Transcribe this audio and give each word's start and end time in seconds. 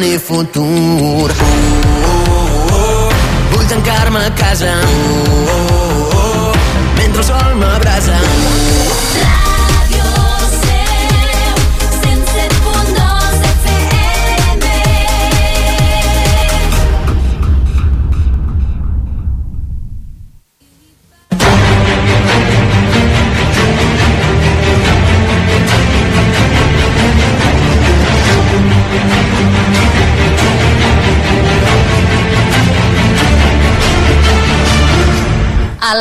ni 0.00 0.18
futur. 0.18 1.30
Oh, 1.30 2.06
oh, 2.06 2.72
oh. 2.72 3.10
Vull 3.52 3.66
tancar-me 3.66 4.18
a 4.18 4.30
casa. 4.34 4.74
Oh, 4.84 5.48
oh, 5.48 6.10
oh. 6.14 6.52
Mentre 6.96 7.20
el 7.20 7.26
sol 7.26 7.54
m'abrasa. 7.56 8.18
Radio 8.18 8.73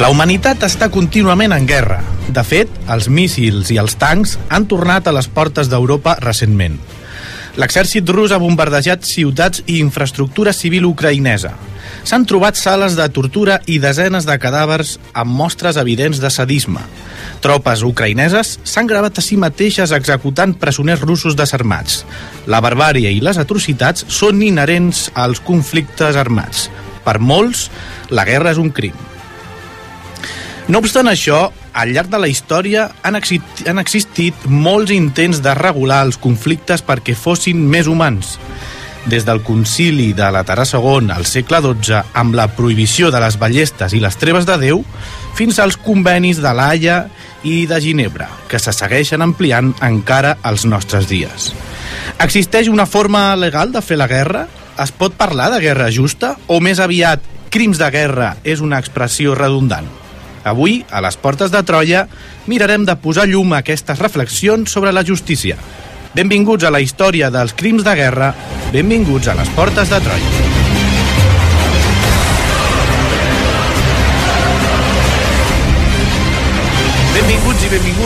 La 0.00 0.08
humanitat 0.08 0.62
està 0.64 0.86
contínuament 0.88 1.52
en 1.52 1.66
guerra. 1.68 1.98
De 2.32 2.40
fet, 2.40 2.70
els 2.88 3.10
míssils 3.12 3.68
i 3.68 3.76
els 3.82 3.98
tancs 4.00 4.38
han 4.48 4.64
tornat 4.64 5.10
a 5.10 5.12
les 5.12 5.26
portes 5.28 5.68
d'Europa 5.68 6.14
recentment. 6.22 6.78
L'exèrcit 7.60 8.08
rus 8.08 8.32
ha 8.32 8.38
bombardejat 8.40 9.04
ciutats 9.04 9.60
i 9.66 9.76
infraestructura 9.82 10.54
civil 10.56 10.86
ucraïnesa. 10.88 11.52
S'han 12.08 12.24
trobat 12.24 12.56
sales 12.56 12.96
de 12.96 13.10
tortura 13.12 13.58
i 13.68 13.76
desenes 13.82 14.24
de 14.24 14.38
cadàvers 14.40 14.94
amb 15.12 15.36
mostres 15.36 15.76
evidents 15.76 16.22
de 16.24 16.32
sadisme. 16.32 16.80
Tropes 17.44 17.84
ucraïneses 17.84 18.56
s'han 18.64 18.88
gravat 18.88 19.20
a 19.20 19.26
si 19.26 19.36
mateixes 19.36 19.92
executant 19.92 20.56
presoners 20.64 21.04
russos 21.04 21.36
desarmats. 21.36 22.06
La 22.48 22.64
barbària 22.64 23.12
i 23.12 23.20
les 23.20 23.36
atrocitats 23.36 24.08
són 24.08 24.40
inherents 24.48 25.10
als 25.12 25.44
conflictes 25.44 26.16
armats. 26.16 26.70
Per 27.04 27.18
molts, 27.20 27.68
la 28.08 28.24
guerra 28.24 28.56
és 28.56 28.64
un 28.64 28.72
crim. 28.72 28.96
No 30.70 30.78
obstant 30.78 31.08
això, 31.10 31.48
al 31.74 31.90
llarg 31.90 32.12
de 32.12 32.18
la 32.22 32.28
història 32.30 32.84
han, 33.02 33.16
exi- 33.18 33.42
han 33.66 33.80
existit 33.82 34.44
molts 34.46 34.92
intents 34.94 35.40
de 35.42 35.54
regular 35.58 36.04
els 36.06 36.18
conflictes 36.20 36.84
perquè 36.86 37.16
fossin 37.18 37.64
més 37.66 37.88
humans. 37.90 38.36
Des 39.10 39.24
del 39.26 39.40
concili 39.42 40.12
de 40.14 40.28
la 40.30 40.44
Terra 40.46 40.62
II 40.68 41.10
al 41.10 41.26
segle 41.26 41.58
XII, 41.64 42.02
amb 42.14 42.36
la 42.38 42.46
prohibició 42.54 43.10
de 43.10 43.18
les 43.18 43.38
ballestes 43.40 43.96
i 43.96 44.00
les 44.02 44.18
treves 44.20 44.46
de 44.46 44.58
Déu, 44.62 44.84
fins 45.34 45.58
als 45.58 45.78
convenis 45.80 46.38
de 46.38 46.52
l'Haia 46.54 47.00
i 47.42 47.64
de 47.66 47.80
Ginebra, 47.80 48.28
que 48.46 48.60
se 48.62 48.70
segueixen 48.76 49.24
ampliant 49.26 49.72
encara 49.82 50.36
als 50.42 50.66
nostres 50.68 51.08
dies. 51.10 51.50
Existeix 52.20 52.68
una 52.68 52.86
forma 52.86 53.34
legal 53.34 53.72
de 53.72 53.82
fer 53.82 53.98
la 53.98 54.06
guerra? 54.06 54.46
Es 54.78 54.92
pot 54.92 55.16
parlar 55.18 55.50
de 55.50 55.64
guerra 55.64 55.90
justa? 55.90 56.36
O 56.46 56.60
més 56.60 56.78
aviat, 56.78 57.24
crims 57.50 57.80
de 57.80 57.90
guerra 57.90 58.36
és 58.44 58.60
una 58.62 58.78
expressió 58.78 59.34
redundant? 59.34 59.88
Avui, 60.44 60.84
a 60.90 61.02
les 61.04 61.16
portes 61.20 61.52
de 61.52 61.62
Troia, 61.66 62.06
mirarem 62.48 62.86
de 62.88 62.96
posar 62.96 63.28
llum 63.28 63.52
a 63.52 63.60
aquestes 63.64 63.98
reflexions 64.00 64.72
sobre 64.72 64.92
la 64.92 65.04
justícia. 65.04 65.58
Benvinguts 66.14 66.64
a 66.66 66.72
la 66.74 66.80
història 66.82 67.30
dels 67.30 67.54
crims 67.54 67.84
de 67.86 67.94
guerra, 67.94 68.32
benvinguts 68.72 69.30
a 69.30 69.36
les 69.38 69.52
portes 69.58 69.92
de 69.92 70.00
Troia. 70.06 70.49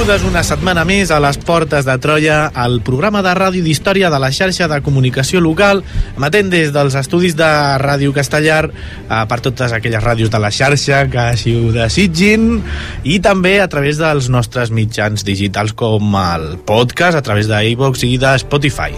Benvingudes 0.05 0.29
una 0.29 0.43
setmana 0.45 0.83
més 0.85 1.09
a 1.09 1.17
les 1.23 1.39
Portes 1.41 1.87
de 1.87 1.95
Troia, 1.97 2.51
al 2.53 2.75
programa 2.85 3.23
de 3.25 3.31
ràdio 3.33 3.65
d'història 3.65 4.11
de 4.13 4.19
la 4.21 4.29
xarxa 4.37 4.67
de 4.69 4.77
comunicació 4.85 5.41
local, 5.41 5.79
emetent 6.19 6.51
des 6.53 6.75
dels 6.75 6.93
estudis 7.01 7.33
de 7.39 7.49
Ràdio 7.81 8.13
Castellar 8.13 8.67
eh, 8.69 9.23
per 9.31 9.39
totes 9.41 9.73
aquelles 9.73 10.05
ràdios 10.05 10.29
de 10.29 10.41
la 10.43 10.51
xarxa 10.53 11.07
que 11.09 11.23
així 11.23 11.55
ho 11.57 11.73
desitgin 11.73 12.59
i 13.09 13.17
també 13.25 13.55
a 13.63 13.69
través 13.73 13.97
dels 13.97 14.29
nostres 14.29 14.75
mitjans 14.77 15.25
digitals 15.25 15.73
com 15.73 16.13
el 16.21 16.59
podcast, 16.69 17.17
a 17.17 17.25
través 17.25 17.49
d'iVox 17.49 18.05
i 18.05 18.19
de 18.21 18.35
Spotify. 18.45 18.93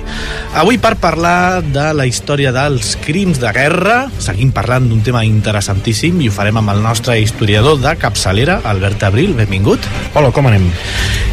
Avui 0.59 0.83
per 0.83 0.97
parlar 0.99 1.62
de 1.62 1.87
la 1.94 2.09
història 2.11 2.50
dels 2.56 2.97
crims 3.06 3.38
de 3.38 3.55
guerra, 3.55 4.09
seguim 4.19 4.50
parlant 4.50 4.91
d'un 4.91 5.06
tema 5.06 5.23
interessantíssim 5.23 6.19
i 6.19 6.33
ho 6.33 6.34
farem 6.34 6.59
amb 6.59 6.75
el 6.75 6.83
nostre 6.83 7.21
historiador 7.23 7.78
de 7.78 7.94
capçalera, 7.94 8.59
Albert 8.67 9.06
Abril, 9.06 9.38
benvingut. 9.38 9.87
Hola, 10.17 10.34
com 10.34 10.50
anem? 10.50 10.67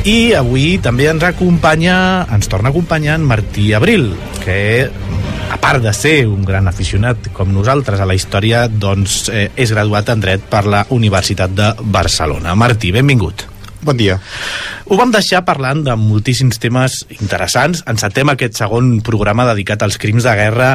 I 0.04 0.34
avui 0.36 0.78
també 0.84 1.08
ens 1.08 1.24
acompanya, 1.24 2.26
ens 2.34 2.50
torna 2.52 2.70
a 2.70 2.74
acompanyar 2.76 3.16
en 3.16 3.28
Martí 3.28 3.72
Abril, 3.74 4.10
que 4.44 4.90
a 5.54 5.58
part 5.62 5.84
de 5.84 5.94
ser 5.96 6.26
un 6.28 6.44
gran 6.44 6.68
aficionat 6.68 7.30
com 7.32 7.54
nosaltres 7.54 8.02
a 8.02 8.08
la 8.10 8.18
història, 8.18 8.66
doncs 8.68 9.30
eh, 9.32 9.48
és 9.56 9.72
graduat 9.72 10.12
en 10.12 10.24
dret 10.24 10.44
per 10.50 10.66
la 10.68 10.84
Universitat 10.92 11.56
de 11.56 11.72
Barcelona. 11.94 12.56
Martí, 12.60 12.92
benvingut. 12.92 13.48
Bon 13.84 13.96
dia. 14.00 14.16
Ho 14.88 14.98
vam 15.00 15.12
deixar 15.12 15.44
parlant 15.48 15.84
de 15.84 15.96
moltíssims 16.00 16.60
temes 16.64 17.02
interessants. 17.20 17.84
Encetem 17.88 18.32
aquest 18.32 18.60
segon 18.60 18.98
programa 19.04 19.48
dedicat 19.52 19.84
als 19.84 20.00
crims 20.00 20.24
de 20.24 20.36
guerra 20.40 20.70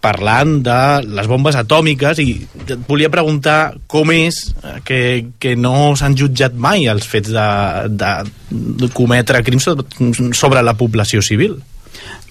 parlant 0.00 0.60
de 0.62 0.78
les 1.06 1.26
bombes 1.30 1.56
atòmiques 1.58 2.20
i 2.22 2.28
et 2.62 2.76
volia 2.86 3.10
preguntar 3.10 3.74
com 3.90 4.12
és 4.14 4.38
que, 4.86 5.00
que 5.42 5.56
no 5.58 5.96
s'han 5.98 6.16
jutjat 6.18 6.54
mai 6.54 6.86
els 6.90 7.08
fets 7.08 7.32
de, 7.34 7.48
de, 7.90 8.90
cometre 8.94 9.42
crims 9.46 9.66
sobre, 9.66 10.62
la 10.62 10.76
població 10.78 11.22
civil. 11.24 11.58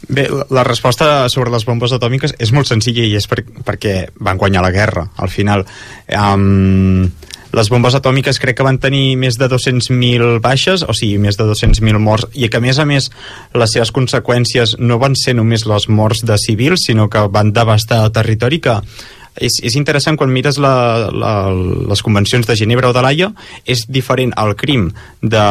Bé, 0.07 0.27
la 0.53 0.63
resposta 0.63 1.27
sobre 1.33 1.51
les 1.51 1.65
bombes 1.67 1.91
atòmiques 1.91 2.37
és 2.39 2.53
molt 2.55 2.69
senzilla 2.69 3.03
i 3.03 3.17
és 3.19 3.27
per, 3.27 3.41
perquè 3.67 3.97
van 4.23 4.39
guanyar 4.39 4.63
la 4.63 4.71
guerra, 4.71 5.07
al 5.17 5.33
final. 5.33 5.65
Um, 6.07 7.09
les 7.53 7.69
bombes 7.71 7.95
atòmiques 7.95 8.39
crec 8.43 8.57
que 8.59 8.65
van 8.65 8.79
tenir 8.81 9.15
més 9.19 9.37
de 9.39 9.47
200.000 9.49 10.39
baixes, 10.43 10.83
o 10.83 10.95
sigui, 10.97 11.17
més 11.21 11.37
de 11.39 11.47
200.000 11.47 12.01
morts, 12.03 12.27
i 12.33 12.49
que 12.49 12.59
a 12.59 12.63
més 12.63 12.79
a 12.79 12.85
més 12.85 13.09
les 13.55 13.75
seves 13.75 13.93
conseqüències 13.95 14.77
no 14.79 14.99
van 14.99 15.15
ser 15.15 15.37
només 15.37 15.65
les 15.69 15.87
morts 15.87 16.25
de 16.27 16.37
civils, 16.41 16.87
sinó 16.89 17.07
que 17.09 17.23
van 17.31 17.53
devastar 17.55 18.03
el 18.05 18.13
territori 18.15 18.59
que 18.63 18.79
és, 19.37 19.59
és 19.63 19.77
interessant 19.79 20.17
quan 20.19 20.31
mires 20.33 20.57
la, 20.61 21.09
la, 21.13 21.33
les 21.89 22.03
convencions 22.05 22.47
de 22.47 22.55
Ginebra 22.57 22.91
o 22.91 22.95
de 22.95 23.03
l'Haia 23.03 23.31
és 23.69 23.85
diferent 23.87 24.33
el 24.37 24.55
crim 24.59 24.89
de 25.21 25.43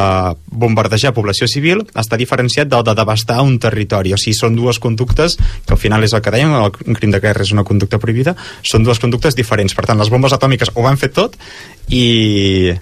bombardejar 0.47 1.15
població 1.17 1.49
civil 1.51 1.85
està 1.95 2.19
diferenciat 2.19 2.71
del 2.73 2.85
de 2.87 2.97
devastar 2.99 3.41
un 3.45 3.59
territori. 3.63 4.15
O 4.15 4.21
sigui, 4.21 4.37
són 4.39 4.59
dues 4.59 4.81
conductes 4.83 5.39
que 5.39 5.77
al 5.77 5.81
final 5.81 6.05
és 6.07 6.17
el 6.17 6.25
que 6.25 6.35
dèiem, 6.35 6.57
el, 6.59 6.73
crim 6.99 7.15
de 7.15 7.23
guerra 7.23 7.47
és 7.47 7.55
una 7.55 7.67
conducta 7.67 8.01
prohibida 8.03 8.37
són 8.63 8.85
dues 8.87 9.01
conductes 9.03 9.37
diferents. 9.39 9.75
Per 9.77 9.87
tant 9.87 10.01
les 10.01 10.13
bombes 10.13 10.35
atòmiques 10.37 10.75
ho 10.75 10.85
van 10.87 11.01
fer 11.01 11.13
tot 11.15 11.39
i 11.89 12.75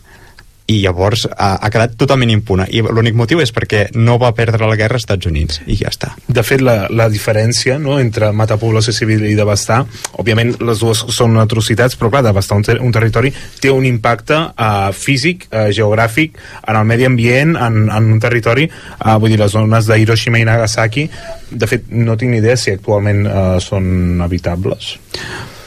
i 0.66 0.78
llavors 0.80 1.26
ha, 1.28 1.54
ha 1.60 1.70
quedat 1.72 1.96
totalment 2.00 2.30
impuna 2.32 2.64
i 2.72 2.80
l'únic 2.84 3.16
motiu 3.18 3.42
és 3.44 3.52
perquè 3.52 3.86
no 3.98 4.16
va 4.20 4.32
perdre 4.36 4.64
la 4.64 4.78
guerra 4.80 4.96
als 4.96 5.04
Estats 5.04 5.28
Units. 5.28 5.60
I 5.68 5.76
ja 5.76 5.90
està. 5.92 6.14
De 6.24 6.44
fet, 6.46 6.62
la, 6.64 6.86
la 6.88 7.10
diferència 7.12 7.76
no, 7.82 7.98
entre 8.00 8.30
matar 8.32 8.56
població 8.60 8.94
civil 8.96 9.26
i 9.28 9.34
devastar, 9.36 9.82
òbviament 10.20 10.54
les 10.64 10.80
dues 10.80 11.04
són 11.12 11.36
atrocitats, 11.42 11.98
però 12.00 12.10
clar, 12.14 12.24
devastar 12.24 12.58
un, 12.60 12.64
ter 12.64 12.78
un 12.80 12.94
territori 12.94 13.32
té 13.60 13.72
un 13.72 13.84
impacte 13.88 14.40
uh, 14.40 14.88
físic, 14.96 15.48
uh, 15.50 15.68
geogràfic, 15.74 16.40
en 16.64 16.80
el 16.80 16.88
medi 16.88 17.08
ambient, 17.08 17.56
en, 17.60 17.80
en 17.92 18.12
un 18.16 18.22
territori, 18.22 18.68
uh, 18.70 19.16
vull 19.20 19.34
dir, 19.34 19.40
les 19.42 19.52
zones 19.52 19.90
de 19.90 20.00
Hiroshima 20.00 20.40
i 20.40 20.48
Nagasaki, 20.48 21.08
de 21.50 21.68
fet, 21.68 21.90
no 21.92 22.16
tinc 22.16 22.32
ni 22.32 22.40
idea 22.40 22.56
si 22.56 22.72
actualment 22.72 23.26
uh, 23.28 23.42
són 23.62 24.24
habitables. 24.24 24.94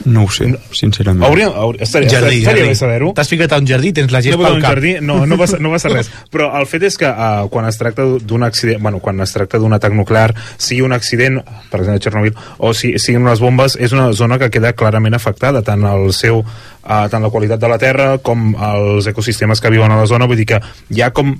No 0.07 0.23
ho 0.25 0.31
sé, 0.31 0.47
sincerament 0.71 1.25
Hauríem, 1.27 1.51
hauríem, 1.53 1.83
estaria, 1.83 2.09
Jardí, 2.09 2.39
estaria 2.39 2.63
jardí. 2.63 2.69
bé 2.71 2.79
saber-ho. 2.79 3.11
T'has 3.17 3.29
ficat 3.31 3.53
a 3.53 3.59
un 3.61 3.67
jardí, 3.67 3.91
tens 3.97 4.11
la 4.13 4.21
no, 4.21 4.27
gespa 4.27 4.41
però 4.43 4.53
al 4.55 4.61
cap. 4.61 4.69
jardí, 4.71 4.93
no, 5.03 5.19
no, 5.27 5.37
passa, 5.39 5.59
no 5.59 5.71
passa 5.73 5.91
res 5.91 6.09
però 6.33 6.49
el 6.59 6.67
fet 6.69 6.87
és 6.89 6.97
que 7.01 7.09
uh, 7.09 7.47
quan 7.53 7.67
es 7.69 7.77
tracta 7.79 8.05
d'un 8.23 8.47
accident 8.47 8.81
bueno, 8.81 9.01
quan 9.03 9.19
es 9.25 9.35
tracta 9.35 9.59
d'un 9.61 9.75
atac 9.77 9.93
nuclear 9.97 10.31
sigui 10.57 10.81
un 10.87 10.95
accident, 10.95 11.41
per 11.71 11.81
exemple 11.81 11.99
a 11.99 12.05
Chernobyl 12.07 12.39
o 12.57 12.73
si, 12.73 12.95
siguin 13.01 13.25
unes 13.27 13.43
bombes, 13.43 13.77
és 13.79 13.93
una 13.93 14.11
zona 14.13 14.39
que 14.39 14.49
queda 14.53 14.73
clarament 14.73 15.17
afectada, 15.17 15.61
tant 15.65 15.83
el 15.87 16.11
seu 16.15 16.43
uh, 16.87 17.05
tant 17.11 17.23
la 17.23 17.29
qualitat 17.33 17.59
de 17.59 17.69
la 17.69 17.77
terra 17.81 18.07
com 18.23 18.49
els 18.55 19.11
ecosistemes 19.11 19.61
que 19.61 19.71
viuen 19.73 19.91
a 19.91 19.99
la 19.99 20.07
zona, 20.09 20.25
vull 20.25 20.39
dir 20.39 20.47
que 20.55 20.61
hi 20.95 21.03
ha 21.03 21.11
com 21.11 21.35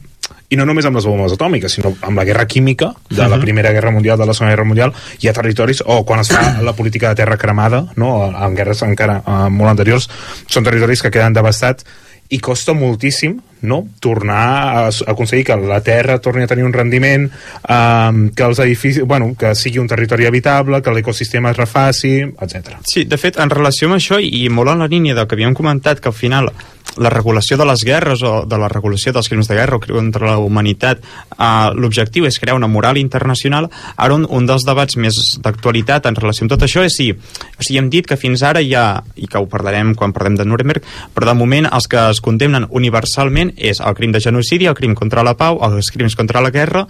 i 0.50 0.56
no 0.56 0.64
només 0.68 0.86
amb 0.88 0.96
les 0.96 1.06
bombes 1.08 1.34
atòmiques, 1.36 1.74
sinó 1.76 1.92
amb 2.08 2.20
la 2.20 2.24
guerra 2.28 2.46
química 2.48 2.94
de 3.10 3.28
la 3.28 3.40
Primera 3.40 3.72
Guerra 3.76 3.92
Mundial, 3.92 4.18
de 4.20 4.26
la 4.26 4.34
Segona 4.36 4.54
Guerra 4.54 4.68
Mundial, 4.68 4.94
hi 5.20 5.28
ha 5.28 5.36
territoris, 5.36 5.82
o 5.86 6.04
quan 6.08 6.24
es 6.24 6.32
fa 6.32 6.62
la 6.68 6.74
política 6.76 7.12
de 7.12 7.20
terra 7.24 7.38
cremada, 7.38 7.84
no? 7.96 8.12
en 8.32 8.56
guerres 8.56 8.84
encara 8.88 9.20
uh, 9.26 9.48
molt 9.52 9.74
anteriors, 9.74 10.08
són 10.48 10.68
territoris 10.68 11.04
que 11.04 11.12
queden 11.12 11.36
devastats 11.36 11.88
i 12.32 12.40
costa 12.44 12.76
moltíssim 12.76 13.38
no? 13.62 13.88
tornar 14.00 14.86
a 14.86 14.90
aconseguir 15.08 15.46
que 15.46 15.56
la 15.58 15.82
terra 15.82 16.20
torni 16.20 16.44
a 16.44 16.48
tenir 16.48 16.66
un 16.66 16.74
rendiment 16.74 17.28
um, 17.28 18.30
que 18.30 18.44
els 18.44 18.60
edificis, 18.60 19.04
bueno, 19.06 19.34
que 19.40 19.56
sigui 19.56 19.80
un 19.80 19.88
territori 19.88 20.26
habitable, 20.26 20.82
que 20.82 20.94
l'ecosistema 20.94 21.52
es 21.52 21.58
refaci, 21.58 22.16
etc. 22.22 22.78
Sí, 22.86 23.06
de 23.06 23.18
fet, 23.18 23.40
en 23.42 23.54
relació 23.54 23.90
amb 23.90 23.98
això, 23.98 24.22
i 24.22 24.48
molt 24.50 24.74
en 24.74 24.86
la 24.86 24.92
línia 24.92 25.16
del 25.18 25.28
que 25.28 25.38
havíem 25.38 25.58
comentat, 25.58 26.02
que 26.02 26.12
al 26.12 26.18
final 26.18 26.52
la 26.98 27.10
regulació 27.10 27.58
de 27.58 27.66
les 27.66 27.84
guerres 27.86 28.24
o 28.24 28.46
de 28.46 28.58
la 28.58 28.70
regulació 28.72 29.14
dels 29.14 29.30
crims 29.30 29.48
de 29.50 29.56
guerra 29.56 29.78
o 29.78 29.82
contra 29.82 30.32
la 30.32 30.38
humanitat, 30.42 31.04
eh, 31.38 31.70
l'objectiu 31.76 32.26
és 32.26 32.40
crear 32.40 32.56
una 32.58 32.68
moral 32.68 32.98
internacional. 32.98 33.70
Ara, 33.96 34.16
un, 34.16 34.26
un 34.30 34.48
dels 34.50 34.66
debats 34.66 34.98
més 34.98 35.20
d'actualitat 35.44 36.08
en 36.10 36.18
relació 36.18 36.46
amb 36.46 36.56
tot 36.56 36.66
això 36.66 36.86
és 36.86 36.98
si... 36.98 37.12
O 37.12 37.62
sigui, 37.62 37.80
hem 37.82 37.92
dit 37.94 38.08
que 38.08 38.18
fins 38.18 38.44
ara 38.44 38.62
ha, 38.62 38.88
i 39.16 39.28
que 39.28 39.40
ho 39.40 39.48
parlarem 39.50 39.94
quan 39.96 40.14
parlem 40.14 40.38
de 40.38 40.46
Nuremberg, 40.46 40.86
però 41.14 41.30
de 41.30 41.38
moment 41.38 41.70
els 41.70 41.88
que 41.90 42.08
es 42.12 42.22
condemnen 42.24 42.68
universalment 42.70 43.47
és 43.56 43.80
el 43.80 43.96
crim 43.96 44.12
de 44.12 44.22
genocidi, 44.24 44.68
el 44.68 44.76
crim 44.78 44.96
contra 44.96 45.24
la 45.24 45.38
pau, 45.38 45.62
els 45.64 45.92
crims 45.94 46.18
contra 46.18 46.44
la 46.44 46.52
guerra 46.52 46.86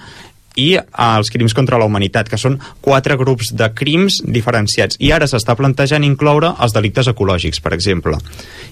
i 0.57 0.71
els 0.77 1.29
crims 1.29 1.53
contra 1.53 1.77
la 1.77 1.85
humanitat, 1.85 2.29
que 2.29 2.39
són 2.41 2.57
quatre 2.81 3.15
grups 3.19 3.51
de 3.53 3.69
crims 3.77 4.23
diferenciats. 4.25 4.97
I 4.99 5.11
ara 5.13 5.29
s'està 5.29 5.53
plantejant 5.55 6.03
incloure 6.03 6.55
els 6.57 6.73
delictes 6.73 7.09
ecològics, 7.13 7.61
per 7.61 7.75
exemple. 7.77 8.17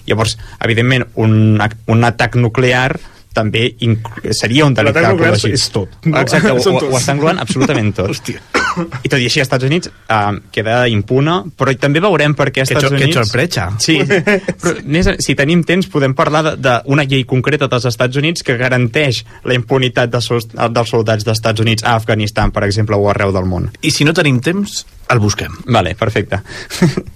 Llavors, 0.08 0.34
evidentment, 0.66 1.06
un, 1.14 1.60
un 1.62 2.08
atac 2.08 2.34
nuclear 2.42 2.98
també 3.36 3.68
seria 4.32 4.64
un 4.66 4.74
delicte 4.76 5.02
ecològic. 5.04 5.52
és 5.58 5.66
tot, 5.74 5.92
no? 6.08 6.16
Exacte, 6.22 6.50
ho, 6.54 6.56
ho, 6.60 6.64
tots. 6.64 6.88
ho 6.88 6.96
està 6.98 7.14
engloant 7.16 7.42
absolutament 7.42 7.92
tot. 7.98 8.08
Hòstia. 8.14 8.40
I 8.76 9.08
tot 9.08 9.20
i 9.20 9.24
així, 9.28 9.40
als 9.40 9.46
Estats 9.46 9.64
Units 9.68 9.88
uh, 9.88 10.34
queda 10.52 10.82
impune, 10.92 11.36
però 11.56 11.72
també 11.80 12.00
veurem 12.04 12.34
per 12.36 12.50
què 12.52 12.64
als 12.64 12.72
Que 12.72 12.76
Estats 12.76 12.92
que 12.92 13.04
Units... 13.06 13.16
sorpresa. 13.20 13.68
Sí, 13.80 13.98
però 14.04 14.74
més, 14.84 15.08
si 15.24 15.36
tenim 15.38 15.62
temps 15.68 15.88
podem 15.92 16.12
parlar 16.16 16.42
de- 16.50 16.56
d'una 16.66 17.06
llei 17.08 17.24
concreta 17.28 17.68
dels 17.72 17.86
Estats 17.88 18.20
Units 18.20 18.44
que 18.44 18.58
garanteix 18.60 19.22
la 19.48 19.56
impunitat 19.56 20.12
dels, 20.12 20.28
dels 20.52 20.92
soldats 20.92 21.24
dels 21.24 21.38
Estats 21.38 21.64
Units 21.64 21.84
a 21.84 21.96
Afganistan, 21.96 22.52
per 22.52 22.64
exemple, 22.68 22.96
o 23.00 23.08
arreu 23.12 23.32
del 23.32 23.48
món. 23.48 23.70
I 23.80 23.92
si 23.94 24.04
no 24.04 24.12
tenim 24.16 24.40
temps, 24.44 24.82
el 25.12 25.20
busquem. 25.24 25.56
Vale, 25.72 25.94
perfecte. 25.96 26.42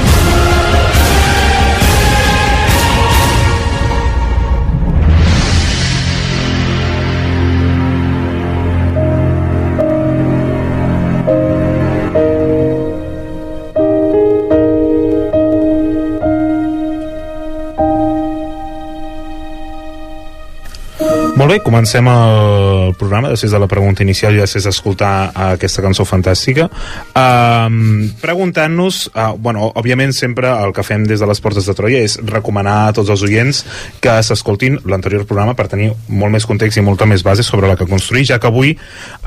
Bé, 21.51 21.57
comencem 21.59 22.07
el 22.07 22.93
programa 22.95 23.27
després 23.27 23.51
de 23.51 23.59
la 23.59 23.67
pregunta 23.67 24.05
inicial 24.05 24.37
i 24.37 24.39
després 24.39 24.63
d'escoltar 24.63 25.33
aquesta 25.49 25.81
cançó 25.83 26.05
fantàstica. 26.07 26.69
Um, 27.11 28.05
preguntant-nos 28.21 29.01
uh, 29.09 29.33
bueno, 29.35 29.65
òbviament 29.75 30.15
sempre 30.15 30.47
el 30.47 30.71
que 30.71 30.85
fem 30.87 31.03
des 31.09 31.19
de 31.19 31.27
les 31.27 31.43
portes 31.43 31.67
de 31.67 31.75
Troia 31.75 32.05
és 32.07 32.15
recomanar 32.23 32.77
a 32.85 32.93
tots 32.95 33.11
els 33.11 33.25
oients 33.27 33.59
que 33.99 34.13
s'escoltin 34.23 34.79
l'anterior 34.87 35.25
programa 35.27 35.57
per 35.59 35.67
tenir 35.73 35.89
molt 36.07 36.31
més 36.31 36.47
context 36.47 36.79
i 36.79 36.85
molta 36.87 37.09
més 37.09 37.27
base 37.27 37.43
sobre 37.43 37.67
la 37.67 37.75
que 37.75 37.89
construir, 37.89 38.29
ja 38.31 38.39
que 38.39 38.47
avui 38.47 38.71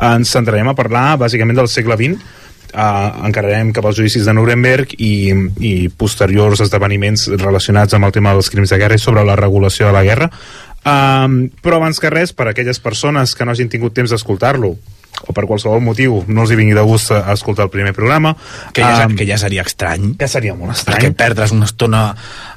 ens 0.01 0.33
centrarem 0.33 0.73
a 0.73 0.77
parlar 0.81 1.19
bàsicament 1.27 1.61
del 1.61 1.69
segle 1.69 2.01
XX 2.01 2.41
Uh, 2.75 3.29
encararem 3.29 3.69
cap 3.71 3.87
als 3.87 4.01
judicis 4.01 4.25
de 4.27 4.33
Nuremberg 4.35 4.97
i, 4.99 5.31
i 5.63 5.69
posteriors 5.95 6.59
esdeveniments 6.65 7.29
relacionats 7.39 7.95
amb 7.95 8.09
el 8.09 8.15
tema 8.17 8.33
dels 8.35 8.51
crims 8.51 8.73
de 8.73 8.79
guerra 8.81 8.99
i 8.99 9.03
sobre 9.03 9.23
la 9.23 9.37
regulació 9.39 9.87
de 9.87 9.95
la 9.95 10.03
guerra 10.03 10.27
Um, 10.85 11.49
però 11.65 11.79
abans 11.81 12.01
que 12.01 12.13
res, 12.13 12.35
per 12.37 12.49
a 12.49 12.53
aquelles 12.53 12.81
persones 12.83 13.33
que 13.35 13.47
no 13.47 13.55
hagin 13.55 13.71
tingut 13.73 13.97
temps 13.97 14.13
d'escoltar-lo 14.13 14.75
o 15.27 15.35
per 15.37 15.47
qualsevol 15.49 15.83
motiu 15.85 16.23
no 16.29 16.45
els 16.45 16.53
hi 16.53 16.59
vingui 16.59 16.77
de 16.77 16.85
gust 16.87 17.13
a 17.15 17.33
escoltar 17.35 17.67
el 17.67 17.73
primer 17.73 17.95
programa 17.97 18.35
Que 18.73 18.83
ja, 18.83 19.07
um, 19.07 19.17
que 19.17 19.27
ja 19.27 19.39
seria 19.41 19.63
estrany. 19.63 20.15
que 20.19 20.29
seria 20.29 20.55
molt 20.55 20.75
Perquè 20.75 21.11
estrany 21.11 21.17
perdre's 21.19 21.55
una 21.55 21.69
estona 21.69 22.03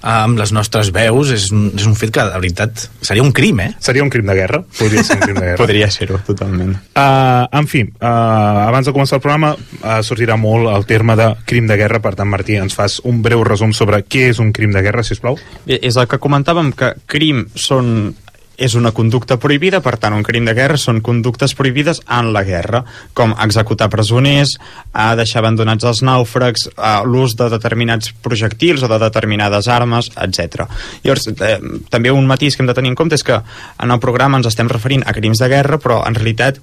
amb 0.08 0.40
les 0.40 0.54
nostres 0.54 0.92
veus 0.94 1.32
és 1.34 1.50
un, 1.52 1.72
és 1.76 1.86
un 1.88 1.96
fet 1.98 2.14
que, 2.14 2.24
de 2.24 2.40
veritat, 2.40 2.86
seria 3.02 3.24
un 3.24 3.32
crim, 3.36 3.60
eh? 3.64 3.72
seria 3.84 4.04
un 4.06 4.12
crim 4.14 4.28
de 4.30 4.36
guerra 4.38 4.62
podria 4.78 5.04
ser 5.04 5.18
un 5.18 5.26
crim 5.26 5.40
de 5.40 5.46
guerra 5.52 5.58
Podria 5.68 5.90
ser-ho, 5.92 6.20
totalment. 6.28 6.76
Uh, 6.94 7.48
en 7.58 7.68
fi, 7.68 7.82
uh, 7.88 8.68
abans 8.68 8.88
de 8.88 8.94
començar 8.96 9.18
el 9.18 9.24
programa 9.24 9.54
uh, 9.56 9.98
sortirà 10.06 10.38
molt 10.40 10.70
el 10.72 10.86
terme 10.90 11.18
de 11.20 11.32
crim 11.50 11.68
de 11.68 11.80
guerra, 11.80 12.02
per 12.04 12.14
tant 12.20 12.30
Martí 12.30 12.60
ens 12.60 12.78
fas 12.78 13.00
un 13.08 13.24
breu 13.26 13.44
resum 13.48 13.74
sobre 13.76 14.04
què 14.06 14.30
és 14.32 14.42
un 14.44 14.54
crim 14.56 14.76
de 14.76 14.84
guerra, 14.86 15.04
si 15.04 15.18
us 15.18 15.24
plau 15.24 15.40
Bé, 15.66 15.80
és 15.82 15.98
el 15.98 16.08
que 16.10 16.22
comentàvem, 16.22 16.72
que 16.78 16.94
crim 17.10 17.46
són 17.58 18.16
és 18.58 18.74
una 18.76 18.92
conducta 18.92 19.38
prohibida, 19.38 19.80
per 19.86 19.96
tant, 20.02 20.16
un 20.18 20.26
crim 20.26 20.48
de 20.50 20.56
guerra 20.58 20.80
són 20.82 21.00
conductes 21.06 21.54
prohibides 21.58 22.02
en 22.10 22.32
la 22.34 22.44
guerra, 22.44 22.84
com 23.14 23.36
executar 23.46 23.90
presoners, 23.94 24.56
a 24.94 25.12
deixar 25.20 25.44
abandonats 25.44 25.86
els 25.86 26.02
nàufrags, 26.02 26.68
a 26.76 26.98
l'ús 27.06 27.38
de 27.38 27.52
determinats 27.54 28.12
projectils 28.26 28.84
o 28.84 28.92
de 28.92 29.00
determinades 29.06 29.70
armes, 29.70 30.10
etc. 30.18 30.66
Llavors, 31.06 31.30
eh, 31.30 31.58
també 31.94 32.12
un 32.12 32.28
matís 32.28 32.58
que 32.58 32.66
hem 32.66 32.72
de 32.72 32.78
tenir 32.78 32.92
en 32.92 33.00
compte 33.00 33.16
és 33.16 33.24
que 33.24 33.38
en 33.38 33.92
el 33.92 34.02
programa 34.02 34.42
ens 34.42 34.50
estem 34.50 34.70
referint 34.70 35.06
a 35.06 35.14
crims 35.14 35.40
de 35.40 35.50
guerra, 35.54 35.78
però 35.78 36.02
en 36.08 36.18
realitat 36.18 36.58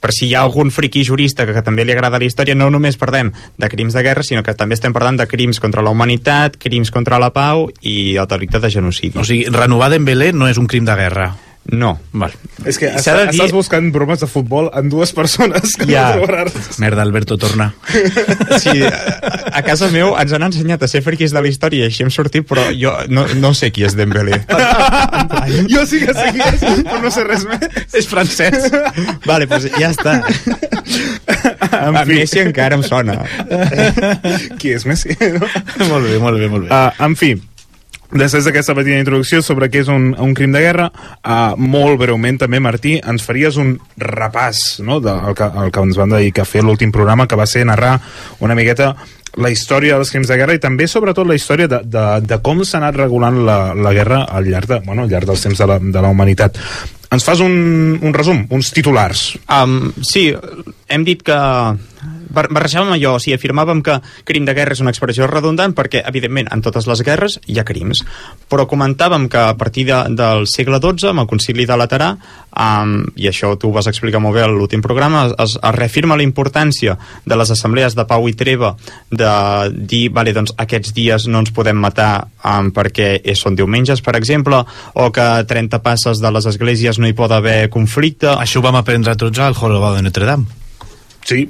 per 0.00 0.12
si 0.14 0.28
hi 0.28 0.34
ha 0.34 0.44
algun 0.44 0.70
friqui 0.74 1.04
jurista 1.04 1.46
que, 1.46 1.54
que 1.56 1.64
també 1.66 1.84
li 1.84 1.94
agrada 1.94 2.20
la 2.20 2.28
història, 2.28 2.56
no 2.58 2.70
només 2.70 2.98
parlem 3.00 3.32
de 3.58 3.70
crims 3.72 3.96
de 3.96 4.04
guerra, 4.06 4.24
sinó 4.26 4.42
que 4.46 4.54
també 4.54 4.76
estem 4.78 4.94
parlant 4.96 5.18
de 5.20 5.28
crims 5.30 5.60
contra 5.62 5.84
la 5.84 5.92
humanitat, 5.94 6.58
crims 6.62 6.92
contra 6.94 7.20
la 7.22 7.32
pau 7.34 7.68
i 7.82 8.16
el 8.16 8.30
delicte 8.30 8.60
de 8.62 8.70
genocidi. 8.70 9.18
O 9.18 9.24
sigui, 9.24 9.48
renovar 9.52 9.90
Dembélé 9.92 10.32
no 10.32 10.48
és 10.50 10.58
un 10.60 10.68
crim 10.70 10.86
de 10.86 10.96
guerra. 10.98 11.32
No. 11.72 11.96
Val. 12.12 12.30
és 12.64 12.76
que 12.78 12.86
està, 12.94 13.16
dir- 13.24 13.32
estàs 13.34 13.50
buscant 13.52 13.88
bromes 13.92 14.20
de 14.22 14.26
futbol 14.30 14.68
en 14.74 14.88
dues 14.88 15.10
persones 15.12 15.74
que 15.76 15.86
Ja. 15.90 16.12
no 16.14 16.22
trobaràs 16.26 16.78
Merda, 16.78 17.02
Alberto, 17.02 17.36
torna. 17.38 17.72
Sí, 18.62 18.82
a, 18.86 18.92
a 19.58 19.62
casa 19.66 19.88
meu 19.90 20.14
ens 20.18 20.32
han 20.32 20.44
ensenyat 20.46 20.82
a 20.82 20.88
ser 20.88 21.02
friquis 21.02 21.32
de 21.34 21.42
la 21.42 21.48
història 21.50 21.84
i 21.84 21.90
així 21.90 22.04
hem 22.06 22.10
sortit, 22.14 22.46
però 22.46 22.68
jo 22.78 22.92
no, 23.08 23.26
no 23.40 23.52
sé 23.54 23.72
qui 23.74 23.82
és 23.84 23.96
Dembélé. 23.98 24.38
jo 25.72 25.82
sí 25.86 26.00
que 26.04 26.14
sé 26.14 26.30
qui 26.36 26.44
és, 26.46 26.62
però 26.86 27.00
no 27.02 27.10
sé 27.10 27.24
res 27.26 27.44
més 27.50 27.66
és 27.94 28.06
francès. 28.10 28.70
vale, 29.26 29.46
doncs 29.50 29.66
ja 29.78 29.90
està. 29.90 30.20
en 31.82 31.96
A 31.96 32.04
fi, 32.06 32.14
Messi 32.20 32.40
encara 32.44 32.76
em 32.78 32.82
sona. 32.86 33.18
qui 34.58 34.72
és 34.76 34.86
Messi? 34.86 35.16
No? 35.36 35.46
molt 35.90 36.06
bé, 36.08 36.18
molt 36.22 36.38
bé, 36.40 36.48
molt 36.48 36.68
bé. 36.68 36.70
Uh, 36.72 37.04
en 37.06 37.16
fi, 37.18 37.34
després 38.20 38.46
d'aquesta 38.46 38.74
petita 38.78 39.00
introducció 39.00 39.42
sobre 39.42 39.68
què 39.72 39.82
és 39.84 39.90
un, 39.92 40.12
un 40.18 40.34
crim 40.36 40.54
de 40.54 40.62
guerra, 40.64 40.88
uh, 40.90 41.56
molt 41.58 42.00
breument 42.00 42.40
també, 42.42 42.60
Martí, 42.62 42.96
ens 43.02 43.24
faries 43.26 43.58
un 43.60 43.76
repàs 44.00 44.80
no, 44.86 45.00
del 45.04 45.34
que, 45.36 45.50
el 45.62 45.72
que 45.74 45.86
ens 45.88 46.00
van 46.00 46.16
dedicar 46.16 46.46
a 46.46 46.50
fer 46.50 46.64
l'últim 46.64 46.94
programa, 46.94 47.26
que 47.26 47.38
va 47.38 47.48
ser 47.50 47.66
narrar 47.68 47.98
una 48.40 48.56
miqueta 48.58 48.94
la 49.36 49.50
història 49.52 49.98
dels 49.98 50.10
crims 50.12 50.30
de 50.30 50.36
guerra 50.40 50.54
i 50.56 50.60
també, 50.62 50.86
sobretot, 50.88 51.26
la 51.28 51.36
història 51.36 51.68
de, 51.68 51.82
de, 51.84 52.04
de 52.24 52.38
com 52.44 52.62
s'ha 52.64 52.78
anat 52.80 52.96
regulant 53.02 53.42
la, 53.44 53.58
la 53.76 53.92
guerra 53.92 54.22
al 54.24 54.48
llarg, 54.48 54.70
de, 54.70 54.80
bueno, 54.86 55.04
al 55.04 55.12
llarg 55.12 55.28
dels 55.28 55.44
temps 55.44 55.60
de 55.60 55.68
la, 55.68 55.76
de 55.80 56.04
la 56.04 56.12
humanitat. 56.12 56.56
Ens 57.12 57.24
fas 57.24 57.42
un, 57.44 57.98
un 58.00 58.16
resum, 58.16 58.46
uns 58.50 58.72
titulars. 58.74 59.28
Um, 59.52 59.92
sí, 60.02 60.30
hem 60.88 61.04
dit 61.06 61.22
que 61.26 61.36
barrejàvem 62.30 62.94
allò, 62.96 63.16
o 63.16 63.22
sigui, 63.22 63.36
afirmàvem 63.36 63.82
que 63.86 63.98
crim 64.28 64.46
de 64.46 64.54
guerra 64.56 64.76
és 64.76 64.82
una 64.84 64.92
expressió 64.94 65.28
redundant 65.30 65.74
perquè, 65.76 66.02
evidentment, 66.08 66.50
en 66.52 66.62
totes 66.64 66.88
les 66.90 67.02
guerres 67.06 67.38
hi 67.46 67.58
ha 67.60 67.66
crims, 67.66 68.02
però 68.50 68.66
comentàvem 68.70 69.28
que 69.32 69.42
a 69.52 69.54
partir 69.58 69.86
de, 69.90 70.00
del 70.16 70.46
segle 70.50 70.80
XII, 70.82 71.10
amb 71.12 71.24
el 71.24 71.30
concili 71.30 71.66
de 71.68 71.78
Laterà, 71.78 72.12
um, 72.56 72.96
i 73.16 73.28
això 73.30 73.52
tu 73.60 73.70
ho 73.70 73.76
vas 73.76 73.88
explicar 73.90 74.20
molt 74.22 74.36
bé 74.36 74.44
a 74.44 74.50
l'últim 74.50 74.82
programa, 74.84 75.26
es, 75.36 75.56
es 75.56 75.76
reafirma 75.76 76.16
la 76.16 76.26
importància 76.26 76.96
de 77.24 77.38
les 77.38 77.52
assemblees 77.52 77.96
de 77.96 78.06
pau 78.08 78.28
i 78.28 78.36
treva 78.38 78.74
de 79.10 79.32
dir, 79.76 80.06
vale, 80.14 80.34
doncs 80.36 80.54
aquests 80.58 80.94
dies 80.96 81.28
no 81.30 81.44
ens 81.44 81.52
podem 81.54 81.78
matar 81.80 82.26
um, 82.42 82.72
perquè 82.74 83.20
són 83.36 83.56
diumenges, 83.58 84.02
per 84.02 84.16
exemple, 84.18 84.62
o 84.94 85.10
que 85.12 85.22
a 85.22 85.44
30 85.46 85.82
passes 85.84 86.22
de 86.22 86.32
les 86.32 86.48
esglésies 86.48 86.98
no 86.98 87.08
hi 87.08 87.16
pot 87.16 87.32
haver 87.32 87.68
conflicte. 87.72 88.32
Això 88.32 88.60
ho 88.60 88.66
vam 88.66 88.80
aprendre 88.80 89.16
tots 89.18 89.38
al 89.42 89.56
Jorobado 89.56 89.98
de 89.98 90.06
Notre 90.06 90.28
Dame. 90.28 90.46
Sí, 91.26 91.46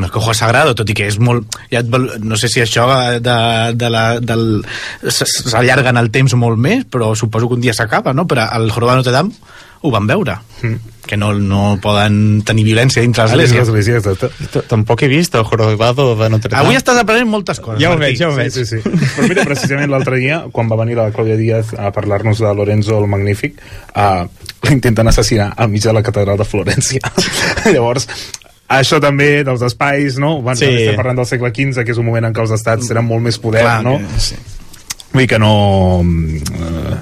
No 0.00 0.08
és 0.08 0.12
que 0.14 0.34
sagrado, 0.34 0.74
tot 0.74 0.88
i 0.90 0.96
que 0.96 1.06
és 1.10 1.18
molt... 1.20 1.46
Ja 1.70 1.82
et, 1.84 1.88
val- 1.92 2.14
no 2.24 2.38
sé 2.40 2.48
si 2.48 2.62
això 2.64 2.86
de, 3.20 3.38
de 3.76 3.90
la, 3.92 4.04
del, 4.20 4.62
s'allarga 5.12 5.92
en 5.92 6.00
el 6.00 6.10
temps 6.14 6.34
molt 6.40 6.58
més, 6.60 6.86
però 6.88 7.12
suposo 7.14 7.48
que 7.48 7.58
un 7.60 7.64
dia 7.64 7.74
s'acaba, 7.76 8.14
no? 8.16 8.26
Però 8.30 8.48
al 8.48 8.70
Jorobado 8.72 9.00
de 9.00 9.04
Notre 9.04 9.18
Dame 9.18 9.58
ho 9.82 9.90
van 9.90 10.04
veure, 10.06 10.34
mm. 10.60 11.04
que 11.08 11.16
no, 11.16 11.30
no 11.32 11.78
poden 11.80 12.42
tenir 12.44 12.66
violència 12.66 13.00
dintre 13.00 13.22
a 13.24 13.30
l'església. 13.30 13.62
l'església, 13.64 14.62
Tampoc 14.68 15.06
he 15.06 15.08
vist 15.08 15.34
el 15.40 15.46
jorobado 15.48 16.10
de 16.18 16.28
Notre 16.28 16.52
Dame. 16.52 16.66
Avui 16.66 16.76
estàs 16.76 17.00
aprenent 17.00 17.30
moltes 17.32 17.62
coses, 17.64 17.80
Ja 17.80 17.88
ho 17.88 17.96
Martí. 17.96 18.10
veig, 18.10 18.18
ja 18.20 18.28
ho 18.28 18.34
veig. 18.36 18.52
Sí, 18.52 18.66
sí, 18.68 18.82
sí. 18.82 19.08
Però 19.16 19.28
mira, 19.30 19.46
precisament 19.48 19.88
l'altre 19.92 20.20
dia, 20.20 20.42
quan 20.52 20.68
va 20.68 20.76
venir 20.82 20.98
la 21.00 21.08
Clàudia 21.14 21.38
Díaz 21.40 21.72
a 21.80 21.88
parlar-nos 21.96 22.42
de 22.44 22.52
Lorenzo 22.58 22.98
el 23.00 23.08
Magnífic, 23.08 23.56
uh, 23.96 24.28
l'intenten 24.68 25.08
assassinar 25.08 25.54
al 25.56 25.72
mig 25.72 25.82
de 25.88 25.96
la 25.96 26.04
catedral 26.04 26.36
de 26.36 26.44
Florència. 26.44 27.00
Llavors, 27.72 28.04
això 28.70 29.00
també 29.02 29.42
dels 29.44 29.62
espais, 29.66 30.16
no? 30.22 30.36
Bueno, 30.40 30.56
Sí. 30.62 30.66
Estem 30.70 30.96
parlant 30.96 31.18
del 31.20 31.26
segle 31.26 31.50
XV, 31.50 31.84
que 31.84 31.90
és 31.92 31.98
un 31.98 32.06
moment 32.06 32.24
en 32.30 32.34
què 32.34 32.40
els 32.44 32.54
estats 32.54 32.88
tenen 32.88 33.04
molt 33.04 33.22
més 33.26 33.38
poder, 33.38 33.62
Clar, 33.66 33.82
no? 33.84 33.98
que- 33.98 34.20
sí. 34.20 34.36
Vull 35.12 35.26
que 35.26 35.38
no... 35.42 36.04
Eh, 36.04 36.96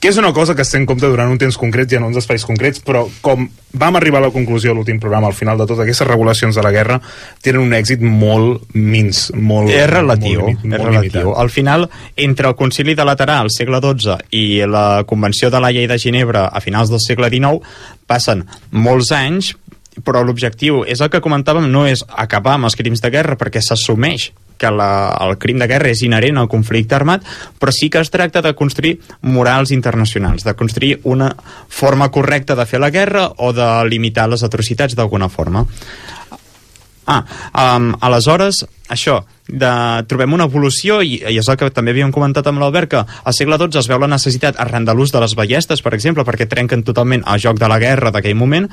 que 0.00 0.08
és 0.08 0.16
una 0.16 0.32
cosa 0.32 0.54
que 0.56 0.62
es 0.64 0.70
té 0.72 0.78
en 0.78 0.86
compte 0.88 1.04
durant 1.12 1.28
un 1.28 1.36
temps 1.36 1.58
concret 1.60 1.90
i 1.92 1.96
en 1.98 2.04
uns 2.06 2.16
espais 2.16 2.40
concrets, 2.48 2.80
però 2.80 3.02
com 3.20 3.42
vam 3.76 3.96
arribar 3.98 4.22
a 4.22 4.24
la 4.24 4.30
conclusió 4.32 4.72
a 4.72 4.74
l'últim 4.78 4.96
programa, 4.98 5.26
al 5.28 5.34
final 5.36 5.58
de 5.60 5.66
tot, 5.68 5.78
aquestes 5.84 6.08
regulacions 6.08 6.56
de 6.56 6.62
la 6.64 6.70
guerra 6.72 6.96
tenen 7.44 7.60
un 7.66 7.74
èxit 7.76 8.00
molt 8.00 8.62
mins, 8.72 9.26
molt... 9.36 9.68
és 9.68 9.84
relatiu, 9.90 10.40
molt, 10.40 10.48
limi- 10.48 10.72
és 10.72 10.78
molt 10.78 10.88
relatiu. 10.88 11.20
limitat. 11.20 11.42
Al 11.44 11.50
final, 11.52 11.84
entre 12.16 12.48
el 12.48 12.56
concili 12.56 12.94
de 12.96 13.04
Laterà 13.04 13.36
al 13.44 13.50
segle 13.52 13.82
XII 13.84 14.16
i 14.40 14.64
la 14.64 15.04
Convenció 15.06 15.50
de 15.52 15.60
la 15.60 15.70
Llei 15.70 15.86
de 15.86 15.98
Ginebra 16.00 16.46
a 16.48 16.62
finals 16.64 16.88
del 16.88 17.02
segle 17.04 17.28
XIX 17.28 17.60
passen 18.08 18.46
molts 18.72 19.12
anys, 19.12 19.52
però 20.04 20.22
l'objectiu 20.24 20.84
és 20.86 21.00
el 21.00 21.10
que 21.10 21.22
comentàvem, 21.24 21.70
no 21.70 21.86
és 21.88 22.04
acabar 22.08 22.56
amb 22.56 22.70
els 22.70 22.76
crims 22.78 23.02
de 23.02 23.10
guerra 23.12 23.38
perquè 23.40 23.62
s'assumeix 23.64 24.30
que 24.60 24.70
la, 24.70 25.16
el 25.24 25.38
crim 25.40 25.58
de 25.58 25.66
guerra 25.70 25.88
és 25.88 26.02
inherent 26.04 26.36
al 26.36 26.50
conflicte 26.52 26.94
armat, 26.94 27.24
però 27.58 27.72
sí 27.72 27.88
que 27.88 28.02
es 28.04 28.12
tracta 28.12 28.42
de 28.44 28.52
construir 28.54 28.98
morals 29.24 29.72
internacionals, 29.72 30.44
de 30.44 30.54
construir 30.54 30.98
una 31.08 31.32
forma 31.68 32.10
correcta 32.12 32.54
de 32.58 32.68
fer 32.68 32.82
la 32.82 32.92
guerra 32.92 33.30
o 33.38 33.54
de 33.56 33.70
limitar 33.88 34.28
les 34.28 34.44
atrocitats 34.44 34.98
d'alguna 34.98 35.30
forma. 35.32 35.64
Ah, 37.10 37.24
um, 37.56 37.94
aleshores, 38.04 38.66
això, 38.90 39.20
de, 39.50 39.70
trobem 40.10 40.34
una 40.34 40.46
evolució, 40.46 41.00
i, 41.02 41.18
i 41.26 41.38
és 41.40 41.48
el 41.50 41.58
que 41.58 41.70
també 41.74 41.94
havíem 41.94 42.12
comentat 42.14 42.46
amb 42.46 42.62
l'Albert, 42.62 42.90
que 42.90 43.02
al 43.02 43.36
segle 43.36 43.58
XII 43.58 43.80
es 43.80 43.88
veu 43.90 44.00
la 44.02 44.10
necessitat 44.10 44.58
arran 44.62 44.86
de 44.86 44.94
l'ús 44.94 45.12
de 45.14 45.22
les 45.22 45.34
ballestes, 45.38 45.82
per 45.82 45.94
exemple, 45.96 46.24
perquè 46.26 46.46
trenquen 46.50 46.84
totalment 46.86 47.24
el 47.26 47.42
joc 47.42 47.58
de 47.60 47.68
la 47.70 47.80
guerra 47.82 48.12
d'aquell 48.14 48.38
moment, 48.38 48.68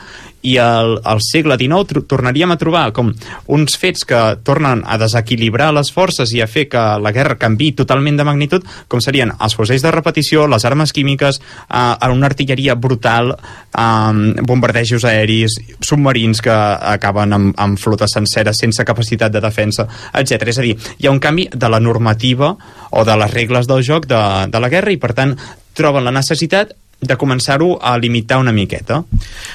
i 0.47 0.57
al, 0.61 0.97
al 1.03 1.21
segle 1.25 1.57
XIX 1.59 2.05
tornaríem 2.09 2.53
a 2.53 2.59
trobar 2.61 2.85
com 2.95 3.11
uns 3.53 3.77
fets 3.79 4.05
que 4.07 4.21
tornen 4.47 4.83
a 4.85 4.99
desequilibrar 5.01 5.71
les 5.75 5.91
forces 5.93 6.33
i 6.35 6.41
a 6.43 6.49
fer 6.49 6.67
que 6.71 6.83
la 7.01 7.13
guerra 7.15 7.39
canvi 7.41 7.71
totalment 7.77 8.19
de 8.19 8.27
magnitud, 8.27 8.65
com 8.87 9.01
serien 9.03 9.33
els 9.37 9.57
fusells 9.57 9.85
de 9.85 9.93
repetició, 9.93 10.47
les 10.47 10.65
armes 10.65 10.93
químiques, 10.93 11.41
eh, 11.67 12.11
una 12.17 12.29
artilleria 12.29 12.75
brutal, 12.75 13.33
eh, 13.33 14.41
bombardejos 14.41 15.05
aeris, 15.05 15.59
submarins 15.81 16.41
que 16.41 16.53
acaben 16.53 17.33
amb, 17.33 17.53
amb 17.57 17.77
flotes 17.79 18.13
senceres 18.17 18.57
sense 18.57 18.85
capacitat 18.85 19.31
de 19.31 19.41
defensa, 19.41 19.87
etc. 20.13 20.47
És 20.47 20.59
a 20.59 20.65
dir, 20.65 20.75
hi 20.97 21.07
ha 21.07 21.11
un 21.11 21.19
canvi 21.19 21.47
de 21.53 21.69
la 21.69 21.79
normativa 21.79 22.55
o 22.91 23.03
de 23.05 23.15
les 23.17 23.31
regles 23.33 23.67
del 23.67 23.83
joc 23.83 24.05
de, 24.07 24.19
de 24.51 24.59
la 24.59 24.69
guerra 24.69 24.91
i, 24.91 24.97
per 25.01 25.13
tant, 25.17 25.35
troben 25.77 26.03
la 26.07 26.11
necessitat 26.15 26.71
de 26.99 27.13
començar-ho 27.13 27.75
a 27.77 27.91
limitar 28.01 28.39
una 28.41 28.51
miqueta. 28.51 29.03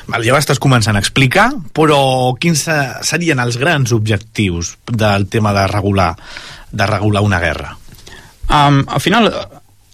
Val, 0.07 0.23
ja 0.23 0.35
ho 0.35 0.39
estàs 0.39 0.61
començant 0.63 0.95
a 0.95 1.01
explicar, 1.03 1.49
però 1.75 2.37
quins 2.39 2.63
se- 2.69 2.93
serien 3.03 3.41
els 3.43 3.57
grans 3.59 3.91
objectius 3.97 4.77
del 4.87 5.27
tema 5.27 5.51
de 5.57 5.67
regular, 5.67 6.13
de 6.71 6.87
regular 6.87 7.25
una 7.27 7.41
guerra? 7.43 7.75
Um, 8.47 8.85
al 8.87 9.01
final, 9.03 9.27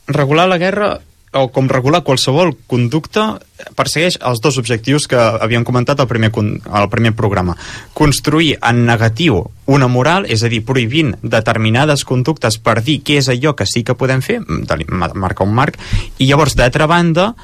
regular 0.09 0.49
la 0.49 0.59
guerra 0.61 0.99
o 1.33 1.49
com 1.53 1.69
regular 1.69 2.01
qualsevol 2.07 2.55
conducta 2.67 3.39
persegueix 3.77 4.17
els 4.25 4.41
dos 4.41 4.57
objectius 4.59 5.07
que 5.11 5.19
havíem 5.19 5.65
comentat 5.67 6.01
al 6.01 6.09
primer, 6.09 6.31
al 6.71 6.89
primer 6.89 7.13
programa. 7.19 7.57
Construir 7.93 8.57
en 8.63 8.85
negatiu 8.87 9.43
una 9.67 9.89
moral, 9.93 10.25
és 10.31 10.43
a 10.43 10.49
dir, 10.49 10.63
prohibint 10.65 11.15
determinades 11.23 12.05
conductes 12.09 12.57
per 12.59 12.79
dir 12.83 13.01
què 13.05 13.19
és 13.21 13.29
allò 13.29 13.55
que 13.59 13.67
sí 13.67 13.85
que 13.85 13.97
podem 13.99 14.23
fer, 14.25 14.41
ma- 14.89 15.13
marcar 15.15 15.47
un 15.47 15.55
marc, 15.55 15.77
i 16.19 16.27
llavors, 16.31 16.57
d'altra 16.57 16.87
banda, 16.87 17.35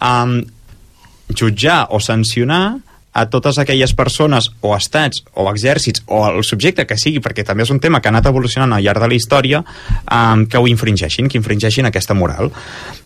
um, 0.00 0.38
jutjar 1.34 1.88
o 1.90 2.00
sancionar 2.00 2.78
a 3.16 3.24
totes 3.32 3.56
aquelles 3.58 3.94
persones 3.96 4.50
o 4.60 4.74
estats 4.76 5.22
o 5.32 5.46
exèrcits 5.48 6.02
o 6.12 6.20
el 6.28 6.42
subjecte 6.44 6.84
que 6.84 6.98
sigui, 7.00 7.22
perquè 7.24 7.46
també 7.48 7.64
és 7.64 7.72
un 7.72 7.80
tema 7.80 8.02
que 8.02 8.10
ha 8.10 8.12
anat 8.12 8.28
evolucionant 8.28 8.76
al 8.76 8.84
llarg 8.84 9.00
de 9.00 9.08
la 9.08 9.16
història, 9.16 9.62
um, 10.04 10.44
que 10.44 10.60
ho 10.60 10.68
infringeixin, 10.68 11.30
que 11.32 11.40
infringeixin 11.40 11.88
aquesta 11.88 12.14
moral. 12.14 12.52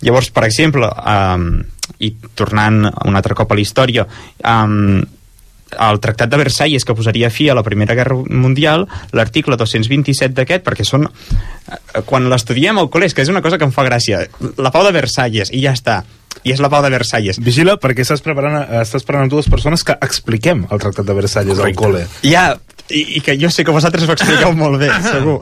Llavors, 0.02 0.33
per 0.35 0.49
exemple, 0.49 0.90
um, 0.90 1.62
i 2.02 2.11
tornant 2.35 2.83
un 2.90 3.17
altre 3.17 3.38
cop 3.38 3.52
a 3.52 3.59
la 3.59 3.62
història, 3.62 4.07
um, 4.43 5.00
el 5.71 6.00
Tractat 6.02 6.31
de 6.31 6.40
Versalles 6.40 6.85
que 6.85 6.97
posaria 6.99 7.31
fi 7.31 7.49
a 7.49 7.55
la 7.55 7.62
Primera 7.62 7.95
Guerra 7.95 8.17
Mundial, 8.26 8.88
l'article 9.14 9.55
227 9.61 10.35
d'aquest, 10.35 10.64
perquè 10.67 10.87
són... 10.87 11.07
eh, 11.07 12.02
Quan 12.07 12.26
l'estudiem 12.31 12.79
al 12.83 12.90
col·le, 12.90 13.07
és 13.07 13.14
que 13.14 13.23
és 13.23 13.31
una 13.31 13.43
cosa 13.43 13.59
que 13.59 13.69
em 13.69 13.75
fa 13.75 13.87
gràcia. 13.87 14.25
La 14.59 14.73
pau 14.75 14.83
de 14.87 14.90
Versalles, 14.97 15.55
i 15.55 15.62
ja 15.62 15.76
està. 15.79 16.02
I 16.45 16.55
és 16.55 16.61
la 16.63 16.71
pau 16.73 16.83
de 16.85 16.91
Versalles. 16.93 17.41
Vigila, 17.43 17.77
perquè 17.81 18.05
estàs 18.07 18.23
preparant, 18.25 18.63
estàs 18.81 19.05
preparant 19.05 19.31
dues 19.33 19.49
persones 19.53 19.85
que 19.85 19.97
expliquem 20.01 20.65
el 20.71 20.83
Tractat 20.83 21.09
de 21.09 21.17
Versalles 21.19 21.61
al 21.61 21.75
col·le. 21.77 22.07
Ja, 22.25 22.55
i, 22.91 23.03
i 23.19 23.25
que 23.25 23.37
jo 23.41 23.51
sé 23.53 23.65
que 23.65 23.75
vosaltres 23.75 24.09
ho 24.09 24.17
expliqueu 24.17 24.55
molt 24.57 24.81
bé, 24.81 24.91
segur. 25.13 25.41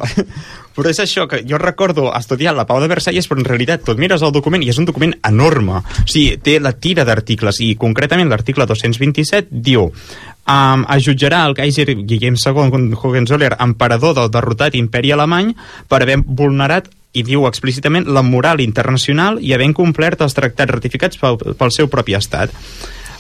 Però 0.79 0.91
és 0.93 1.01
això, 1.03 1.25
que 1.27 1.41
jo 1.49 1.59
recordo 1.59 2.07
estudiar 2.15 2.55
la 2.55 2.67
Pau 2.69 2.79
de 2.83 2.91
Versalles, 2.91 3.27
però 3.27 3.41
en 3.43 3.49
realitat 3.49 3.83
tu 3.83 3.97
mires 3.99 4.23
el 4.23 4.35
document 4.35 4.63
i 4.63 4.71
és 4.71 4.79
un 4.79 4.87
document 4.87 5.17
enorme. 5.27 5.81
O 5.83 6.07
sigui, 6.07 6.37
té 6.43 6.59
la 6.63 6.77
tira 6.79 7.07
d'articles 7.09 7.59
i 7.67 7.73
concretament 7.81 8.31
l'article 8.31 8.67
227 8.69 9.49
diu 9.51 9.89
um, 9.89 10.85
es 10.95 11.03
jutjarà 11.07 11.45
el 11.49 11.57
Kaiser 11.59 11.89
Guillem 11.99 12.39
II 12.39 12.95
Hohenzollern, 12.95 13.59
emperador 13.65 14.15
del 14.21 14.31
derrotat 14.35 14.79
imperi 14.79 15.13
alemany, 15.17 15.51
per 15.89 16.03
haver 16.05 16.21
vulnerat 16.23 16.91
i 17.17 17.25
diu 17.25 17.47
explícitament 17.49 18.09
la 18.13 18.23
moral 18.23 18.61
internacional 18.61 19.41
i 19.41 19.55
haver 19.55 19.69
incomplert 19.71 20.21
els 20.25 20.37
tractats 20.37 20.71
ratificats 20.71 21.21
pel, 21.21 21.39
pel 21.39 21.75
seu 21.75 21.89
propi 21.89 22.17
estat. 22.19 22.53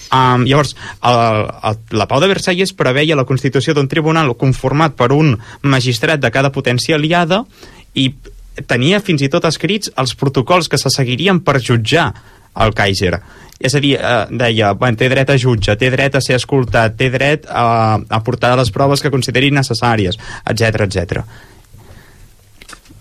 Um, 0.09 0.47
llavors, 0.49 0.75
el, 1.04 1.49
el, 1.68 1.78
la 2.00 2.07
Pau 2.09 2.21
de 2.21 2.30
Versalles 2.30 2.73
preveia 2.76 3.16
la 3.16 3.26
constitució 3.28 3.75
d'un 3.76 3.90
tribunal 3.92 4.33
conformat 4.40 4.97
per 4.97 5.11
un 5.12 5.35
magistrat 5.62 6.21
de 6.21 6.33
cada 6.33 6.52
potència 6.52 6.97
aliada 6.97 7.42
i 7.92 8.11
tenia 8.68 9.02
fins 9.04 9.23
i 9.23 9.28
tot 9.33 9.45
escrits 9.49 9.92
els 10.00 10.14
protocols 10.18 10.68
que 10.68 10.80
se 10.80 10.90
seguirien 10.90 11.42
per 11.45 11.61
jutjar 11.61 12.09
el 12.59 12.73
Kaiser. 12.75 13.18
És 13.59 13.75
a 13.75 13.83
dir, 13.83 13.97
eh, 13.99 14.26
deia, 14.30 14.73
bueno, 14.78 14.97
té 14.97 15.09
dret 15.11 15.30
a 15.30 15.37
jutge, 15.37 15.76
té 15.76 15.90
dret 15.90 16.14
a 16.14 16.23
ser 16.23 16.38
escoltat, 16.38 16.97
té 16.97 17.11
dret 17.11 17.47
a, 17.50 17.99
a 17.99 18.21
portar 18.25 18.54
les 18.57 18.71
proves 18.71 19.02
que 19.02 19.11
consideri 19.11 19.50
necessàries, 19.50 20.18
etc 20.47 20.87
etc. 20.87 21.25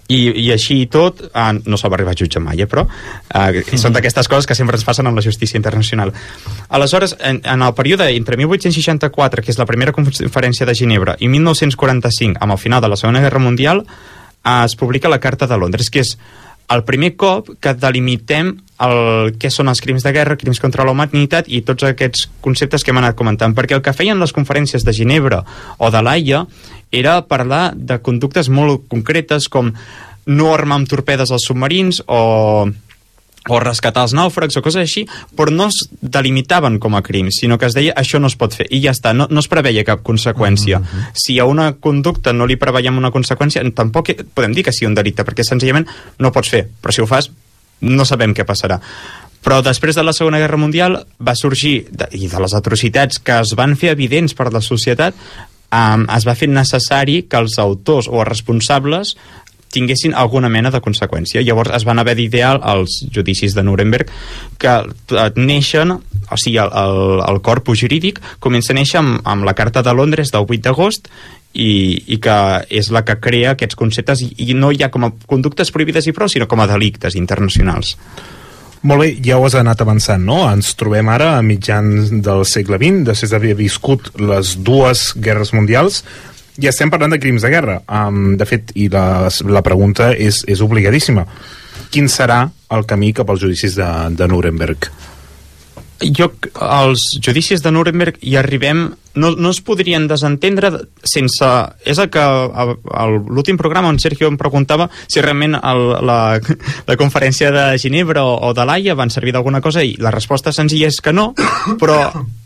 I, 0.08 0.20
i 0.40 0.46
així 0.54 0.80
i 0.84 0.88
tot, 0.92 1.20
eh, 1.28 1.48
no 1.68 1.80
se'l 1.80 1.92
va 1.92 1.98
arribar 2.00 2.14
a 2.16 2.20
jutjar 2.20 2.42
mai, 2.44 2.62
eh, 2.64 2.68
però 2.70 2.86
eh, 2.88 3.64
són 3.76 3.96
d'aquestes 3.96 4.30
coses 4.32 4.48
que 4.48 4.56
sempre 4.56 4.80
ens 4.80 4.86
passen 4.88 5.10
amb 5.10 5.20
la 5.20 5.26
justícia 5.26 5.60
internacional. 5.60 6.14
Aleshores, 6.70 7.18
en, 7.20 7.42
en 7.44 7.66
el 7.66 7.76
període 7.76 8.10
entre 8.16 8.40
1864, 8.40 9.44
que 9.44 9.52
és 9.52 9.60
la 9.60 9.68
primera 9.68 9.92
conferència 9.96 10.68
de 10.68 10.76
Ginebra, 10.76 11.18
i 11.20 11.28
1945, 11.28 12.40
amb 12.40 12.56
el 12.56 12.62
final 12.62 12.84
de 12.84 12.92
la 12.94 13.00
Segona 13.00 13.24
Guerra 13.26 13.44
Mundial, 13.44 13.84
eh, 13.84 14.60
es 14.64 14.76
publica 14.80 15.12
la 15.12 15.20
Carta 15.20 15.48
de 15.48 15.58
Londres, 15.60 15.92
que 15.92 16.06
és 16.06 16.16
el 16.70 16.84
primer 16.84 17.14
cop 17.16 17.54
que 17.64 17.72
delimitem 17.80 18.50
el, 18.84 19.32
què 19.40 19.50
són 19.54 19.72
els 19.72 19.80
crims 19.82 20.04
de 20.06 20.12
guerra, 20.14 20.36
crims 20.40 20.60
contra 20.62 20.86
la 20.86 20.94
humanitat 20.94 21.48
i 21.48 21.62
tots 21.66 21.88
aquests 21.88 22.28
conceptes 22.44 22.84
que 22.84 22.92
hem 22.92 23.00
anat 23.00 23.16
comentant, 23.18 23.56
perquè 23.58 23.78
el 23.78 23.84
que 23.86 23.96
feien 23.96 24.20
les 24.20 24.36
conferències 24.36 24.84
de 24.86 24.94
Ginebra 24.94 25.44
o 25.80 25.92
de 25.94 26.04
l'AIA 26.04 26.44
era 26.92 27.22
parlar 27.28 27.72
de 27.76 28.00
conductes 28.00 28.50
molt 28.50 28.88
concretes 28.88 29.48
com 29.50 29.74
no 30.28 30.52
armar 30.54 30.82
amb 30.82 30.90
torpedes 30.92 31.32
els 31.32 31.48
submarins 31.48 32.04
o 32.08 32.68
o 33.48 33.60
rescatar 33.64 34.04
els 34.06 34.14
nàufrags 34.18 34.58
o 34.60 34.64
coses 34.64 34.82
així, 34.82 35.06
però 35.38 35.54
no 35.54 35.70
es 35.72 35.88
delimitaven 36.02 36.80
com 36.84 36.98
a 36.98 37.02
crims, 37.06 37.40
sinó 37.42 37.58
que 37.58 37.70
es 37.70 37.76
deia 37.78 37.96
això 37.96 38.20
no 38.20 38.28
es 38.28 38.36
pot 38.40 38.54
fer, 38.54 38.68
i 38.76 38.82
ja 38.84 38.92
està, 38.96 39.14
no, 39.16 39.28
no 39.32 39.44
es 39.44 39.48
preveia 39.52 39.86
cap 39.88 40.04
conseqüència. 40.04 40.80
Mm 40.80 40.84
-hmm. 40.84 41.12
Si 41.14 41.40
a 41.40 41.46
una 41.46 41.74
conducta 41.74 42.34
no 42.34 42.46
li 42.46 42.58
preveiem 42.58 42.98
una 42.98 43.12
conseqüència, 43.12 43.64
tampoc 43.74 44.12
podem 44.34 44.54
dir 44.54 44.64
que 44.64 44.72
sigui 44.72 44.88
un 44.88 44.96
delicte, 44.96 45.24
perquè 45.24 45.44
senzillament 45.44 45.88
no 46.20 46.32
pots 46.32 46.50
fer, 46.50 46.68
però 46.82 46.92
si 46.92 47.02
ho 47.02 47.08
fas, 47.08 47.32
no 47.80 48.06
sabem 48.06 48.34
què 48.34 48.46
passarà. 48.46 48.82
Però 49.44 49.62
després 49.62 49.96
de 49.96 50.04
la 50.04 50.14
Segona 50.14 50.40
Guerra 50.40 50.58
Mundial 50.58 51.06
va 51.26 51.36
sorgir, 51.36 51.88
i 52.12 52.28
de 52.28 52.40
les 52.40 52.54
atrocitats 52.54 53.20
que 53.20 53.40
es 53.40 53.54
van 53.56 53.78
fer 53.78 53.92
evidents 53.92 54.34
per 54.34 54.52
la 54.52 54.62
societat, 54.62 55.14
um, 55.72 56.08
es 56.16 56.28
va 56.28 56.38
fer 56.38 56.50
necessari 56.52 57.24
que 57.30 57.42
els 57.42 57.58
autors 57.62 58.10
o 58.10 58.22
els 58.22 58.30
responsables 58.30 59.16
tinguessin 59.74 60.14
alguna 60.16 60.50
mena 60.50 60.72
de 60.72 60.82
conseqüència. 60.82 61.44
Llavors 61.44 61.74
es 61.76 61.86
van 61.88 62.00
haver 62.00 62.16
d'idear 62.18 62.56
els 62.72 63.02
judicis 63.14 63.56
de 63.56 63.64
Nuremberg 63.68 64.12
que 64.62 64.76
eh, 64.88 65.26
neixen, 65.36 65.92
o 65.92 66.38
sigui, 66.40 66.60
el, 66.64 66.72
el, 66.72 67.02
el 67.28 67.42
corpus 67.44 67.82
jurídic 67.84 68.22
comença 68.44 68.74
a 68.74 68.78
néixer 68.78 69.02
amb, 69.02 69.20
amb 69.28 69.48
la 69.48 69.56
Carta 69.58 69.84
de 69.84 69.94
Londres 69.94 70.32
del 70.34 70.48
8 70.48 70.64
d'agost 70.70 71.12
i, 71.54 71.70
i 72.14 72.20
que 72.24 72.38
és 72.70 72.92
la 72.94 73.04
que 73.06 73.18
crea 73.20 73.54
aquests 73.56 73.78
conceptes 73.80 74.24
i, 74.24 74.32
i 74.48 74.58
no 74.58 74.72
ja 74.76 74.92
com 74.94 75.08
a 75.08 75.14
conductes 75.28 75.72
prohibides 75.74 76.08
i 76.08 76.16
prou, 76.16 76.32
sinó 76.32 76.48
com 76.48 76.64
a 76.64 76.70
delictes 76.70 77.20
internacionals. 77.20 77.96
Molt 78.86 79.02
bé, 79.02 79.10
ja 79.26 79.40
ho 79.40 79.46
has 79.48 79.56
anat 79.58 79.82
avançant, 79.82 80.22
no? 80.24 80.44
Ens 80.52 80.76
trobem 80.78 81.10
ara 81.10 81.32
a 81.38 81.44
mitjans 81.46 82.12
del 82.24 82.44
segle 82.46 82.78
XX, 82.78 83.04
després 83.08 83.34
d'haver 83.34 83.56
viscut 83.58 84.12
les 84.22 84.54
dues 84.62 85.10
guerres 85.18 85.54
mundials, 85.56 86.04
i 86.62 86.70
estem 86.70 86.90
parlant 86.94 87.14
de 87.14 87.20
crims 87.22 87.46
de 87.46 87.52
guerra. 87.54 87.80
Um, 87.90 88.36
de 88.38 88.46
fet, 88.50 88.74
i 88.78 88.88
la, 88.94 89.30
la 89.50 89.64
pregunta 89.66 90.12
és, 90.14 90.44
és 90.50 90.62
obligadíssima. 90.66 91.26
Quin 91.94 92.10
serà 92.12 92.44
el 92.74 92.86
camí 92.90 93.14
cap 93.18 93.30
als 93.30 93.44
judicis 93.46 93.78
de, 93.78 93.88
de 94.18 94.30
Nuremberg? 94.30 94.90
Jo, 96.02 96.32
als 96.62 97.04
judicis 97.24 97.64
de 97.64 97.72
Nuremberg 97.72 98.18
hi 98.22 98.38
arribem 98.38 98.92
no, 99.18 99.32
no 99.34 99.50
es 99.50 99.60
podrien 99.66 100.08
desentendre 100.08 100.70
sense... 101.02 101.48
És 101.90 101.98
el 101.98 102.12
que 102.14 102.22
l'últim 103.28 103.58
programa 103.58 103.90
on 103.90 103.98
Sergio 104.00 104.30
em 104.30 104.38
preguntava 104.38 104.88
si 105.08 105.24
realment 105.24 105.58
el, 105.58 105.84
la, 106.06 106.20
la 106.88 106.98
conferència 107.00 107.50
de 107.54 107.66
Ginebra 107.82 108.24
o, 108.28 108.36
o 108.50 108.54
de 108.54 108.68
l'Aia 108.68 108.98
van 109.00 109.12
servir 109.14 109.34
d'alguna 109.34 109.62
cosa 109.66 109.82
i 109.84 109.96
la 109.98 110.14
resposta 110.14 110.54
senzilla 110.54 110.92
és 110.92 111.02
que 111.02 111.16
no, 111.16 111.32
però 111.82 111.98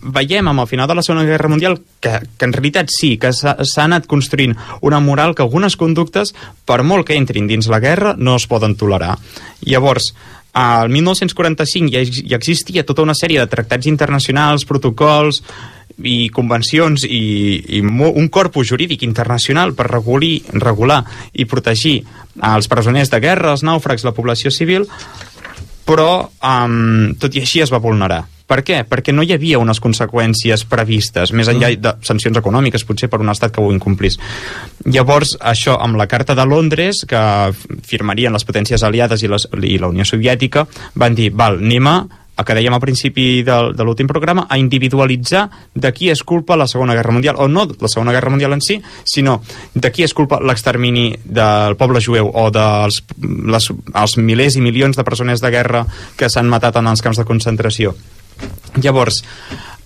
veiem 0.01 0.47
amb 0.47 0.63
el 0.63 0.71
final 0.71 0.87
de 0.87 0.97
la 0.97 1.03
Segona 1.05 1.27
Guerra 1.27 1.51
Mundial 1.51 1.77
que, 1.99 2.21
que 2.37 2.47
en 2.47 2.55
realitat 2.55 2.93
sí, 2.93 3.17
que 3.21 3.33
s'ha 3.35 3.83
anat 3.83 4.07
construint 4.07 4.55
una 4.81 5.03
moral 5.03 5.35
que 5.35 5.43
algunes 5.43 5.75
conductes, 5.75 6.31
per 6.65 6.81
molt 6.87 7.09
que 7.09 7.19
entrin 7.19 7.51
dins 7.51 7.67
la 7.67 7.83
guerra, 7.83 8.15
no 8.17 8.39
es 8.39 8.47
poden 8.47 8.77
tolerar. 8.79 9.17
Llavors, 9.67 10.13
al 10.53 10.89
1945 10.91 11.91
ja, 11.93 12.01
ja 12.03 12.39
existia 12.39 12.85
tota 12.87 13.05
una 13.05 13.15
sèrie 13.15 13.39
de 13.39 13.47
tractats 13.51 13.87
internacionals, 13.87 14.65
protocols 14.67 15.41
i 16.01 16.29
convencions 16.33 17.05
i, 17.05 17.77
i 17.77 17.81
un 17.81 18.27
corpus 18.33 18.71
jurídic 18.71 19.03
internacional 19.05 19.75
per 19.77 19.87
regular, 19.91 20.33
regular 20.59 21.01
i 21.33 21.45
protegir 21.45 22.01
els 22.51 22.67
presoners 22.71 23.11
de 23.11 23.19
guerra, 23.21 23.51
els 23.51 23.63
nàufrags, 23.63 24.05
la 24.07 24.15
població 24.15 24.51
civil, 24.51 24.87
però 25.85 26.29
um, 26.41 27.13
tot 27.19 27.35
i 27.35 27.43
així 27.43 27.61
es 27.61 27.71
va 27.73 27.81
vulnerar. 27.83 28.23
Per 28.51 28.59
què? 28.67 28.81
Perquè 28.83 29.13
no 29.15 29.23
hi 29.23 29.31
havia 29.31 29.59
unes 29.61 29.79
conseqüències 29.79 30.65
previstes, 30.67 31.31
més 31.31 31.47
enllà 31.47 31.71
de 31.79 31.93
sancions 32.03 32.35
econòmiques, 32.41 32.83
potser 32.87 33.07
per 33.11 33.21
un 33.23 33.31
estat 33.31 33.53
que 33.55 33.63
ho 33.63 33.71
incomplís. 33.71 34.19
Llavors, 34.91 35.37
això, 35.39 35.77
amb 35.79 35.95
la 35.95 36.09
Carta 36.11 36.35
de 36.35 36.43
Londres, 36.43 37.05
que 37.07 37.21
firmarien 37.87 38.35
les 38.35 38.47
potències 38.47 38.83
aliades 38.83 39.23
i, 39.23 39.31
les, 39.31 39.47
i 39.63 39.77
la 39.79 39.91
Unió 39.93 40.03
Soviètica, 40.07 40.65
van 40.99 41.15
dir, 41.15 41.29
val, 41.31 41.61
anem 41.63 41.87
a 41.87 41.95
el 42.41 42.45
que 42.47 42.55
dèiem 42.57 42.73
al 42.73 42.81
principi 42.81 43.25
de, 43.45 43.57
de 43.75 43.85
l'últim 43.85 44.09
programa, 44.09 44.47
a 44.49 44.57
individualitzar 44.59 45.45
de 45.75 45.91
qui 45.95 46.09
és 46.11 46.23
culpa 46.27 46.57
la 46.57 46.67
Segona 46.67 46.95
Guerra 46.97 47.13
Mundial, 47.15 47.37
o 47.39 47.47
no 47.47 47.67
la 47.69 47.91
Segona 47.91 48.15
Guerra 48.15 48.33
Mundial 48.33 48.55
en 48.57 48.63
si, 48.65 48.79
sinó 49.05 49.39
de 49.73 49.91
qui 49.93 50.03
és 50.07 50.15
culpa 50.17 50.41
l'extermini 50.41 51.11
del 51.23 51.77
poble 51.79 52.01
jueu 52.01 52.31
o 52.33 52.47
dels 52.51 53.03
les, 53.21 53.69
els 53.71 54.17
milers 54.17 54.57
i 54.57 54.65
milions 54.65 54.97
de 54.97 55.05
persones 55.07 55.43
de 55.43 55.53
guerra 55.53 55.85
que 56.17 56.31
s'han 56.31 56.49
matat 56.49 56.81
en 56.81 56.91
els 56.91 57.05
camps 57.05 57.21
de 57.21 57.27
concentració. 57.29 57.95
Llavors, 58.81 59.21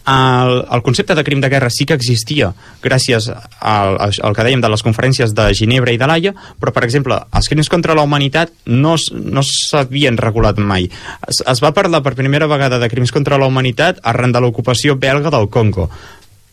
el, 0.05 0.65
el 0.71 0.81
concepte 0.83 1.15
de 1.15 1.23
crim 1.23 1.41
de 1.41 1.49
guerra 1.49 1.71
sí 1.73 1.85
que 1.89 1.95
existia 1.97 2.51
gràcies 2.83 3.27
al, 3.27 3.97
al 3.97 4.35
que 4.37 4.45
dèiem 4.45 4.61
de 4.61 4.69
les 4.69 4.83
conferències 4.85 5.33
de 5.33 5.47
Ginebra 5.57 5.95
i 5.95 5.97
de 6.01 6.09
l'Haia, 6.09 6.33
però, 6.61 6.73
per 6.75 6.85
exemple, 6.85 7.17
els 7.33 7.49
crims 7.49 7.71
contra 7.73 7.95
la 7.97 8.05
humanitat 8.05 8.53
no, 8.69 8.95
no 9.15 9.45
s'havien 9.45 10.19
regulat 10.21 10.61
mai. 10.61 10.89
Es, 11.27 11.41
es 11.41 11.63
va 11.63 11.73
parlar 11.73 12.03
per 12.05 12.13
primera 12.19 12.49
vegada 12.51 12.79
de 12.81 12.91
crims 12.91 13.13
contra 13.15 13.41
la 13.41 13.49
humanitat 13.49 14.03
arran 14.03 14.35
de 14.35 14.43
l'ocupació 14.45 14.99
belga 14.99 15.33
del 15.33 15.49
Congo 15.49 15.89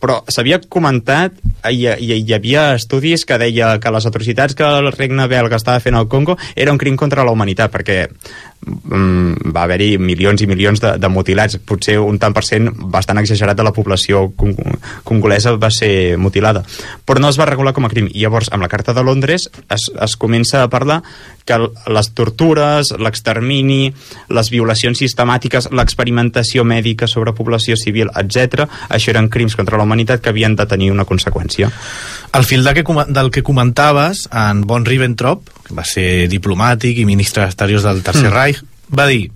però 0.03 0.17
s'havia 0.27 0.59
comentat 0.59 1.37
i, 1.71 1.85
i, 1.87 2.09
hi 2.17 2.33
havia 2.35 2.73
estudis 2.75 3.23
que 3.23 3.37
deia 3.39 3.77
que 3.79 3.91
les 3.95 4.07
atrocitats 4.09 4.57
que 4.59 4.67
el 4.67 4.91
regne 4.91 5.29
belga 5.31 5.55
estava 5.55 5.79
fent 5.79 5.95
al 5.95 6.09
Congo 6.11 6.35
era 6.59 6.73
un 6.75 6.81
crim 6.81 6.97
contra 6.99 7.23
la 7.23 7.31
humanitat 7.31 7.71
perquè 7.71 8.01
va 8.63 9.63
haver-hi 9.63 9.97
milions 9.97 10.41
i 10.41 10.47
milions 10.47 10.81
de, 10.81 10.93
de 10.99 11.09
mutilats, 11.11 11.57
potser 11.67 11.97
un 11.99 12.19
tant 12.21 12.35
per 12.35 12.45
cent 12.47 12.69
bastant 12.93 13.19
exagerat 13.21 13.57
de 13.57 13.65
la 13.65 13.73
població 13.75 14.27
cong 14.37 14.55
congolesa 15.03 15.55
va 15.59 15.69
ser 15.73 16.17
mutilada, 16.17 16.63
però 17.05 17.21
no 17.21 17.29
es 17.31 17.39
va 17.39 17.47
regular 17.49 17.73
com 17.73 17.85
a 17.85 17.91
crim. 17.91 18.09
I 18.11 18.23
llavors, 18.23 18.51
amb 18.53 18.63
la 18.63 18.71
Carta 18.71 18.95
de 18.95 19.03
Londres 19.03 19.49
es, 19.69 19.89
es 19.91 20.15
comença 20.19 20.63
a 20.63 20.69
parlar 20.71 21.01
que 21.45 21.59
les 21.91 22.09
tortures, 22.15 22.93
l'extermini, 22.99 23.91
les 24.31 24.51
violacions 24.53 24.99
sistemàtiques, 24.99 25.69
l'experimentació 25.75 26.63
mèdica 26.63 27.09
sobre 27.11 27.35
població 27.35 27.75
civil, 27.79 28.11
etc, 28.15 28.67
això 28.89 29.11
eren 29.11 29.29
crims 29.29 29.57
contra 29.59 29.77
la 29.77 29.87
humanitat 29.87 30.23
que 30.23 30.31
havien 30.31 30.55
de 30.55 30.67
tenir 30.69 30.91
una 30.93 31.07
conseqüència. 31.09 31.71
Al 32.33 32.45
fil 32.49 32.63
de 32.65 32.73
que, 32.73 32.83
del 33.13 33.29
que 33.29 33.43
comentaves, 33.45 34.27
en 34.33 34.63
Von 34.65 34.87
Ribbentrop, 34.89 35.51
que 35.67 35.75
va 35.77 35.85
ser 35.85 36.25
diplomàtic 36.31 36.97
i 36.97 37.05
ministre 37.05 37.45
d'Exteriors 37.45 37.85
del 37.85 38.01
Tercer 38.05 38.31
mm. 38.31 38.33
Reich, 38.33 38.63
va 38.89 39.05
dir 39.09 39.27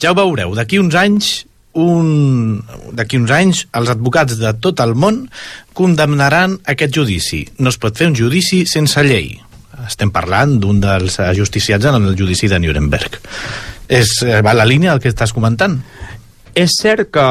ja 0.00 0.12
ho 0.12 0.16
veureu, 0.16 0.54
d'aquí 0.54 0.78
uns 0.78 0.94
anys 0.94 1.46
un... 1.76 2.62
d'aquí 2.96 3.18
uns 3.20 3.32
anys 3.32 3.64
els 3.76 3.90
advocats 3.92 4.38
de 4.40 4.52
tot 4.62 4.80
el 4.84 4.94
món 4.96 5.24
condemnaran 5.76 6.58
aquest 6.72 6.94
judici. 6.96 7.42
No 7.58 7.72
es 7.72 7.80
pot 7.80 7.98
fer 7.98 8.08
un 8.10 8.16
judici 8.16 8.64
sense 8.68 9.02
llei. 9.04 9.34
Estem 9.84 10.10
parlant 10.12 10.56
d'un 10.62 10.80
dels 10.80 11.18
ajusticiats 11.20 11.90
en 11.90 11.98
el 11.98 12.16
judici 12.16 12.48
de 12.48 12.60
Nuremberg. 12.62 13.20
És, 13.88 14.22
eh, 14.24 14.40
va 14.42 14.56
la 14.56 14.64
línia 14.64 14.94
del 14.94 15.02
que 15.04 15.12
estàs 15.12 15.34
comentant? 15.36 15.76
És 16.56 16.78
cert 16.80 17.10
que 17.12 17.26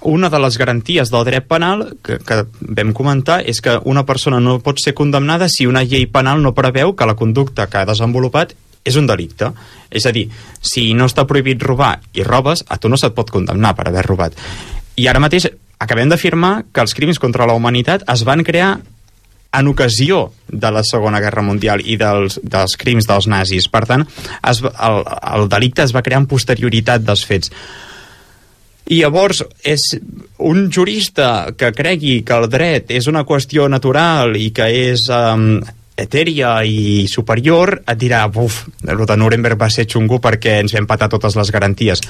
una 0.00 0.30
de 0.30 0.38
les 0.38 0.58
garanties 0.58 1.10
del 1.10 1.24
dret 1.26 1.46
penal 1.48 1.84
que, 2.04 2.18
que 2.22 2.44
vam 2.60 2.92
comentar 2.94 3.40
és 3.46 3.60
que 3.64 3.78
una 3.84 4.04
persona 4.06 4.38
no 4.40 4.58
pot 4.62 4.78
ser 4.82 4.94
condemnada 4.94 5.48
si 5.50 5.66
una 5.66 5.82
llei 5.82 6.06
penal 6.06 6.42
no 6.42 6.54
preveu 6.54 6.94
que 6.94 7.06
la 7.08 7.16
conducta 7.18 7.66
que 7.66 7.80
ha 7.80 7.88
desenvolupat 7.88 8.54
és 8.88 8.96
un 8.96 9.08
delicte. 9.08 9.50
És 9.90 10.06
a 10.06 10.12
dir, 10.14 10.28
si 10.62 10.92
no 10.94 11.08
està 11.10 11.26
prohibit 11.28 11.62
robar 11.62 11.98
i 12.14 12.24
robes, 12.26 12.64
a 12.68 12.78
tu 12.78 12.88
no 12.88 12.96
se't 12.96 13.16
pot 13.16 13.32
condemnar 13.34 13.74
per 13.76 13.88
haver 13.88 14.06
robat. 14.06 14.38
I 14.96 15.08
ara 15.10 15.22
mateix 15.22 15.48
acabem 15.78 16.10
d'afirmar 16.10 16.68
que 16.72 16.82
els 16.82 16.94
crims 16.94 17.20
contra 17.22 17.46
la 17.46 17.56
humanitat 17.58 18.06
es 18.10 18.24
van 18.26 18.44
crear 18.46 18.78
en 19.58 19.68
ocasió 19.70 20.32
de 20.48 20.70
la 20.70 20.82
Segona 20.84 21.20
Guerra 21.24 21.42
Mundial 21.42 21.80
i 21.80 21.96
dels, 22.00 22.38
dels 22.42 22.76
crims 22.76 23.08
dels 23.08 23.28
nazis. 23.30 23.68
Per 23.72 23.84
tant, 23.88 24.04
es, 24.42 24.62
el, 24.62 25.04
el 25.34 25.48
delicte 25.48 25.84
es 25.84 25.94
va 25.96 26.04
crear 26.04 26.20
en 26.22 26.28
posterioritat 26.30 27.04
dels 27.06 27.24
fets. 27.26 27.52
I 28.88 29.02
llavors 29.02 29.42
és 29.68 29.90
un 30.38 30.68
jurista 30.72 31.50
que 31.58 31.74
cregui 31.76 32.22
que 32.24 32.36
el 32.38 32.48
dret 32.48 32.92
és 32.94 33.08
una 33.10 33.26
qüestió 33.28 33.68
natural 33.68 34.36
i 34.40 34.48
que 34.56 34.68
és 34.72 35.04
um, 35.12 35.58
etèria 35.98 36.54
i 36.64 37.04
superior, 37.10 37.80
et 37.82 37.98
dirà, 38.00 38.22
buf, 38.32 38.62
el 38.86 39.04
de 39.04 39.16
Nuremberg 39.18 39.60
va 39.60 39.68
ser 39.68 39.88
xungo 39.90 40.22
perquè 40.24 40.60
ens 40.62 40.76
vam 40.76 40.86
patar 40.88 41.10
totes 41.12 41.36
les 41.36 41.52
garanties. 41.52 42.04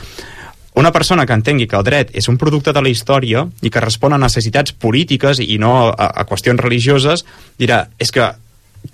Una 0.79 0.93
persona 0.95 1.25
que 1.27 1.35
entengui 1.35 1.67
que 1.67 1.75
el 1.75 1.87
dret 1.87 2.12
és 2.14 2.29
un 2.31 2.38
producte 2.38 2.71
de 2.77 2.83
la 2.85 2.93
història 2.93 3.49
i 3.67 3.73
que 3.73 3.83
respon 3.83 4.14
a 4.14 4.21
necessitats 4.23 4.77
polítiques 4.77 5.41
i 5.43 5.59
no 5.59 5.88
a, 5.88 6.12
a 6.14 6.27
qüestions 6.29 6.62
religioses, 6.62 7.25
dirà, 7.59 7.88
és 7.99 8.14
que 8.14 8.29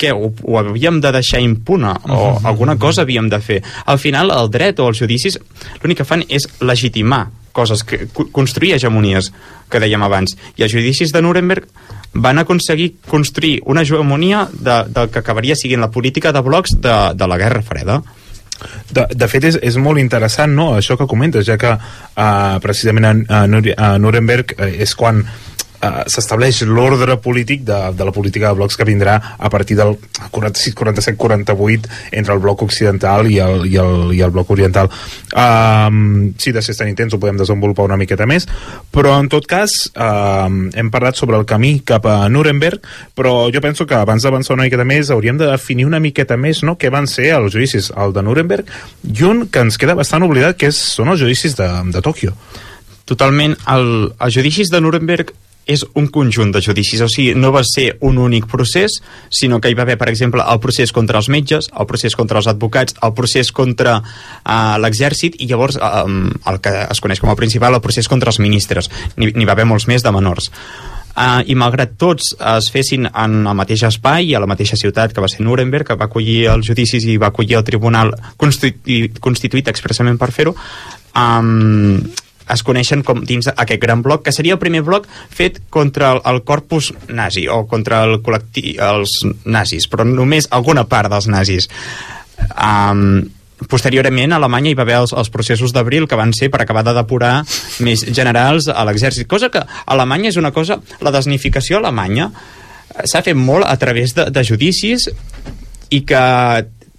què, 0.00 0.14
ho, 0.16 0.30
ho 0.32 0.58
havíem 0.62 1.02
de 1.04 1.12
deixar 1.12 1.42
impune 1.44 1.92
o 1.92 2.16
uh 2.16 2.38
-huh. 2.38 2.46
alguna 2.48 2.78
cosa 2.78 3.02
havíem 3.02 3.28
de 3.28 3.40
fer. 3.40 3.62
Al 3.84 3.98
final, 3.98 4.30
el 4.30 4.48
dret 4.48 4.78
o 4.80 4.88
els 4.88 4.98
judicis 4.98 5.38
l'únic 5.82 5.98
que 5.98 6.04
fan 6.04 6.24
és 6.28 6.48
legitimar 6.60 7.28
coses, 7.54 7.84
que, 7.86 8.04
construir 8.34 8.74
hegemonies, 8.74 9.30
que 9.70 9.80
dèiem 9.80 10.02
abans. 10.04 10.34
I 10.58 10.66
els 10.66 10.74
judicis 10.74 11.14
de 11.14 11.22
Nuremberg 11.22 11.70
van 12.14 12.42
aconseguir 12.42 12.94
construir 13.08 13.60
una 13.70 13.82
hegemonia 13.82 14.48
de, 14.52 14.82
del 14.90 15.08
que 15.10 15.22
acabaria 15.22 15.56
siguent 15.56 15.82
la 15.82 15.90
política 15.94 16.34
de 16.34 16.42
blocs 16.44 16.76
de, 16.82 16.98
de 17.14 17.30
la 17.30 17.38
Guerra 17.40 17.62
Freda. 17.62 18.02
De, 18.94 19.06
de 19.10 19.28
fet, 19.28 19.48
és, 19.50 19.58
és 19.66 19.76
molt 19.82 19.98
interessant 19.98 20.54
no, 20.54 20.68
això 20.78 20.96
que 20.98 21.08
comentes, 21.10 21.46
ja 21.46 21.56
que 21.60 21.72
uh, 21.74 22.60
precisament 22.62 23.08
a, 23.08 23.14
a, 23.42 23.88
Nuremberg 23.98 24.54
uh, 24.54 24.68
és 24.70 24.94
quan 24.94 25.24
eh, 25.84 26.04
s'estableix 26.10 26.62
l'ordre 26.68 27.18
polític 27.22 27.64
de, 27.68 27.80
de 27.96 28.08
la 28.08 28.14
política 28.14 28.50
de 28.50 28.58
blocs 28.60 28.78
que 28.80 28.88
vindrà 28.88 29.18
a 29.36 29.50
partir 29.52 29.76
del 29.78 29.96
46, 30.30 30.74
47, 30.74 31.18
48 31.20 31.92
entre 32.12 32.34
el 32.34 32.42
bloc 32.42 32.64
occidental 32.66 33.30
i 33.30 33.38
el, 33.44 33.66
i 33.68 33.76
el, 33.80 34.14
i 34.16 34.22
el 34.24 34.34
bloc 34.34 34.50
oriental. 34.56 34.90
Um, 35.34 36.32
si 36.40 36.52
de 36.54 36.62
ser 36.64 36.76
tan 36.78 36.90
intens 36.90 37.14
ho 37.14 37.20
podem 37.22 37.38
desenvolupar 37.40 37.88
una 37.90 38.00
miqueta 38.00 38.26
més. 38.26 38.48
Però 38.94 39.14
en 39.20 39.28
tot 39.32 39.46
cas 39.50 39.76
um, 39.92 40.64
hem 40.74 40.90
parlat 40.94 41.20
sobre 41.20 41.38
el 41.38 41.46
camí 41.48 41.76
cap 41.86 42.06
a 42.08 42.22
Nuremberg 42.32 42.84
però 43.14 43.50
jo 43.52 43.60
penso 43.60 43.86
que 43.86 43.94
abans 43.94 44.22
d'avançar 44.24 44.54
una 44.56 44.66
miqueta 44.66 44.86
més 44.86 45.10
hauríem 45.10 45.38
de 45.38 45.48
definir 45.50 45.86
una 45.86 46.00
miqueta 46.02 46.36
més 46.40 46.62
no, 46.66 46.76
què 46.80 46.90
van 46.92 47.06
ser 47.10 47.30
els 47.36 47.54
judicis, 47.54 47.90
el 47.96 48.14
de 48.14 48.24
Nuremberg 48.24 48.70
i 49.12 49.26
un 49.28 49.46
que 49.48 49.64
ens 49.64 49.78
queda 49.80 49.96
bastant 49.98 50.26
oblidat 50.26 50.58
que 50.58 50.70
és, 50.72 50.78
són 50.96 51.12
els 51.12 51.22
judicis 51.22 51.56
de, 51.58 51.68
de 51.94 52.04
Tòquio. 52.04 52.34
Totalment, 53.08 53.56
el, 53.70 53.88
els 54.18 54.36
judicis 54.36 54.70
de 54.72 54.80
Nuremberg 54.80 55.34
és 55.66 55.84
un 55.94 56.08
conjunt 56.12 56.52
de 56.52 56.62
judicis, 56.64 57.00
o 57.00 57.08
sigui, 57.08 57.34
no 57.38 57.52
va 57.54 57.64
ser 57.64 57.96
un 58.04 58.18
únic 58.20 58.46
procés, 58.50 59.00
sinó 59.32 59.60
que 59.60 59.70
hi 59.72 59.76
va 59.78 59.84
haver, 59.86 59.96
per 60.00 60.10
exemple, 60.12 60.44
el 60.44 60.60
procés 60.60 60.92
contra 60.92 61.20
els 61.20 61.30
metges, 61.32 61.70
el 61.72 61.88
procés 61.90 62.16
contra 62.16 62.40
els 62.40 62.48
advocats, 62.50 62.96
el 63.02 63.14
procés 63.16 63.52
contra 63.52 63.98
uh, 64.00 64.74
l'exèrcit 64.80 65.38
i 65.40 65.48
llavors 65.50 65.78
uh, 65.80 66.04
el 66.50 66.60
que 66.64 66.74
es 66.84 67.00
coneix 67.04 67.22
com 67.22 67.32
a 67.32 67.38
principal, 67.38 67.74
el 67.74 67.84
procés 67.84 68.10
contra 68.10 68.32
els 68.32 68.40
ministres. 68.42 68.90
N'hi 69.16 69.46
va 69.46 69.56
haver 69.56 69.68
molts 69.68 69.88
més 69.88 70.04
de 70.04 70.12
menors. 70.14 70.50
Uh, 71.14 71.44
I 71.46 71.54
malgrat 71.54 71.92
tots 71.94 72.32
es 72.34 72.68
fessin 72.74 73.06
en 73.06 73.36
el 73.46 73.54
mateix 73.54 73.84
espai 73.86 74.32
i 74.32 74.34
a 74.34 74.40
la 74.42 74.48
mateixa 74.50 74.74
ciutat 74.76 75.14
que 75.14 75.22
va 75.22 75.30
ser 75.30 75.44
Nuremberg, 75.46 75.86
que 75.86 75.96
va 76.00 76.08
acollir 76.10 76.48
els 76.50 76.66
judicis 76.66 77.06
i 77.06 77.14
va 77.22 77.30
acollir 77.30 77.54
el 77.60 77.64
tribunal 77.64 78.10
constitu 78.36 79.22
constituït 79.22 79.70
expressament 79.70 80.18
per 80.18 80.32
fer-ho, 80.34 80.56
um, 81.14 82.02
es 82.50 82.62
coneixen 82.66 83.04
com 83.06 83.22
dins 83.24 83.48
aquest 83.50 83.80
gran 83.82 84.02
bloc, 84.04 84.24
que 84.24 84.32
seria 84.32 84.56
el 84.56 84.62
primer 84.62 84.82
bloc 84.84 85.06
fet 85.30 85.62
contra 85.70 86.12
el, 86.14 86.20
el 86.28 86.42
corpus 86.44 86.92
nazi 87.08 87.46
o 87.48 87.64
contra 87.70 88.02
el 88.08 88.20
col·lectiu, 88.24 88.76
els 88.84 89.20
nazis, 89.44 89.88
però 89.88 90.06
només 90.08 90.50
alguna 90.50 90.86
part 90.90 91.12
dels 91.12 91.28
nazis. 91.30 91.70
Um, 92.60 93.24
posteriorment 93.70 94.34
a 94.34 94.40
Alemanya 94.40 94.72
hi 94.72 94.76
va 94.76 94.84
haver 94.84 94.98
els, 94.98 95.14
els 95.16 95.30
processos 95.32 95.72
d'abril 95.72 96.08
que 96.10 96.18
van 96.18 96.34
ser 96.36 96.50
per 96.52 96.60
acabar 96.62 96.84
de 96.86 96.94
depurar 96.96 97.34
més 97.84 98.04
generals 98.04 98.68
a 98.68 98.84
l'exèrcit, 98.88 99.28
cosa 99.30 99.50
que 99.52 99.62
Alemanya 99.86 100.32
és 100.32 100.40
una 100.40 100.52
cosa, 100.52 100.80
la 101.00 101.14
desnificació 101.14 101.78
a 101.78 101.84
Alemanya 101.84 102.30
eh, 102.30 103.06
s'ha 103.06 103.22
fet 103.24 103.38
molt 103.38 103.68
a 103.68 103.76
través 103.80 104.16
de, 104.18 104.28
de 104.34 104.44
judicis 104.44 105.08
i 105.94 106.02
que 106.04 106.24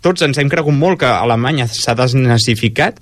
tots 0.06 0.26
ens 0.26 0.38
hem 0.40 0.50
cregut 0.50 0.76
molt 0.76 1.02
que 1.04 1.10
Alemanya 1.10 1.68
s'ha 1.70 1.96
desnazificat 1.98 3.02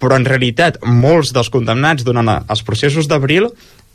però 0.00 0.16
en 0.16 0.24
realitat 0.24 0.80
molts 0.86 1.34
dels 1.36 1.52
condemnats 1.52 2.06
durant 2.06 2.28
els 2.40 2.64
processos 2.66 3.08
d'abril 3.10 3.50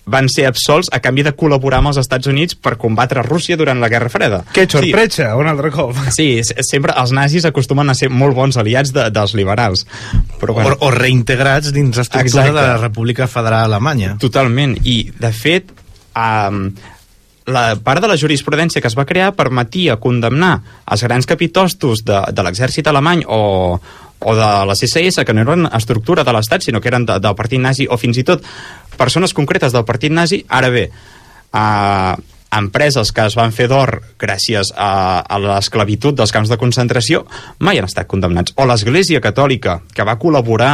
van 0.06 0.28
ser 0.30 0.46
absolts 0.46 0.92
a 0.94 1.00
canvi 1.02 1.24
de 1.26 1.32
col·laborar 1.34 1.80
amb 1.82 1.90
els 1.90 1.98
Estats 1.98 2.30
Units 2.30 2.54
per 2.62 2.76
combatre 2.78 3.24
Rússia 3.26 3.58
durant 3.58 3.80
la 3.82 3.90
Guerra 3.90 4.12
Freda. 4.14 4.44
que 4.54 4.68
sorpresa, 4.70 5.32
sí. 5.32 5.40
un 5.42 5.50
altre 5.50 5.72
cop 5.74 5.98
Sí, 6.14 6.28
sempre 6.62 6.94
els 7.02 7.12
nazis 7.12 7.46
acostumen 7.50 7.90
a 7.90 7.96
ser 7.98 8.12
molt 8.14 8.38
bons 8.38 8.58
aliats 8.62 8.94
de, 8.94 9.10
dels 9.10 9.34
liberals. 9.34 9.86
Però, 10.40 10.54
O, 10.54 10.62
bueno, 10.62 10.78
o 10.80 10.92
reintegrats 10.94 11.74
dins 11.74 11.98
l'estructura 11.98 12.46
Exacte. 12.46 12.54
de 12.54 12.68
la 12.68 12.78
República 12.78 13.28
Federal 13.28 13.74
Alemanya. 13.74 14.16
Totalment, 14.22 14.78
i 14.84 15.10
de 15.10 15.32
fet 15.34 15.74
um, 16.14 16.70
la 17.50 17.76
part 17.82 18.02
de 18.02 18.08
la 18.10 18.18
jurisprudència 18.18 18.82
que 18.82 18.90
es 18.90 18.98
va 18.98 19.06
crear 19.10 19.34
permetia 19.38 19.98
condemnar 20.02 20.60
els 20.86 21.04
grans 21.06 21.26
capitostos 21.26 22.06
de, 22.06 22.22
de 22.32 22.46
l'exèrcit 22.46 22.88
alemany 22.90 23.26
o, 23.26 23.80
o 24.26 24.36
de 24.36 24.52
la 24.66 24.76
CSS, 24.76 25.24
que 25.26 25.34
no 25.34 25.46
eren 25.46 25.70
estructura 25.70 26.26
de 26.26 26.34
l'Estat, 26.34 26.66
sinó 26.66 26.82
que 26.82 26.90
eren 26.90 27.06
de, 27.06 27.20
del 27.22 27.38
partit 27.38 27.62
nazi, 27.62 27.86
o 27.86 27.98
fins 28.02 28.18
i 28.18 28.26
tot 28.28 28.44
persones 28.98 29.36
concretes 29.38 29.76
del 29.76 29.86
partit 29.86 30.14
nazi, 30.14 30.42
ara 30.50 30.72
bé, 30.74 30.88
uh, 31.54 32.16
empreses 32.56 33.12
que 33.12 33.26
es 33.28 33.36
van 33.38 33.54
fer 33.56 33.68
d'or 33.72 34.00
gràcies 34.22 34.72
a, 34.76 35.22
a 35.22 35.40
l'esclavitud 35.42 36.16
dels 36.16 36.32
camps 36.32 36.52
de 36.52 36.58
concentració 36.58 37.26
mai 37.60 37.80
han 37.80 37.90
estat 37.90 38.08
condemnats. 38.08 38.56
O 38.58 38.68
l'Església 38.68 39.22
Catòlica, 39.24 39.82
que 39.94 40.06
va 40.08 40.18
col·laborar 40.22 40.74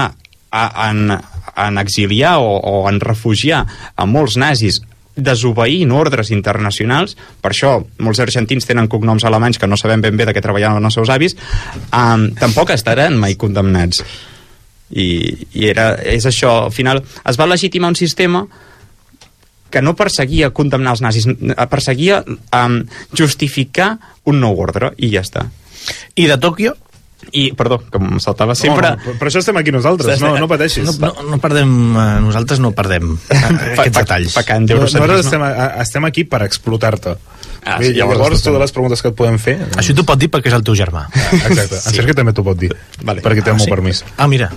a, 0.51 0.63
en, 0.89 1.11
en 1.11 1.81
exiliar 1.81 2.37
o, 2.43 2.53
o 2.57 2.75
en 2.89 3.01
refugiar 3.01 3.65
a 3.95 4.05
molts 4.05 4.37
nazis 4.37 4.81
desobeint 5.15 5.91
ordres 5.91 6.31
internacionals, 6.31 7.17
per 7.41 7.51
això 7.51 7.75
molts 7.99 8.21
argentins 8.23 8.67
tenen 8.67 8.89
cognoms 8.91 9.25
alemanys 9.27 9.59
que 9.59 9.67
no 9.67 9.79
sabem 9.79 10.01
ben 10.01 10.17
bé 10.17 10.27
de 10.27 10.35
què 10.35 10.43
treballaven 10.43 10.85
els 10.85 10.97
seus 10.97 11.11
avis, 11.11 11.35
um, 11.91 12.29
tampoc 12.39 12.71
estaran 12.75 13.17
mai 13.19 13.35
condemnats. 13.35 14.03
I, 14.91 15.07
i 15.55 15.69
era, 15.71 15.93
és 16.03 16.25
això, 16.27 16.65
al 16.65 16.75
final 16.75 16.99
es 16.99 17.39
va 17.39 17.47
legitimar 17.47 17.93
un 17.93 17.99
sistema 17.99 18.43
que 19.71 19.81
no 19.81 19.95
perseguia 19.95 20.51
condemnar 20.51 20.97
els 20.97 21.01
nazis, 21.01 21.27
eh, 21.31 21.67
perseguia 21.71 22.19
um, 22.27 22.81
justificar 23.15 23.93
un 24.27 24.41
nou 24.43 24.59
ordre, 24.59 24.91
i 24.99 25.13
ja 25.13 25.23
està. 25.23 25.47
I 26.19 26.27
de 26.27 26.37
Tòquio? 26.37 26.75
I, 27.31 27.51
perdó, 27.55 27.77
que 27.79 27.99
em 28.01 28.19
saltava 28.19 28.55
sempre... 28.57 28.95
no, 28.97 29.11
no, 29.13 29.17
per 29.19 29.29
això 29.29 29.41
estem 29.43 29.57
aquí 29.61 29.71
nosaltres, 29.71 30.19
no, 30.23 30.33
no 30.41 30.47
pateixis 30.49 30.87
No, 30.99 31.11
no, 31.13 31.27
no 31.35 31.39
perdem, 31.43 31.69
eh, 31.93 32.07
nosaltres 32.25 32.59
no 32.63 32.73
perdem 32.75 33.13
eh, 33.29 33.41
aquests 33.75 33.99
detalls. 33.99 34.37
Pecant 34.39 34.65
No, 34.71 34.81
nosaltres 34.87 35.27
estem, 35.27 35.45
estem 35.85 36.09
aquí 36.09 36.25
per 36.27 36.41
explotar-te. 36.47 37.15
Ah, 37.63 37.77
sí, 37.77 37.91
llavors 37.93 38.41
totes 38.41 38.59
les 38.59 38.71
preguntes 38.73 39.01
que 39.03 39.09
et 39.11 39.15
podem 39.15 39.35
fer... 39.37 39.53
Això 39.77 39.93
t'ho 39.93 40.01
pot 40.07 40.17
dir 40.17 40.31
perquè 40.33 40.49
és 40.49 40.55
el 40.57 40.63
teu 40.65 40.73
germà. 40.75 41.03
Exacte, 41.13 41.77
en 41.77 41.93
Sergi 41.95 42.15
també 42.17 42.33
t'ho 42.33 42.41
pot 42.47 42.57
dir, 42.57 42.71
Vale. 43.05 43.21
perquè 43.21 43.43
té 43.43 43.51
el 43.51 43.55
Ah, 43.55 43.59
meu 43.59 43.65
sí? 43.67 43.69
permís. 43.69 43.99
Ah, 44.17 44.27
mira. 44.27 44.47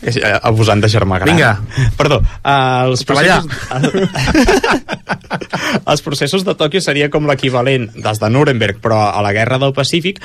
És, 0.00 0.16
eh, 0.16 0.32
abusant 0.40 0.80
de 0.80 0.88
germà 0.88 1.18
gran. 1.20 1.28
Vinga. 1.34 1.50
Perdó, 2.00 2.22
uh, 2.24 2.88
els 2.88 3.04
Treballar. 3.04 3.42
processos... 3.44 4.64
els 5.92 6.02
processos 6.06 6.44
de 6.46 6.54
Tòquio 6.56 6.80
seria 6.84 7.10
com 7.12 7.26
l'equivalent 7.28 7.90
dels 7.96 8.20
de 8.22 8.30
Nuremberg, 8.32 8.80
però 8.82 9.10
a 9.12 9.20
la 9.24 9.32
Guerra 9.36 9.58
del 9.62 9.74
Pacífic, 9.76 10.20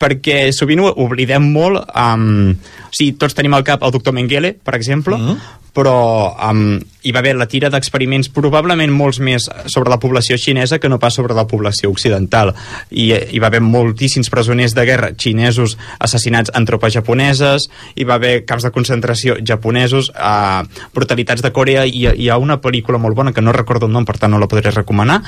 perquè 0.00 0.50
sovint 0.54 0.84
ho 0.84 0.92
oblidem 1.02 1.48
molt 1.50 1.80
um, 1.96 2.52
o 2.52 2.92
sigui, 2.94 3.16
tots 3.18 3.34
tenim 3.34 3.56
al 3.56 3.64
cap 3.66 3.82
el 3.82 3.90
doctor 3.96 4.14
Mengele, 4.14 4.52
per 4.54 4.76
exemple 4.78 5.16
Mhm. 5.18 5.40
Però 5.74 6.36
um, 6.50 6.78
hi 7.02 7.12
va 7.12 7.20
haver 7.22 7.36
la 7.38 7.48
tira 7.48 7.70
d'experiments 7.72 8.28
probablement 8.34 8.92
molts 8.92 9.20
més 9.24 9.48
sobre 9.72 9.90
la 9.90 10.00
població 10.02 10.36
xinesa 10.38 10.78
que 10.78 10.88
no 10.88 10.98
pas 11.00 11.14
sobre 11.16 11.34
la 11.34 11.46
població 11.48 11.90
occidental. 11.90 12.52
I 12.90 13.10
eh, 13.16 13.20
hi 13.32 13.40
va 13.40 13.48
haver 13.48 13.62
moltíssims 13.64 14.30
presoners 14.32 14.74
de 14.76 14.84
guerra 14.88 15.12
xinesos 15.16 15.76
assassinats 15.98 16.52
en 16.54 16.66
tropes 16.68 16.94
japoneses 16.94 17.68
hi 17.94 18.04
va 18.04 18.16
haver 18.18 18.44
camps 18.48 18.66
de 18.66 18.72
concentració 18.74 19.36
japonesos 19.46 20.10
uh, 20.10 20.62
brutalitats 20.94 21.42
de 21.42 21.52
Corea 21.52 21.86
i 21.86 22.06
hi 22.10 22.28
ha 22.28 22.38
una 22.40 22.60
pel·lícula 22.60 22.98
molt 22.98 23.16
bona 23.16 23.32
que 23.32 23.44
no 23.44 23.54
recordo 23.56 23.86
el 23.86 23.92
nom 23.92 24.06
per 24.08 24.18
tant 24.18 24.32
no 24.32 24.40
la 24.40 24.48
podré 24.50 24.72
recomanar 24.74 25.20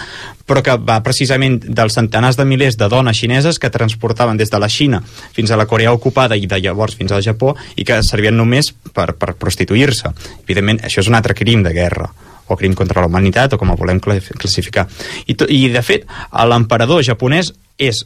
però 0.46 0.62
que 0.64 0.76
va 0.76 1.00
precisament 1.04 1.60
dels 1.62 1.96
centenars 1.98 2.38
de 2.38 2.46
milers 2.48 2.78
de 2.80 2.88
dones 2.92 3.18
xineses 3.18 3.58
que 3.58 3.70
transportaven 3.70 4.40
des 4.40 4.50
de 4.50 4.60
la 4.60 4.68
Xina 4.68 5.02
fins 5.32 5.50
a 5.50 5.58
la 5.60 5.66
Corea 5.70 5.92
ocupada 5.92 6.36
i 6.36 6.46
de 6.46 6.60
llavors 6.60 6.96
fins 6.98 7.12
al 7.12 7.24
Japó 7.24 7.54
i 7.76 7.86
que 7.88 8.02
servien 8.02 8.36
només 8.36 8.72
per, 8.92 9.12
per 9.16 9.34
prostituir-se 9.38 10.12
evidentment 10.44 10.80
això 10.84 11.00
és 11.04 11.08
un 11.08 11.14
altre 11.18 11.34
crim 11.38 11.62
de 11.62 11.72
guerra 11.76 12.08
o 12.48 12.56
crim 12.58 12.74
contra 12.74 13.00
la 13.00 13.06
humanitat 13.08 13.54
o 13.54 13.58
com 13.58 13.70
el 13.70 13.78
volem 13.78 14.00
cla- 14.02 14.18
classificar 14.38 14.86
i, 15.26 15.34
to, 15.34 15.46
i 15.48 15.68
de 15.72 15.82
fet 15.82 16.04
l'emperador 16.48 17.02
japonès 17.06 17.52
és 17.78 18.02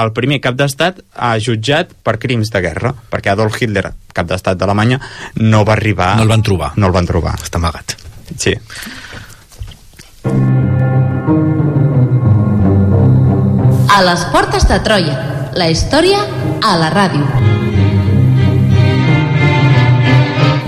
el 0.00 0.12
primer 0.16 0.38
cap 0.40 0.54
d'estat 0.54 1.00
ha 1.18 1.32
jutjat 1.42 1.90
per 2.06 2.14
crims 2.22 2.52
de 2.54 2.60
guerra 2.62 2.92
perquè 3.10 3.32
Adolf 3.32 3.56
Hitler, 3.60 3.90
cap 4.14 4.28
d'estat 4.30 4.56
d'Alemanya 4.60 5.00
no 5.42 5.64
va 5.66 5.74
arribar... 5.74 6.14
No 6.16 6.22
el 6.28 6.28
van 6.30 6.42
trobar. 6.46 6.70
no 6.76 6.86
el 6.86 6.92
van 6.94 7.06
trobar 7.10 7.34
Està 7.42 7.58
amagat. 7.58 7.96
sí. 8.38 8.54
A 13.90 14.02
les 14.06 14.24
portes 14.32 14.66
de 14.68 14.78
Troia. 14.86 15.16
La 15.58 15.68
història 15.68 16.22
a 16.62 16.76
la 16.78 16.90
ràdio. 16.94 17.49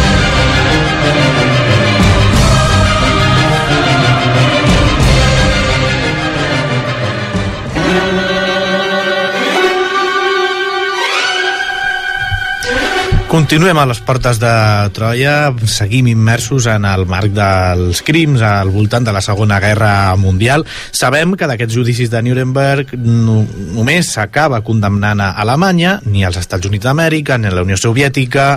Continuem 13.28 13.76
a 13.76 13.84
les 13.84 14.00
portes 14.08 14.38
de 14.40 14.50
Troia, 14.96 15.50
seguim 15.68 16.08
immersos 16.08 16.64
en 16.72 16.86
el 16.88 17.04
marc 17.12 17.34
dels 17.36 18.00
crims 18.08 18.40
al 18.40 18.72
voltant 18.72 19.04
de 19.04 19.12
la 19.12 19.20
Segona 19.20 19.58
Guerra 19.60 20.16
Mundial. 20.16 20.64
Sabem 20.96 21.36
que 21.36 21.50
d'aquests 21.50 21.76
judicis 21.76 22.08
de 22.08 22.22
Nuremberg 22.24 22.96
no, 22.96 23.42
només 23.76 24.14
s'acaba 24.16 24.62
condemnant 24.64 25.20
a 25.20 25.34
Alemanya, 25.44 25.98
ni 26.08 26.24
als 26.24 26.40
Estats 26.40 26.72
Units 26.72 26.88
d'Amèrica, 26.88 27.36
ni 27.36 27.52
a 27.52 27.56
la 27.58 27.68
Unió 27.68 27.76
Soviètica... 27.76 28.54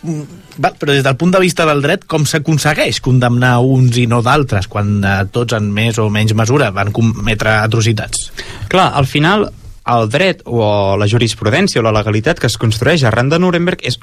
Mm, 0.00 0.38
Val, 0.60 0.74
però 0.76 0.92
des 0.92 1.04
del 1.04 1.16
punt 1.16 1.30
de 1.32 1.40
vista 1.40 1.64
del 1.64 1.80
dret, 1.80 2.02
com 2.10 2.26
s'aconsegueix 2.28 2.98
condemnar 3.00 3.54
uns 3.64 3.96
i 3.96 4.06
no 4.10 4.18
d'altres, 4.24 4.66
quan 4.68 4.98
eh, 5.00 5.14
tots 5.32 5.56
en 5.56 5.70
més 5.72 5.96
o 6.00 6.08
menys 6.12 6.34
mesura 6.36 6.72
van 6.74 6.90
cometre 6.92 7.54
atrocitats? 7.62 8.26
Clar, 8.68 8.90
al 8.98 9.08
final, 9.08 9.46
el 9.90 10.08
dret 10.12 10.42
o 10.46 10.96
la 11.00 11.08
jurisprudència 11.10 11.80
o 11.80 11.84
la 11.84 11.94
legalitat 11.94 12.40
que 12.40 12.50
es 12.50 12.58
construeix 12.60 13.04
arran 13.04 13.30
de 13.32 13.38
Nuremberg 13.42 13.82
és 13.86 13.98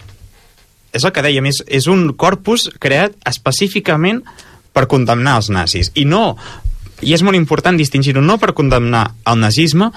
és 0.97 1.05
el 1.05 1.13
que 1.13 1.23
dèiem, 1.23 1.47
és, 1.49 1.61
és 1.67 1.87
un 1.91 2.11
corpus 2.17 2.67
creat 2.81 3.15
específicament 3.27 4.23
per 4.73 4.87
condemnar 4.89 5.37
els 5.41 5.49
nazis. 5.53 5.91
I 5.99 6.05
no, 6.09 6.37
i 7.05 7.13
és 7.13 7.23
molt 7.25 7.37
important 7.37 7.77
distingir-ho, 7.77 8.23
no 8.23 8.37
per 8.41 8.55
condemnar 8.57 9.09
el 9.27 9.41
nazisme, 9.41 9.91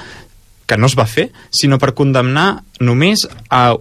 que 0.67 0.79
no 0.79 0.91
es 0.91 0.97
va 0.99 1.09
fer, 1.09 1.31
sinó 1.51 1.81
per 1.83 1.95
condemnar 1.99 2.63
només 2.81 3.27
a 3.51 3.75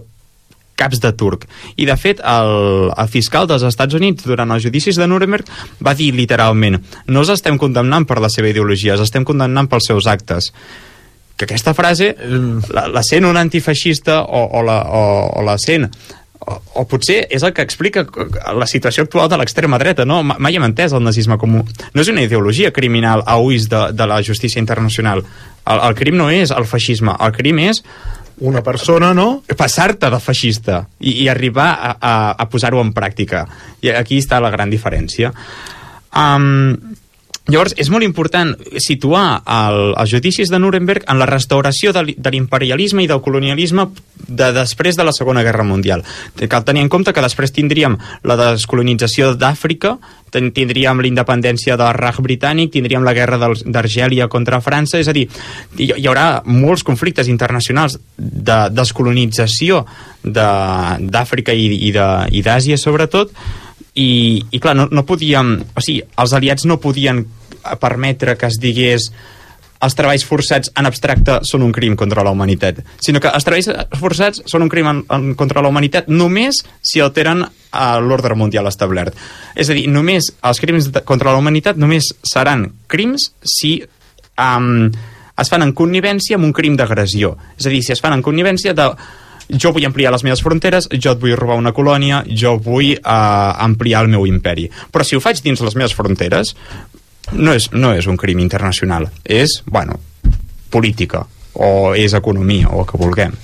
caps 0.80 1.00
de 1.02 1.10
turc. 1.12 1.44
I, 1.76 1.84
de 1.84 1.96
fet, 2.00 2.22
el, 2.24 2.88
el 2.88 3.10
fiscal 3.12 3.46
dels 3.50 3.66
Estats 3.68 3.96
Units, 3.98 4.24
durant 4.24 4.50
els 4.54 4.64
judicis 4.64 4.96
de 4.96 5.06
Nuremberg, 5.06 5.48
va 5.84 5.94
dir 5.94 6.14
literalment 6.16 6.80
no 7.06 7.20
els 7.20 7.32
estem 7.36 7.60
condemnant 7.60 8.08
per 8.08 8.16
la 8.22 8.32
seva 8.32 8.48
ideologia, 8.48 8.96
els 8.96 9.04
estem 9.04 9.26
condemnant 9.28 9.68
pels 9.68 9.90
seus 9.92 10.08
actes 10.08 10.54
que 11.40 11.46
aquesta 11.48 11.72
frase 11.74 12.12
la, 12.20 12.84
la 12.92 13.02
sent 13.06 13.24
un 13.24 13.38
antifeixista 13.40 14.20
o, 14.28 14.42
o, 14.60 14.62
la, 14.66 14.82
o, 14.84 15.02
o 15.40 15.44
la 15.46 15.56
sent 15.58 15.86
o, 16.40 16.54
o 16.82 16.84
potser 16.88 17.22
és 17.32 17.42
el 17.44 17.54
que 17.56 17.64
explica 17.64 18.04
la 18.56 18.68
situació 18.68 19.04
actual 19.08 19.28
de 19.32 19.38
l'extrema 19.40 19.78
dreta, 19.80 20.04
no? 20.08 20.20
Ma- 20.24 20.36
Mai 20.40 20.56
hem 20.56 20.64
entès 20.68 20.92
el 20.96 21.02
nazisme 21.04 21.36
com... 21.40 21.58
un- 21.62 21.74
No 21.96 22.00
és 22.04 22.08
una 22.12 22.22
ideologia 22.24 22.70
criminal 22.76 23.24
a 23.26 23.36
ulls 23.40 23.66
de, 23.72 23.80
de 23.96 24.06
la 24.08 24.20
justícia 24.24 24.60
internacional. 24.60 25.24
El, 25.64 25.82
el 25.88 25.94
crim 25.98 26.16
no 26.20 26.30
és 26.32 26.52
el 26.52 26.64
feixisme, 26.68 27.16
el 27.20 27.32
crim 27.36 27.60
és 27.66 27.82
Una 28.40 28.62
persona, 28.64 29.10
no? 29.12 29.42
passar-te 29.52 30.08
de 30.08 30.16
feixista 30.24 30.78
i, 30.98 31.12
i 31.24 31.28
arribar 31.28 31.66
a, 31.76 31.90
a, 32.00 32.12
a 32.40 32.46
posar-ho 32.48 32.80
en 32.80 32.94
pràctica. 32.96 33.42
I 33.84 33.92
aquí 33.92 34.16
està 34.22 34.38
la 34.40 34.48
gran 34.54 34.72
diferència. 34.72 35.28
Um, 36.16 36.72
llavors, 37.50 37.74
és 37.78 37.90
molt 37.90 38.04
important 38.06 38.54
situar 38.82 39.42
el, 39.46 39.94
els 39.98 40.10
judicis 40.12 40.50
de 40.50 40.58
Nuremberg 40.58 41.04
en 41.10 41.18
la 41.20 41.26
restauració 41.28 41.92
de, 41.92 42.02
l'i- 42.08 42.14
de 42.18 42.30
l'imperialisme 42.34 43.02
i 43.04 43.08
del 43.10 43.20
colonialisme 43.24 43.88
de 44.28 44.50
després 44.56 44.96
de 44.96 45.04
la 45.04 45.12
Segona 45.16 45.42
Guerra 45.42 45.64
Mundial. 45.64 46.04
Cal 46.48 46.64
tenir 46.64 46.82
en 46.84 46.88
compte 46.92 47.12
que 47.12 47.22
després 47.24 47.52
tindríem 47.52 47.96
la 48.24 48.36
descolonització 48.40 49.34
d'Àfrica, 49.34 49.96
tindríem 50.30 51.00
la 51.02 51.08
independència 51.10 51.74
del 51.76 51.90
Raj 51.96 52.20
britànic, 52.22 52.70
tindríem 52.76 53.02
la 53.02 53.14
guerra 53.16 53.38
d'Argèlia 53.64 54.28
contra 54.30 54.60
França, 54.62 55.00
és 55.02 55.08
a 55.10 55.14
dir, 55.16 55.24
hi, 55.76 55.88
hi 55.96 56.06
haurà 56.06 56.42
molts 56.46 56.84
conflictes 56.86 57.26
internacionals 57.26 57.98
de 58.16 58.60
descolonització 58.70 59.82
de- 60.22 61.10
d'Àfrica 61.10 61.52
i, 61.52 61.66
i 61.88 61.90
de- 61.96 62.28
i 62.30 62.42
d'Àsia 62.46 62.78
sobretot, 62.78 63.32
i, 63.98 64.44
i 64.54 64.58
clar, 64.62 64.76
no, 64.78 64.86
no 64.94 65.02
podíem 65.04 65.56
o 65.74 65.82
sigui, 65.82 66.04
els 66.22 66.32
aliats 66.36 66.64
no 66.70 66.78
podien 66.78 67.24
permetre 67.80 68.36
que 68.38 68.48
es 68.50 68.58
digués 68.60 69.10
els 69.80 69.96
treballs 69.96 70.24
forçats 70.28 70.70
en 70.76 70.88
abstracte 70.88 71.38
són 71.48 71.62
un 71.64 71.72
crim 71.72 71.94
contra 71.96 72.24
la 72.24 72.32
humanitat, 72.34 72.82
sinó 73.00 73.20
que 73.22 73.30
els 73.32 73.46
treballs 73.46 73.70
forçats 74.00 74.42
són 74.50 74.66
un 74.66 74.72
crim 74.72 74.90
en, 74.90 75.00
en, 75.08 75.30
contra 75.40 75.62
la 75.64 75.70
humanitat 75.72 76.10
només 76.12 76.60
si 76.84 77.00
alteren 77.00 77.46
l'ordre 78.04 78.36
mundial 78.36 78.68
establert. 78.68 79.16
És 79.56 79.70
a 79.70 79.76
dir, 79.78 79.86
només 79.88 80.28
els 80.44 80.60
crims 80.60 80.90
de, 80.92 81.04
contra 81.06 81.32
la 81.32 81.40
humanitat 81.40 81.80
només 81.80 82.10
seran 82.26 82.66
crims 82.90 83.30
si 83.46 83.78
um, 83.80 84.90
es 85.40 85.48
fan 85.48 85.64
en 85.64 85.72
connivència 85.72 86.36
amb 86.36 86.50
un 86.50 86.52
crim 86.52 86.76
d'agressió. 86.76 87.36
És 87.56 87.70
a 87.70 87.72
dir, 87.72 87.80
si 87.86 87.94
es 87.94 88.02
fan 88.04 88.18
en 88.18 88.26
connivència 88.26 88.76
de 88.76 88.90
jo 89.50 89.72
vull 89.74 89.86
ampliar 89.86 90.12
les 90.14 90.22
meves 90.26 90.42
fronteres, 90.44 90.86
jo 90.92 91.14
et 91.14 91.22
vull 91.22 91.34
robar 91.38 91.58
una 91.58 91.72
colònia, 91.74 92.22
jo 92.28 92.56
vull 92.62 92.92
uh, 92.94 93.54
ampliar 93.64 94.04
el 94.04 94.12
meu 94.12 94.26
imperi. 94.28 94.68
Però 94.92 95.06
si 95.06 95.16
ho 95.16 95.22
faig 95.22 95.40
dins 95.42 95.62
les 95.64 95.76
meves 95.78 95.94
fronteres, 95.96 96.54
no 97.32 97.54
és, 97.56 97.70
no 97.72 97.94
és 97.94 98.06
un 98.10 98.18
crim 98.20 98.40
internacional, 98.42 99.10
és, 99.24 99.60
bueno, 99.66 100.00
política, 100.70 101.26
o 101.54 101.94
és 101.98 102.14
economia, 102.14 102.70
o 102.70 102.82
el 102.82 102.88
que 102.88 103.00
vulguem. 103.00 103.34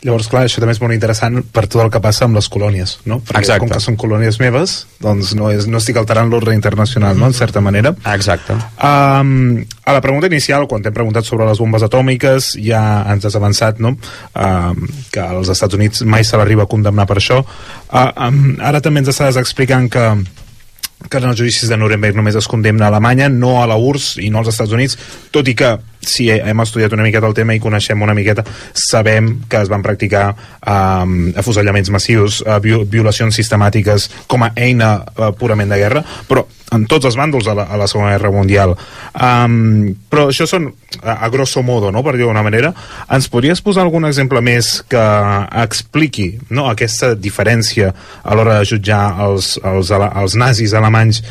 Llavors, 0.00 0.30
clar, 0.32 0.46
això 0.46 0.62
també 0.62 0.72
és 0.72 0.78
molt 0.80 0.94
interessant 0.94 1.42
per 1.52 1.66
tot 1.68 1.82
el 1.82 1.90
que 1.92 2.00
passa 2.00 2.24
amb 2.24 2.38
les 2.38 2.46
colònies, 2.48 2.94
no? 3.04 3.18
Perquè 3.20 3.42
Exacte. 3.42 3.60
com 3.60 3.72
que 3.74 3.82
són 3.84 3.98
colònies 4.00 4.38
meves, 4.40 4.86
doncs 5.04 5.34
no, 5.36 5.50
és, 5.52 5.66
no 5.68 5.76
estic 5.76 5.98
alterant 6.00 6.30
l'ordre 6.32 6.54
internacional, 6.56 7.18
no?, 7.20 7.28
en 7.28 7.36
certa 7.36 7.60
manera. 7.60 7.92
Exacte. 8.14 8.56
Um, 8.80 9.60
a 9.84 9.92
la 9.92 10.00
pregunta 10.00 10.30
inicial, 10.32 10.64
quan 10.70 10.80
t'hem 10.80 10.96
preguntat 10.96 11.28
sobre 11.28 11.44
les 11.50 11.60
bombes 11.60 11.84
atòmiques, 11.84 12.54
ja 12.64 12.80
ens 13.12 13.28
has 13.28 13.36
avançat, 13.36 13.82
no?, 13.84 13.92
um, 14.32 14.88
que 15.12 15.20
als 15.20 15.52
Estats 15.52 15.76
Units 15.76 16.06
mai 16.08 16.24
se 16.24 16.40
l'arriba 16.40 16.64
a 16.64 16.70
condemnar 16.70 17.04
per 17.10 17.18
això. 17.20 17.42
Uh, 17.92 18.08
um, 18.30 18.54
ara 18.56 18.80
també 18.80 19.04
ens 19.04 19.12
estàs 19.12 19.36
explicant 19.36 19.92
que 19.92 20.06
que 21.08 21.18
en 21.18 21.30
els 21.30 21.38
judicis 21.38 21.70
de 21.70 21.78
Nuremberg 21.80 22.18
només 22.18 22.36
es 22.36 22.48
condemna 22.50 22.88
a 22.88 22.92
Alemanya, 22.92 23.30
no 23.32 23.60
a 23.62 23.66
la 23.70 23.78
URSS 23.80 24.20
i 24.24 24.30
no 24.30 24.42
als 24.42 24.52
Estats 24.52 24.74
Units, 24.76 24.98
tot 25.32 25.48
i 25.48 25.56
que 25.56 25.78
si 26.00 26.30
hem 26.32 26.62
estudiat 26.64 26.92
una 26.96 27.04
miqueta 27.06 27.28
el 27.28 27.36
tema 27.36 27.54
i 27.54 27.62
coneixem 27.62 28.02
una 28.02 28.14
miqueta, 28.16 28.44
sabem 28.74 29.32
que 29.48 29.60
es 29.60 29.68
van 29.72 29.84
practicar 29.84 30.30
um, 30.32 31.32
afusellaments 31.40 31.92
massius, 31.92 32.40
uh, 32.46 32.60
violacions 32.60 33.36
sistemàtiques 33.36 34.08
com 34.30 34.46
a 34.46 34.52
eina 34.56 34.96
uh, 35.00 35.30
purament 35.36 35.70
de 35.70 35.80
guerra, 35.80 36.04
però 36.28 36.46
en 36.70 36.84
tots 36.86 37.08
els 37.08 37.16
bàndols 37.18 37.48
a 37.50 37.54
la, 37.58 37.64
a 37.66 37.78
la 37.80 37.88
Segona 37.90 38.12
Guerra 38.14 38.30
Mundial. 38.30 38.76
Um, 39.14 39.90
però 40.10 40.28
això 40.30 40.46
són, 40.46 40.68
a, 41.02 41.16
a 41.26 41.30
grosso 41.32 41.64
modo, 41.66 41.90
no? 41.90 42.04
per 42.06 42.14
dir 42.16 42.24
d'una 42.24 42.44
manera. 42.46 42.72
Ens 43.10 43.28
podries 43.32 43.62
posar 43.64 43.84
algun 43.84 44.06
exemple 44.08 44.42
més 44.44 44.76
que 44.90 45.04
expliqui 45.64 46.32
no? 46.50 46.68
aquesta 46.70 47.12
diferència 47.18 47.90
a 48.22 48.38
l'hora 48.38 48.60
de 48.60 48.70
jutjar 48.70 49.02
els, 49.26 49.56
els, 49.66 49.90
els 49.90 50.38
nazis 50.38 50.76
alemanys 50.78 51.24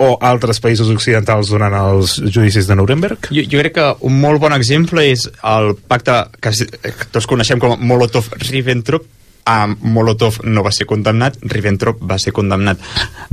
o 0.00 0.14
altres 0.24 0.58
països 0.64 0.88
occidentals 0.88 1.50
durant 1.52 1.74
els 1.76 2.16
judicis 2.32 2.66
de 2.66 2.76
Nuremberg? 2.78 3.28
Jo, 3.30 3.42
jo 3.44 3.60
crec 3.60 3.74
que 3.76 3.88
un 4.08 4.16
molt 4.20 4.40
bon 4.40 4.54
exemple 4.56 5.04
és 5.04 5.26
el 5.44 5.74
pacte 5.76 6.14
que, 6.40 6.48
es- 6.54 6.64
que 6.70 7.08
tots 7.12 7.28
coneixem 7.28 7.60
com 7.60 7.74
a 7.76 7.76
Molotov-Ribbentrop, 7.76 9.04
um, 9.50 9.76
Molotov 9.92 10.40
no 10.48 10.64
va 10.64 10.72
ser 10.72 10.86
condemnat, 10.88 11.36
Ribbentrop 11.42 12.00
va 12.00 12.16
ser 12.18 12.32
condemnat. 12.32 12.80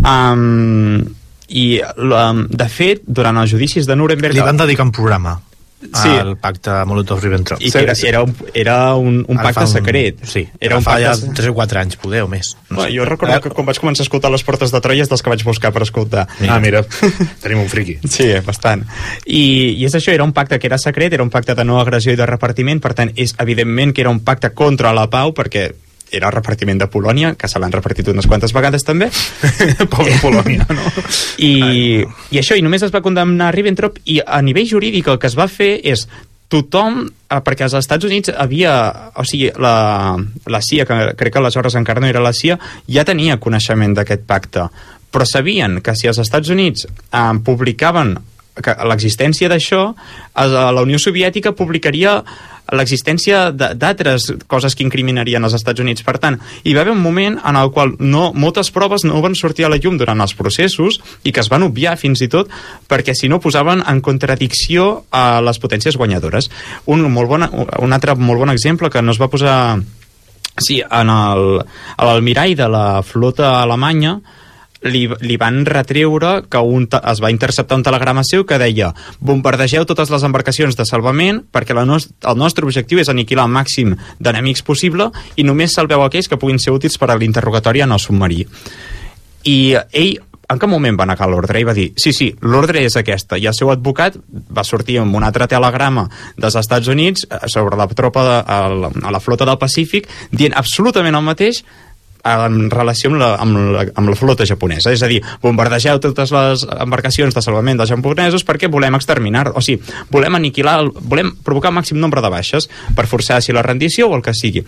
Um, 0.04 1.04
I, 1.48 1.80
la, 2.04 2.26
de 2.36 2.68
fet, 2.68 3.06
durant 3.08 3.38
els 3.40 3.52
judicis 3.54 3.88
de 3.88 3.96
Nuremberg... 3.96 4.36
Li 4.36 4.44
van 4.44 4.58
dedicar 4.60 4.84
un 4.84 4.92
programa 4.92 5.38
Sí. 5.78 6.10
al 6.10 6.36
pacte 6.42 6.74
Molotov-Ribbentrop. 6.90 7.62
I 7.62 7.70
que 7.72 7.80
era, 7.86 7.94
era, 8.04 8.24
un, 8.26 8.32
era 8.58 8.96
un, 8.96 9.20
un 9.30 9.38
pacte 9.38 9.60
fa 9.62 9.68
secret. 9.70 10.24
Sí, 10.26 10.42
era 10.60 10.80
un 10.80 10.84
pacte... 10.84 11.04
ja 11.04 11.14
se- 11.16 11.30
3 11.38 11.52
o 11.52 11.54
4 11.54 11.80
anys, 11.84 11.98
poder, 12.02 12.24
o 12.26 12.28
més. 12.32 12.56
No 12.74 12.88
jo 12.90 13.06
recordo 13.06 13.38
que 13.46 13.52
quan 13.54 13.68
vaig 13.70 13.78
començar 13.80 14.02
a 14.02 14.08
escoltar 14.08 14.32
les 14.34 14.44
portes 14.44 14.74
de 14.74 14.82
Troia 14.82 15.06
és 15.06 15.12
dels 15.12 15.22
que 15.22 15.30
vaig 15.30 15.46
buscar 15.46 15.72
per 15.76 15.84
escoltar. 15.86 16.26
Ah, 16.50 16.58
mira, 16.64 16.82
tenim 17.44 17.62
un 17.62 17.70
friqui. 17.70 18.00
Sí, 18.10 18.26
bastant. 18.46 18.88
I, 19.26 19.76
I 19.78 19.86
és 19.86 19.94
això, 20.02 20.12
era 20.18 20.26
un 20.26 20.34
pacte 20.34 20.58
que 20.58 20.68
era 20.68 20.82
secret, 20.82 21.14
era 21.14 21.24
un 21.24 21.30
pacte 21.30 21.54
de 21.56 21.64
no 21.68 21.78
agressió 21.80 22.12
i 22.18 22.20
de 22.20 22.26
repartiment, 22.26 22.82
per 22.82 22.96
tant, 22.98 23.14
és 23.16 23.36
evidentment 23.38 23.94
que 23.94 24.02
era 24.02 24.10
un 24.14 24.24
pacte 24.26 24.50
contra 24.58 24.94
la 24.98 25.06
pau, 25.14 25.34
perquè 25.38 25.70
era 26.12 26.30
el 26.30 26.36
repartiment 26.36 26.80
de 26.80 26.88
Polònia, 26.92 27.34
que 27.40 27.50
se 27.52 27.60
l'han 27.60 27.74
repartit 27.74 28.08
unes 28.12 28.28
quantes 28.28 28.54
vegades 28.56 28.86
també, 28.88 29.10
Pobre 29.94 30.16
Polònia, 30.22 30.68
no? 30.70 30.94
i, 31.50 31.54
i 32.32 32.40
això, 32.40 32.58
i 32.58 32.64
només 32.66 32.86
es 32.88 32.94
va 32.94 33.04
condemnar 33.06 33.52
Ribbentrop, 33.56 34.00
i 34.06 34.22
a 34.24 34.42
nivell 34.46 34.70
jurídic 34.70 35.12
el 35.12 35.20
que 35.22 35.30
es 35.32 35.38
va 35.38 35.50
fer 35.52 35.76
és 35.84 36.08
tothom, 36.48 37.02
eh, 37.08 37.42
perquè 37.44 37.68
als 37.68 37.76
Estats 37.80 38.08
Units 38.08 38.32
havia, 38.32 38.74
o 39.20 39.26
sigui, 39.28 39.52
la, 39.60 40.16
la 40.48 40.62
CIA, 40.64 40.88
que 40.88 41.00
crec 41.20 41.36
que 41.36 41.42
aleshores 41.42 41.76
encara 41.76 42.04
no 42.04 42.08
era 42.08 42.24
la 42.24 42.34
CIA, 42.36 42.60
ja 42.88 43.06
tenia 43.08 43.40
coneixement 43.44 43.98
d'aquest 43.98 44.24
pacte, 44.28 44.70
però 45.12 45.28
sabien 45.28 45.82
que 45.84 45.96
si 45.96 46.08
els 46.08 46.20
Estats 46.24 46.52
Units 46.54 46.88
eh, 46.88 47.34
publicaven 47.44 48.16
l'existència 48.90 49.50
d'això, 49.52 49.90
la 50.36 50.84
Unió 50.84 51.00
Soviètica 51.00 51.56
publicaria 51.56 52.22
l'existència 52.76 53.52
d'altres 53.52 54.32
coses 54.52 54.76
que 54.76 54.84
incriminarien 54.84 55.44
els 55.44 55.56
Estats 55.56 55.80
Units. 55.80 56.04
Per 56.04 56.18
tant, 56.20 56.40
hi 56.64 56.74
va 56.76 56.84
haver 56.84 56.94
un 56.96 57.04
moment 57.04 57.38
en 57.40 57.60
el 57.60 57.72
qual 57.72 57.94
no, 58.00 58.32
moltes 58.36 58.72
proves 58.76 59.06
no 59.08 59.22
van 59.24 59.38
sortir 59.40 59.68
a 59.68 59.72
la 59.72 59.80
llum 59.80 59.98
durant 60.00 60.20
els 60.24 60.36
processos 60.36 61.00
i 61.24 61.32
que 61.32 61.44
es 61.44 61.52
van 61.54 61.64
obviar 61.64 61.96
fins 62.00 62.22
i 62.26 62.30
tot 62.32 62.52
perquè 62.90 63.16
si 63.16 63.30
no 63.32 63.40
posaven 63.44 63.84
en 63.88 64.02
contradicció 64.04 65.06
a 65.12 65.40
les 65.42 65.62
potències 65.64 65.98
guanyadores. 65.98 66.52
Un, 66.86 67.06
molt 67.12 67.32
bon, 67.32 67.48
un 67.48 67.96
altre 67.96 68.18
molt 68.20 68.44
bon 68.44 68.52
exemple 68.52 68.92
que 68.92 69.02
no 69.02 69.16
es 69.16 69.22
va 69.22 69.32
posar 69.32 69.58
Sí, 70.58 70.80
en 70.82 71.12
l'almirall 71.12 72.56
de 72.58 72.66
la 72.66 73.04
flota 73.06 73.60
alemanya 73.62 74.16
li, 74.86 75.08
li 75.22 75.38
van 75.40 75.64
retreure 75.66 76.44
que 76.50 76.62
un, 76.62 76.88
es 76.88 77.22
va 77.24 77.32
interceptar 77.34 77.80
un 77.80 77.86
telegrama 77.86 78.24
seu 78.28 78.46
que 78.48 78.60
deia 78.62 78.92
bombardegeu 79.20 79.88
totes 79.90 80.12
les 80.14 80.26
embarcacions 80.28 80.78
de 80.78 80.86
salvament 80.86 81.42
perquè 81.54 81.76
la 81.78 81.86
nos, 81.88 82.10
el 82.22 82.38
nostre 82.38 82.68
objectiu 82.68 83.02
és 83.02 83.10
aniquilar 83.10 83.48
el 83.48 83.56
màxim 83.56 83.96
d'enemics 84.20 84.66
possible 84.68 85.12
i 85.36 85.48
només 85.48 85.74
salveu 85.74 86.06
aquells 86.06 86.30
que 86.30 86.40
puguin 86.40 86.62
ser 86.62 86.76
útils 86.76 86.98
per 86.98 87.12
a 87.12 87.18
l'interrogatori 87.18 87.84
en 87.86 87.96
el 87.96 88.02
submarí. 88.04 88.46
I 89.48 89.58
ell 89.96 90.18
en 90.48 90.60
cap 90.62 90.70
moment 90.72 90.96
va 90.96 91.08
negar 91.08 91.28
l'ordre 91.28 91.60
i 91.60 91.66
va 91.68 91.76
dir 91.76 91.90
sí, 92.00 92.14
sí, 92.16 92.30
l'ordre 92.48 92.84
és 92.88 92.96
aquesta 93.00 93.40
i 93.40 93.50
el 93.50 93.56
seu 93.56 93.72
advocat 93.74 94.16
va 94.28 94.64
sortir 94.64 95.00
amb 95.02 95.16
un 95.20 95.26
altre 95.28 95.48
telegrama 95.52 96.06
dels 96.38 96.56
Estats 96.56 96.88
Units 96.88 97.28
eh, 97.28 97.42
sobre 97.52 97.80
la 97.80 97.88
tropa 97.92 98.24
de, 98.24 98.38
a, 98.40 98.60
la, 98.72 98.92
a 99.10 99.12
la 99.12 99.24
flota 99.24 99.48
del 99.48 99.60
Pacífic 99.60 100.08
dient 100.32 100.56
absolutament 100.56 101.20
el 101.20 101.28
mateix 101.28 101.64
en 102.46 102.70
relació 102.72 103.10
amb 103.12 103.20
la, 103.22 103.30
amb, 103.42 103.58
la, 103.74 103.86
amb 103.96 104.10
la 104.12 104.16
flota 104.20 104.46
japonesa. 104.46 104.92
És 104.92 105.04
a 105.04 105.08
dir, 105.08 105.22
bombardegeu 105.42 106.00
totes 106.04 106.32
les 106.36 106.66
embarcacions 106.78 107.34
de 107.36 107.42
salvament 107.46 107.78
dels 107.80 107.90
japonesos 107.94 108.44
perquè 108.48 108.70
volem 108.72 108.96
exterminar, 109.00 109.52
o 109.56 109.62
sigui, 109.64 109.82
volem 110.12 110.36
aniquilar, 110.40 110.80
el- 110.84 110.92
volem 111.02 111.34
provocar 111.44 111.72
el 111.72 111.78
màxim 111.80 112.00
nombre 112.02 112.22
de 112.22 112.30
baixes 112.34 112.70
per 112.96 113.08
forçar 113.08 113.42
si 113.42 113.54
la 113.56 113.64
rendició 113.66 114.10
o 114.10 114.16
el 114.16 114.22
que 114.26 114.34
sigui. 114.34 114.64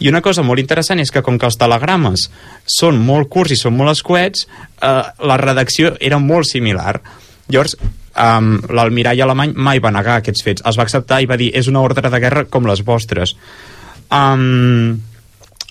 I 0.00 0.08
una 0.08 0.22
cosa 0.24 0.42
molt 0.42 0.60
interessant 0.62 1.00
és 1.00 1.10
que 1.12 1.22
com 1.22 1.38
que 1.38 1.46
els 1.46 1.58
telegrames 1.60 2.30
són 2.66 2.98
molt 2.98 3.28
curts 3.28 3.52
i 3.52 3.56
són 3.60 3.76
molt 3.76 3.92
escuets, 3.92 4.46
eh, 4.80 5.02
la 5.26 5.36
redacció 5.36 5.96
era 6.00 6.18
molt 6.18 6.46
similar. 6.48 7.00
Llavors, 7.52 7.76
um, 8.16 8.54
l'almirall 8.70 9.20
alemany 9.24 9.52
mai 9.56 9.80
va 9.82 9.90
negar 9.92 10.16
aquests 10.20 10.42
fets. 10.46 10.62
Els 10.64 10.78
va 10.78 10.84
acceptar 10.86 11.20
i 11.20 11.26
va 11.26 11.36
dir 11.36 11.50
és 11.54 11.68
una 11.68 11.80
ordre 11.84 12.08
de 12.08 12.20
guerra 12.22 12.44
com 12.48 12.64
les 12.68 12.80
vostres. 12.86 13.34
Um, 14.10 15.00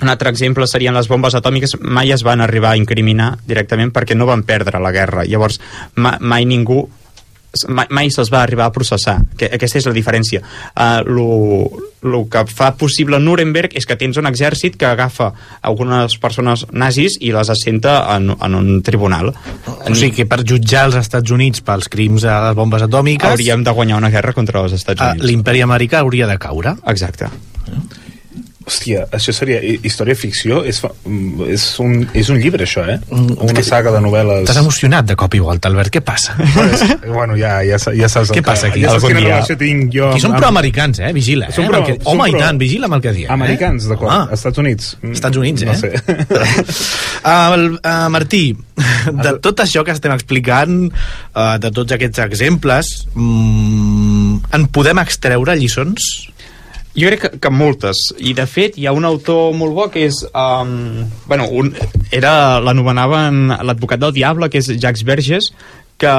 un 0.01 0.09
altre 0.09 0.29
exemple 0.29 0.67
serien 0.67 0.95
les 0.97 1.09
bombes 1.11 1.35
atòmiques. 1.37 1.77
Mai 1.81 2.11
es 2.11 2.25
van 2.27 2.41
arribar 2.41 2.73
a 2.73 2.79
incriminar 2.79 3.35
directament 3.47 3.93
perquè 3.93 4.17
no 4.17 4.29
van 4.29 4.43
perdre 4.47 4.81
la 4.81 4.93
guerra. 4.95 5.27
Llavors 5.29 5.61
ma, 5.95 6.17
mai 6.19 6.45
ningú 6.49 6.87
mai, 7.67 7.87
mai 7.91 8.11
se'ls 8.11 8.31
va 8.31 8.41
arribar 8.45 8.67
a 8.69 8.73
processar. 8.73 9.17
Que, 9.37 9.49
aquesta 9.57 9.79
és 9.81 9.87
la 9.89 9.93
diferència. 9.95 10.41
Uh, 10.71 11.01
lo, 11.07 11.27
lo 12.07 12.23
que 12.31 12.43
fa 12.49 12.71
possible 12.79 13.19
Nuremberg 13.19 13.75
és 13.77 13.87
que 13.87 13.97
tens 13.99 14.17
un 14.21 14.29
exèrcit 14.29 14.77
que 14.79 14.87
agafa 14.89 15.31
algunes 15.67 16.17
persones 16.21 16.65
nazis 16.71 17.17
i 17.19 17.33
les 17.35 17.51
assenta 17.53 17.99
en, 18.15 18.31
en 18.33 18.57
un 18.57 18.81
tribunal. 18.85 19.33
O 19.67 19.95
sigui 19.95 20.13
que 20.21 20.27
per 20.29 20.41
jutjar 20.47 20.87
els 20.89 20.99
Estats 21.01 21.33
Units 21.33 21.63
pels 21.65 21.91
crims 21.91 22.25
a 22.25 22.39
les 22.47 22.57
bombes 22.57 22.85
atòmiques 22.87 23.29
hauríem 23.29 23.65
de 23.67 23.75
guanyar 23.75 23.99
una 24.01 24.13
guerra 24.13 24.35
contra 24.37 24.63
els 24.63 24.77
Estats 24.77 25.01
eh, 25.01 25.11
Units. 25.11 25.27
l'imperi 25.27 25.65
americà 25.65 26.01
hauria 26.05 26.29
de 26.29 26.39
caure. 26.41 26.77
exacte 26.87 27.29
Hòstia, 28.61 29.07
això 29.15 29.33
seria 29.33 29.57
hi- 29.65 29.79
història 29.87 30.13
ficció? 30.15 30.59
És, 30.67 30.79
fa- 30.83 30.91
mm, 31.05 31.47
és, 31.49 31.63
un, 31.81 31.95
és 32.13 32.29
un 32.29 32.37
llibre, 32.37 32.63
això, 32.67 32.83
eh? 32.87 32.99
Mm, 33.09 33.37
Una 33.47 33.63
saga 33.65 33.91
de 33.95 34.01
novel·les... 34.05 34.45
T'has 34.45 34.59
emocionat 34.61 35.07
de 35.09 35.15
cop 35.17 35.33
i 35.33 35.41
volta, 35.41 35.67
Albert, 35.71 35.89
què 35.95 36.01
passa? 36.05 36.35
bueno, 37.07 37.35
ja, 37.39 37.55
ja, 37.65 37.79
ja 37.81 38.09
saps... 38.11 38.29
el 38.29 38.37
Què 38.37 38.43
passa 38.45 38.67
aquí? 38.69 38.83
Ja 38.85 38.93
saps 38.93 39.07
quina 39.09 39.19
dia- 39.23 39.33
relació 39.35 39.57
tinc 39.57 39.89
jo... 39.95 40.11
Aquí 40.11 40.21
són 40.23 40.35
proamericans, 40.37 41.01
eh? 41.01 41.09
Vigila, 41.17 41.49
eh? 41.49 41.55
Pro- 41.57 41.81
el 41.81 41.87
que... 41.89 41.97
Home, 42.05 42.29
i 42.29 42.35
pro- 42.37 42.43
tant, 42.45 42.61
vigila 42.61 42.85
amb 42.91 42.99
el 42.99 43.03
que 43.07 43.15
diem. 43.17 43.31
Americans, 43.33 43.89
d'acord. 43.89 44.11
Ah. 44.13 44.27
Estats 44.37 44.61
Units. 44.61 44.93
Mm, 45.01 45.17
Estats 45.17 45.41
Units, 45.41 45.61
eh? 45.61 45.71
No 45.71 45.75
sé. 45.81 45.91
Uh, 47.21 47.77
uh, 47.85 48.07
Martí, 48.09 48.55
de 49.13 49.31
tot 49.45 49.59
això 49.61 49.83
que 49.85 49.93
estem 49.93 50.09
explicant, 50.15 50.87
uh, 51.35 51.57
de 51.61 51.69
tots 51.75 51.93
aquests 51.93 52.17
exemples, 52.23 52.89
mm, 53.13 54.39
en 54.57 54.65
podem 54.73 54.97
extreure 55.03 55.53
lliçons? 55.59 56.07
Jo 56.91 57.07
crec 57.07 57.21
que, 57.23 57.29
que 57.39 57.51
moltes, 57.55 57.99
i 58.19 58.33
de 58.35 58.43
fet 58.49 58.75
hi 58.75 58.87
ha 58.87 58.95
un 58.95 59.07
autor 59.07 59.53
molt 59.55 59.75
bo 59.77 59.85
que 59.93 60.03
és 60.09 60.17
um, 60.35 61.05
bueno, 61.29 61.47
un, 61.47 61.71
era 62.11 62.59
l'anomenaven 62.59 63.45
l'advocat 63.63 64.01
del 64.01 64.15
diable, 64.17 64.49
que 64.51 64.59
és 64.59 64.73
Jacques 64.75 65.05
Verges 65.07 65.53
que 66.01 66.11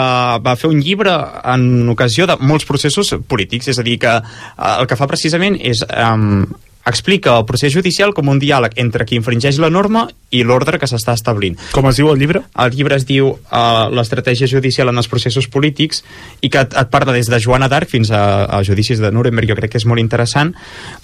va 0.47 0.55
fer 0.55 0.71
un 0.71 0.81
llibre 0.81 1.13
en 1.53 1.89
ocasió 1.91 2.29
de 2.31 2.37
molts 2.41 2.67
processos 2.69 3.11
polítics, 3.29 3.73
és 3.73 3.81
a 3.81 3.85
dir, 3.87 3.97
que 4.03 4.13
eh, 4.15 4.75
el 4.77 4.87
que 4.87 4.99
fa 4.99 5.09
precisament 5.11 5.59
és 5.59 5.83
um, 5.91 6.45
explica 6.87 7.37
el 7.38 7.47
procés 7.47 7.73
judicial 7.75 8.12
com 8.14 8.31
un 8.33 8.40
diàleg 8.42 8.75
entre 8.83 9.07
qui 9.07 9.18
infringeix 9.18 9.59
la 9.62 9.71
norma 9.71 10.07
i 10.33 10.42
l'ordre 10.47 10.79
que 10.81 10.88
s'està 10.88 11.14
establint. 11.16 11.59
Com 11.77 11.87
es 11.90 11.99
diu 12.01 12.11
el 12.11 12.18
llibre? 12.18 12.42
El 12.59 12.75
llibre 12.75 12.97
es 12.99 13.07
diu 13.09 13.33
uh, 13.35 13.88
L'estratègia 13.92 14.49
judicial 14.51 14.90
en 14.90 14.99
els 14.99 15.11
processos 15.11 15.49
polítics 15.53 16.03
i 16.40 16.51
que 16.51 16.62
et, 16.64 16.77
et 16.79 16.92
parla 16.92 17.14
des 17.14 17.29
de 17.31 17.40
Joana 17.42 17.68
d'Arc 17.71 17.90
fins 17.92 18.11
a, 18.11 18.23
a 18.47 18.62
judicis 18.66 19.03
de 19.03 19.12
Nuremberg, 19.12 19.53
jo 19.53 19.59
crec 19.59 19.75
que 19.75 19.83
és 19.83 19.88
molt 19.88 20.03
interessant 20.03 20.55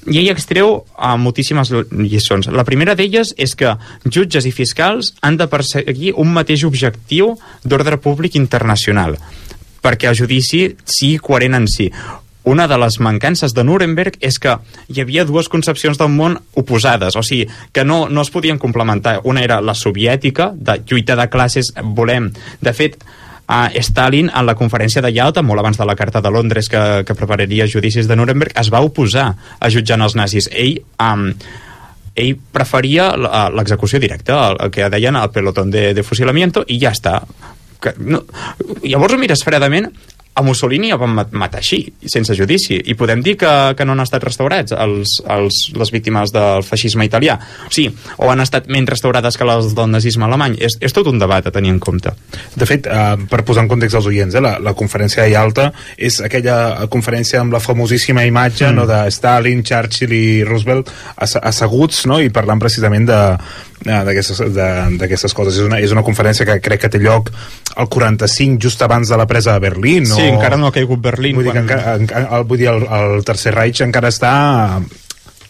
i 0.09 0.19
ell 0.21 0.33
extreu 0.33 0.81
uh, 0.81 1.17
moltíssimes 1.21 1.73
lliçons. 1.93 2.51
La 2.55 2.67
primera 2.69 2.97
d'elles 2.99 3.35
és 3.37 3.55
que 3.59 3.77
jutges 4.07 4.49
i 4.49 4.55
fiscals 4.55 5.15
han 5.23 5.39
de 5.39 5.49
perseguir 5.51 6.15
un 6.17 6.33
mateix 6.33 6.65
objectiu 6.69 7.37
d'ordre 7.65 8.01
públic 8.03 8.39
internacional 8.41 9.19
perquè 9.83 10.09
el 10.11 10.17
judici 10.19 10.65
sigui 10.85 11.21
coherent 11.23 11.55
en 11.61 11.69
si 11.71 11.87
una 12.49 12.67
de 12.71 12.79
les 12.81 12.99
mancances 13.05 13.53
de 13.55 13.65
Nuremberg 13.65 14.17
és 14.25 14.41
que 14.41 14.57
hi 14.89 15.03
havia 15.03 15.27
dues 15.29 15.51
concepcions 15.53 16.01
del 16.01 16.11
món 16.15 16.39
oposades, 16.57 17.17
o 17.19 17.23
sigui, 17.23 17.47
que 17.77 17.85
no, 17.85 18.07
no 18.09 18.25
es 18.25 18.33
podien 18.33 18.59
complementar. 18.59 19.19
Una 19.29 19.45
era 19.45 19.61
la 19.61 19.77
soviètica, 19.77 20.51
de 20.57 20.81
lluita 20.89 21.17
de 21.19 21.29
classes, 21.29 21.73
volem... 21.83 22.31
De 22.65 22.73
fet, 22.73 22.97
uh, 23.45 23.69
Stalin, 23.85 24.33
en 24.33 24.49
la 24.49 24.57
conferència 24.57 25.05
de 25.05 25.13
Yalta, 25.13 25.45
molt 25.45 25.61
abans 25.61 25.79
de 25.79 25.87
la 25.89 25.97
Carta 25.97 26.25
de 26.25 26.33
Londres 26.33 26.73
que, 26.73 26.83
que 27.05 27.17
prepararia 27.19 27.69
judicis 27.69 28.09
de 28.09 28.17
Nuremberg, 28.17 28.57
es 28.57 28.73
va 28.73 28.85
oposar 28.85 29.31
a 29.61 29.73
jutjar 29.73 30.01
els 30.01 30.17
nazis. 30.19 30.51
Ell... 30.53 30.79
Um, 30.99 31.33
ell 32.19 32.35
preferia 32.35 33.13
l'execució 33.55 34.01
directa, 34.03 34.41
el, 34.49 34.57
el 34.65 34.73
que 34.75 34.89
deien 34.91 35.15
el 35.15 35.31
pelotón 35.31 35.71
de, 35.71 35.93
de 35.95 36.03
fusilamiento, 36.03 36.65
i 36.67 36.81
ja 36.83 36.91
està. 36.91 37.21
Que, 37.79 37.93
no, 38.03 38.25
llavors 38.83 39.15
ho 39.15 39.21
mires 39.21 39.45
fredament, 39.47 39.93
a 40.39 40.43
Mussolini 40.47 40.93
el 40.95 41.01
van 41.01 41.17
mat- 41.17 41.33
matar 41.35 41.59
així, 41.61 41.81
sense 42.07 42.37
judici, 42.39 42.79
i 42.79 42.95
podem 42.99 43.23
dir 43.27 43.35
que, 43.41 43.51
que 43.77 43.85
no 43.87 43.97
han 43.97 44.05
estat 44.05 44.23
restaurats 44.25 44.73
els, 44.77 45.17
els, 45.27 45.59
les 45.75 45.91
víctimes 45.95 46.31
del 46.35 46.63
feixisme 46.67 47.05
italià. 47.09 47.35
O 47.67 47.73
sigui, 47.75 47.91
o 48.23 48.31
han 48.31 48.41
estat 48.45 48.69
menys 48.71 48.93
restaurades 48.95 49.37
que 49.39 49.49
les 49.49 49.73
del 49.77 49.91
nazisme 49.91 50.25
alemany. 50.29 50.57
És, 50.63 50.79
és 50.81 50.95
tot 50.95 51.11
un 51.11 51.19
debat 51.19 51.47
a 51.47 51.53
tenir 51.55 51.73
en 51.75 51.81
compte. 51.83 52.15
De 52.55 52.67
fet, 52.69 52.87
eh, 52.87 53.17
per 53.31 53.43
posar 53.49 53.65
en 53.67 53.73
context 53.73 53.99
als 53.99 54.07
oients, 54.11 54.35
eh, 54.39 54.43
la, 54.45 54.57
la 54.63 54.75
conferència 54.79 55.25
de 55.27 55.33
Yalta 55.35 55.71
és 55.97 56.21
aquella 56.25 56.87
conferència 56.93 57.41
amb 57.43 57.53
la 57.57 57.61
famosíssima 57.63 58.25
imatge 58.29 58.69
mm. 58.71 58.77
no, 58.79 58.87
de 58.89 59.03
Stalin, 59.15 59.65
Churchill 59.67 60.13
i 60.15 60.25
Roosevelt 60.47 60.93
asse- 61.17 61.43
asseguts 61.43 62.05
no, 62.07 62.21
i 62.23 62.31
parlant 62.35 62.61
precisament 62.63 63.09
de 63.09 63.19
eh, 63.35 64.03
d'aquestes 64.07 64.45
de- 64.55 64.99
d'aquestes 65.01 65.35
coses. 65.35 65.59
És 65.59 65.67
una, 65.67 65.81
és 65.83 65.93
una 65.95 66.05
conferència 66.07 66.47
que 66.49 66.61
crec 66.63 66.85
que 66.87 66.93
té 66.95 67.01
lloc 67.03 67.33
al 67.79 67.89
45, 67.89 68.59
just 68.63 68.81
abans 68.83 69.09
de 69.09 69.17
la 69.17 69.27
presa 69.31 69.55
de 69.55 69.63
Berlín. 69.69 70.07
No? 70.09 70.17
Sí, 70.29 70.35
encara 70.37 70.57
no 70.61 70.69
ha 70.69 70.73
caigut 70.77 71.01
Berlín. 71.03 71.37
Vull 71.41 71.49
dir, 71.49 71.53
que 71.53 71.59
quan- 71.65 71.69
encara, 71.69 71.95
encara, 71.99 72.29
el, 72.39 72.45
vull 72.49 72.59
dir 72.61 72.69
el, 72.71 72.85
el 72.85 73.25
Tercer 73.25 73.55
Reich 73.57 73.81
encara 73.85 74.09
està 74.13 74.33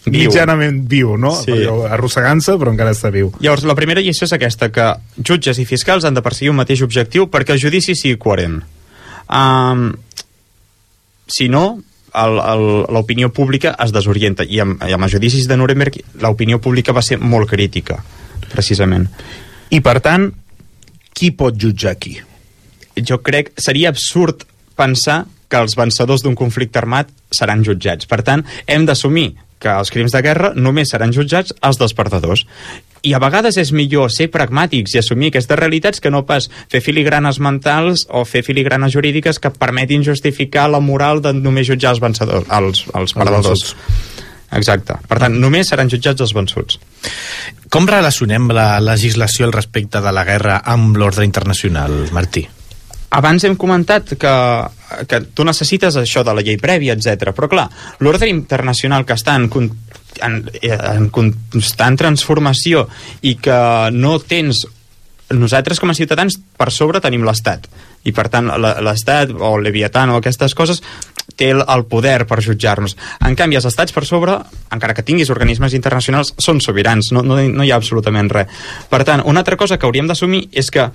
Viu. 0.08 0.22
mitjanament 0.30 0.78
viu, 0.88 1.16
no? 1.20 1.34
Sí. 1.36 1.52
Arrossegant-se, 1.90 2.54
però 2.56 2.72
encara 2.72 2.94
està 2.94 3.10
viu. 3.12 3.32
Llavors, 3.44 3.66
la 3.68 3.74
primera 3.76 4.00
lliçó 4.00 4.24
és 4.24 4.32
aquesta, 4.32 4.70
que 4.72 4.86
jutges 5.20 5.58
i 5.60 5.66
fiscals 5.68 6.06
han 6.08 6.16
de 6.16 6.22
perseguir 6.24 6.50
un 6.54 6.56
mateix 6.62 6.80
objectiu 6.86 7.26
perquè 7.28 7.52
el 7.56 7.60
judici 7.60 7.94
sigui 7.98 8.16
coherent. 8.16 8.62
Um, 9.28 9.90
si 11.28 11.50
no, 11.52 11.82
l'opinió 12.88 13.28
pública 13.36 13.74
es 13.84 13.92
desorienta. 13.92 14.46
I 14.48 14.62
amb, 14.64 14.80
i 14.88 14.94
amb 14.96 15.04
els 15.04 15.12
judicis 15.12 15.44
de 15.50 15.58
Nuremberg 15.60 15.98
l'opinió 16.24 16.56
pública 16.64 16.94
va 16.96 17.02
ser 17.04 17.18
molt 17.20 17.50
crítica, 17.50 17.98
precisament. 18.48 19.08
I, 19.68 19.82
per 19.84 19.98
tant, 20.00 20.30
qui 21.12 21.30
pot 21.36 21.52
jutjar 21.60 21.98
qui? 22.00 22.16
Jo 23.04 23.20
crec 23.22 23.52
seria 23.60 23.90
absurd 23.92 24.46
pensar 24.78 25.24
que 25.48 25.58
els 25.58 25.76
vencedors 25.78 26.22
d'un 26.24 26.36
conflicte 26.38 26.80
armat 26.80 27.10
seran 27.34 27.64
jutjats. 27.66 28.08
Per 28.08 28.22
tant, 28.24 28.44
hem 28.68 28.86
d'assumir 28.86 29.32
que 29.58 29.70
els 29.74 29.90
crims 29.90 30.14
de 30.14 30.22
guerra 30.22 30.52
només 30.54 30.92
seran 30.92 31.12
jutjats 31.14 31.54
els 31.66 31.80
dels 31.80 31.94
perdedors. 31.98 32.44
I 33.06 33.14
a 33.14 33.20
vegades 33.22 33.58
és 33.60 33.72
millor 33.74 34.10
ser 34.10 34.28
pragmàtics 34.34 34.94
i 34.94 35.00
assumir 35.00 35.30
aquestes 35.30 35.58
realitats 35.58 36.02
que 36.02 36.10
no 36.10 36.24
pas 36.26 36.48
fer 36.70 36.82
filigranes 36.82 37.38
mentals 37.42 38.06
o 38.10 38.24
fer 38.26 38.44
filigranes 38.46 38.94
jurídiques 38.94 39.38
que 39.38 39.54
permetin 39.54 40.04
justificar 40.06 40.68
la 40.70 40.82
moral 40.82 41.22
de 41.22 41.34
només 41.34 41.68
jutjar 41.70 41.94
els 41.94 42.02
vencedors, 42.02 42.46
els, 42.50 42.84
els 42.94 43.14
perdedors. 43.14 43.74
Exacte. 44.58 44.96
Per 45.08 45.18
tant, 45.20 45.34
només 45.42 45.68
seran 45.68 45.90
jutjats 45.92 46.24
els 46.24 46.34
vençuts. 46.34 46.78
Com 47.70 47.86
relacionem 47.86 48.48
la 48.56 48.78
legislació 48.80 49.46
al 49.46 49.52
respecte 49.52 50.00
de 50.00 50.14
la 50.14 50.24
guerra 50.24 50.62
amb 50.64 50.96
l'ordre 50.96 51.26
internacional, 51.28 52.06
Martí? 52.16 52.46
Abans 53.10 53.44
hem 53.44 53.56
comentat 53.56 54.14
que, 54.20 54.34
que 55.08 55.20
tu 55.34 55.46
necessites 55.48 55.96
això 55.96 56.24
de 56.24 56.34
la 56.36 56.44
llei 56.44 56.58
prèvia, 56.60 56.96
etc. 56.96 57.32
Però 57.36 57.48
clar, 57.50 57.68
l'ordre 58.04 58.28
internacional 58.30 59.06
que 59.08 59.16
està 59.16 59.36
en, 59.38 59.48
en, 60.22 60.40
en 60.68 61.08
constant 61.14 61.98
transformació 62.00 62.86
i 63.22 63.36
que 63.40 63.60
no 63.94 64.18
tens 64.20 64.66
nosaltres 65.34 65.80
com 65.80 65.92
a 65.92 65.96
ciutadans 65.96 66.38
per 66.56 66.70
sobre 66.72 67.02
tenim 67.04 67.24
l'Estat 67.26 67.66
i 68.08 68.14
per 68.16 68.28
tant 68.32 68.48
l'Estat 68.48 69.34
o 69.36 69.54
el 69.58 69.66
Leviatán 69.66 70.12
o 70.14 70.18
aquestes 70.20 70.54
coses 70.56 70.80
té 71.38 71.50
el 71.52 71.84
poder 71.86 72.24
per 72.26 72.40
jutjar-nos. 72.42 72.96
En 73.22 73.36
canvi, 73.38 73.58
els 73.58 73.66
estats 73.68 73.92
per 73.94 74.02
sobre, 74.08 74.38
encara 74.74 74.94
que 74.96 75.04
tinguis 75.06 75.30
organismes 75.30 75.76
internacionals, 75.76 76.32
són 76.40 76.58
sobirans, 76.64 77.12
no, 77.14 77.22
no, 77.22 77.36
no 77.36 77.66
hi 77.66 77.70
ha 77.70 77.78
absolutament 77.78 78.30
res. 78.32 78.48
Per 78.90 79.02
tant, 79.06 79.22
una 79.28 79.44
altra 79.44 79.58
cosa 79.60 79.78
que 79.78 79.86
hauríem 79.86 80.08
d'assumir 80.08 80.48
és 80.50 80.72
que 80.74 80.88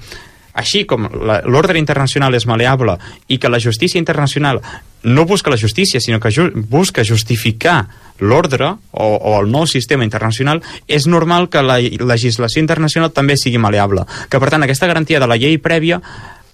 així 0.54 0.84
com 0.90 1.08
l'ordre 1.50 1.80
internacional 1.82 2.36
és 2.38 2.46
maleable 2.50 2.98
i 3.28 3.40
que 3.42 3.50
la 3.50 3.60
justícia 3.60 4.00
internacional 4.00 4.62
no 5.04 5.26
busca 5.26 5.52
la 5.52 5.58
justícia, 5.58 6.00
sinó 6.00 6.20
que 6.20 6.32
ju 6.32 6.50
busca 6.54 7.04
justificar 7.04 7.88
l'ordre 8.20 8.70
o, 8.92 9.08
o 9.18 9.40
el 9.42 9.50
nou 9.52 9.66
sistema 9.68 10.06
internacional, 10.06 10.62
és 10.88 11.08
normal 11.08 11.50
que 11.50 11.64
la 11.66 11.80
legislació 11.82 12.62
internacional 12.62 13.12
també 13.12 13.36
sigui 13.38 13.60
maleable. 13.60 14.06
Que, 14.30 14.40
per 14.40 14.54
tant, 14.54 14.64
aquesta 14.64 14.88
garantia 14.88 15.20
de 15.20 15.28
la 15.28 15.38
llei 15.38 15.58
prèvia 15.60 16.00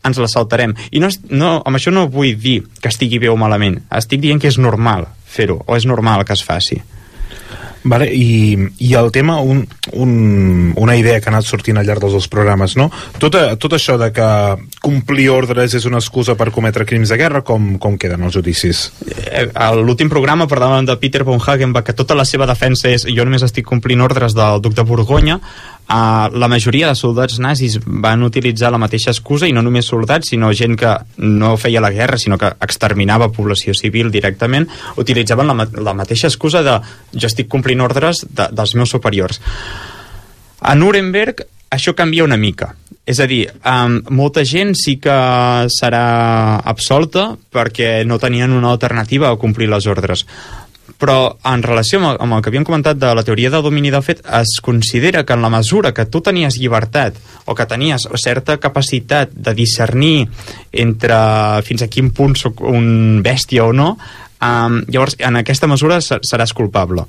ens 0.04 0.18
la 0.18 0.30
saltarem. 0.32 0.74
I 0.92 1.02
no, 1.04 1.12
no, 1.30 1.52
amb 1.62 1.78
això 1.78 1.92
no 1.94 2.08
vull 2.10 2.34
dir 2.40 2.62
que 2.80 2.90
estigui 2.90 3.20
bé 3.20 3.30
o 3.30 3.38
malament. 3.38 3.82
Estic 3.92 4.24
dient 4.24 4.42
que 4.42 4.50
és 4.50 4.58
normal 4.58 5.06
fer-ho, 5.30 5.60
o 5.68 5.78
és 5.78 5.86
normal 5.86 6.26
que 6.26 6.34
es 6.34 6.46
faci. 6.46 6.80
Vale, 7.84 8.10
i, 8.12 8.58
i 8.84 8.94
el 9.00 9.12
tema, 9.16 9.40
un, 9.40 9.64
un, 9.94 10.74
una 10.76 10.96
idea 11.00 11.20
que 11.22 11.30
ha 11.30 11.34
anat 11.34 11.48
sortint 11.48 11.80
al 11.80 11.88
llarg 11.88 12.04
dels 12.04 12.18
dos 12.18 12.28
programes, 12.32 12.76
no? 12.80 12.90
Tot, 13.22 13.38
a, 13.40 13.56
tot 13.62 13.78
això 13.78 13.96
de 14.02 14.10
que 14.16 14.28
complir 14.84 15.30
ordres 15.32 15.76
és 15.78 15.88
una 15.88 16.02
excusa 16.04 16.36
per 16.40 16.50
cometre 16.56 16.86
crims 16.90 17.14
de 17.14 17.20
guerra, 17.20 17.44
com, 17.48 17.78
com 17.80 17.96
queden 18.02 18.28
els 18.28 18.36
judicis? 18.36 18.90
Eh, 19.08 19.48
a 19.56 19.72
l'últim 19.78 20.12
programa 20.12 20.50
parlàvem 20.52 20.90
de 20.90 20.98
Peter 21.00 21.24
von 21.28 21.40
Hagenbach 21.40 21.88
que 21.88 21.96
tota 21.96 22.18
la 22.20 22.28
seva 22.28 22.50
defensa 22.50 22.92
és 22.92 23.08
jo 23.08 23.26
només 23.26 23.46
estic 23.48 23.68
complint 23.70 24.04
ordres 24.04 24.36
del 24.36 24.60
duc 24.64 24.76
de 24.76 24.84
Borgonya 24.84 25.40
Uh, 25.90 26.30
la 26.38 26.46
majoria 26.46 26.86
de 26.92 26.94
soldats 26.94 27.40
nazis 27.42 27.80
van 27.82 28.22
utilitzar 28.22 28.70
la 28.70 28.78
mateixa 28.78 29.10
excusa 29.10 29.48
i 29.50 29.54
no 29.56 29.64
només 29.66 29.88
soldats, 29.90 30.30
sinó 30.30 30.52
gent 30.54 30.76
que 30.78 30.92
no 31.18 31.56
feia 31.58 31.82
la 31.82 31.90
guerra, 31.90 32.20
sinó 32.22 32.38
que 32.38 32.52
exterminava 32.62 33.32
població 33.34 33.74
civil 33.74 34.12
directament, 34.14 34.68
utilitzaven 35.02 35.50
la, 35.50 35.56
ma 35.58 35.66
la 35.66 35.96
mateixa 35.98 36.30
excusa 36.30 36.62
de 36.62 36.76
jo 37.16 37.26
estic 37.26 37.50
complint 37.50 37.82
ordres 37.82 38.22
de, 38.30 38.52
dels 38.54 38.76
meus 38.78 38.94
superiors. 38.94 39.42
A 40.62 40.78
Nuremberg 40.78 41.42
això 41.74 41.96
canvia 41.98 42.28
una 42.28 42.38
mica. 42.38 42.76
És 43.10 43.18
a 43.18 43.26
dir, 43.26 43.48
um, 43.66 43.98
molta 44.14 44.44
gent 44.46 44.76
sí 44.78 45.00
que 45.02 45.18
serà 45.74 46.06
absolta 46.70 47.32
perquè 47.50 48.04
no 48.06 48.22
tenien 48.22 48.54
una 48.54 48.76
alternativa 48.76 49.32
a 49.34 49.42
complir 49.42 49.72
les 49.74 49.90
ordres 49.90 50.28
però 51.00 51.38
en 51.48 51.62
relació 51.64 51.98
amb 52.02 52.10
el, 52.12 52.18
amb 52.26 52.36
el 52.36 52.42
que 52.44 52.52
havíem 52.52 52.66
comentat 52.68 52.98
de 53.00 53.14
la 53.16 53.24
teoria 53.24 53.50
del 53.54 53.64
domini 53.64 53.88
del 53.94 54.04
fet, 54.04 54.20
es 54.36 54.58
considera 54.62 55.24
que 55.24 55.32
en 55.34 55.42
la 55.42 55.50
mesura 55.50 55.94
que 55.96 56.06
tu 56.12 56.20
tenies 56.22 56.58
llibertat 56.60 57.16
o 57.48 57.56
que 57.56 57.66
tenies 57.66 58.04
certa 58.20 58.58
capacitat 58.60 59.32
de 59.32 59.54
discernir 59.56 60.28
entre 60.72 61.16
fins 61.64 61.82
a 61.84 61.88
quin 61.88 62.12
punt 62.12 62.36
soc 62.36 62.60
un 62.68 63.22
bèstia 63.24 63.64
o 63.66 63.74
no, 63.74 63.94
um, 64.44 64.80
llavors 64.92 65.16
en 65.20 65.40
aquesta 65.40 65.68
mesura 65.72 66.02
se- 66.04 66.20
seràs 66.28 66.52
culpable. 66.54 67.08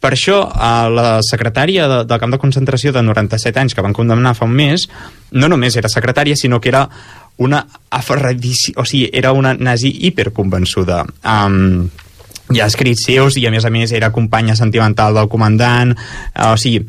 Per 0.00 0.14
això, 0.16 0.46
a 0.48 0.88
la 0.88 1.18
secretària 1.26 1.84
de, 1.90 1.98
del 2.08 2.20
camp 2.22 2.32
de 2.32 2.38
concentració 2.40 2.92
de 2.94 3.02
97 3.04 3.60
anys 3.60 3.74
que 3.76 3.82
van 3.84 3.92
condemnar 3.92 4.32
fa 4.38 4.46
un 4.48 4.54
mes, 4.56 4.86
no 5.36 5.50
només 5.52 5.76
era 5.76 5.90
secretària, 5.92 6.38
sinó 6.40 6.60
que 6.60 6.70
era 6.70 6.86
una 7.36 7.66
aferradíssima... 7.90 8.80
O 8.80 8.86
sigui, 8.88 9.10
era 9.12 9.32
una 9.36 9.52
nazi 9.54 9.90
hiperconvençuda. 10.08 11.02
Um, 11.20 11.90
hi 12.50 12.60
ha 12.60 12.66
escrits 12.70 13.04
seus 13.06 13.38
i 13.38 13.46
a 13.46 13.52
més 13.54 13.64
a 13.66 13.70
més 13.70 13.92
era 13.96 14.10
companya 14.14 14.56
sentimental 14.58 15.14
del 15.14 15.30
comandant. 15.30 15.94
Eh, 15.94 16.50
o 16.50 16.56
sigui 16.60 16.84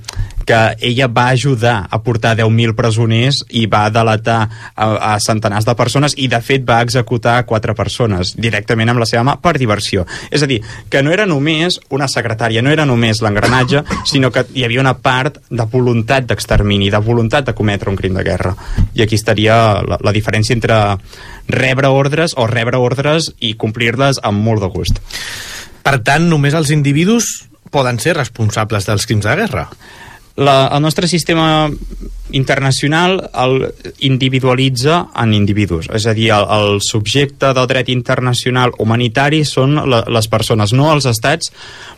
que 0.46 0.60
ella 0.80 1.08
va 1.08 1.30
ajudar 1.30 1.88
a 1.90 2.02
portar 2.04 2.36
10.000 2.38 2.76
presoners 2.76 3.42
i 3.50 3.66
va 3.72 3.90
delatar 3.94 4.40
a, 4.76 4.88
a 5.14 5.20
centenars 5.20 5.68
de 5.68 5.76
persones 5.76 6.16
i 6.18 6.28
de 6.32 6.42
fet 6.44 6.66
va 6.68 6.82
executar 6.86 7.42
quatre 7.50 7.76
persones 7.78 8.36
directament 8.38 8.92
amb 8.92 9.04
la 9.04 9.10
seva 9.10 9.24
mà 9.28 9.38
per 9.42 9.56
diversió. 9.60 10.06
És 10.32 10.44
a 10.44 10.50
dir, 10.50 10.62
que 10.90 11.04
no 11.04 11.14
era 11.14 11.28
només 11.30 11.80
una 11.90 12.10
secretària 12.12 12.62
no 12.62 12.72
era 12.74 12.86
només 12.86 13.22
l'engranatge 13.22 13.84
sinó 14.12 14.32
que 14.32 14.46
hi 14.54 14.66
havia 14.66 14.84
una 14.84 14.98
part 14.98 15.42
de 15.50 15.68
voluntat 15.72 16.28
d'extermini 16.30 16.90
de 16.92 17.02
voluntat 17.04 17.48
de 17.48 17.56
cometre 17.58 17.92
un 17.92 18.00
crim 18.00 18.18
de 18.18 18.26
guerra. 18.26 18.56
I 18.96 19.06
aquí 19.06 19.16
estaria 19.16 19.56
la, 19.86 20.00
la 20.02 20.16
diferència 20.16 20.56
entre 20.58 20.82
rebre 21.52 21.88
ordres 21.88 22.36
o 22.38 22.48
rebre 22.48 22.80
ordres 22.80 23.32
i 23.40 23.56
complir-les 23.60 24.22
amb 24.24 24.44
molt 24.44 24.64
de 24.64 24.70
gust. 24.72 25.02
Per 25.82 25.98
tant, 26.06 26.28
només 26.30 26.54
els 26.58 26.72
individus 26.74 27.48
poden 27.72 28.00
ser 28.04 28.18
responsables 28.18 28.86
dels 28.88 29.08
crims 29.10 29.26
de 29.26 29.36
guerra. 29.40 29.68
La, 30.42 30.68
el 30.74 30.82
nostre 30.82 31.08
sistema 31.08 31.70
internacional 32.32 33.30
el 33.36 33.74
individualitza 34.00 35.08
en 35.20 35.34
individus, 35.36 35.90
és 35.92 36.06
a 36.08 36.14
dir, 36.16 36.30
el, 36.32 36.48
el 36.56 36.82
subjecte 36.86 37.52
del 37.56 37.68
dret 37.68 37.92
internacional 37.92 38.72
humanitari 38.80 39.44
són 39.46 39.76
la, 39.90 40.04
les 40.08 40.30
persones, 40.32 40.74
no 40.74 40.92
els 40.94 41.08
estats, 41.12 41.52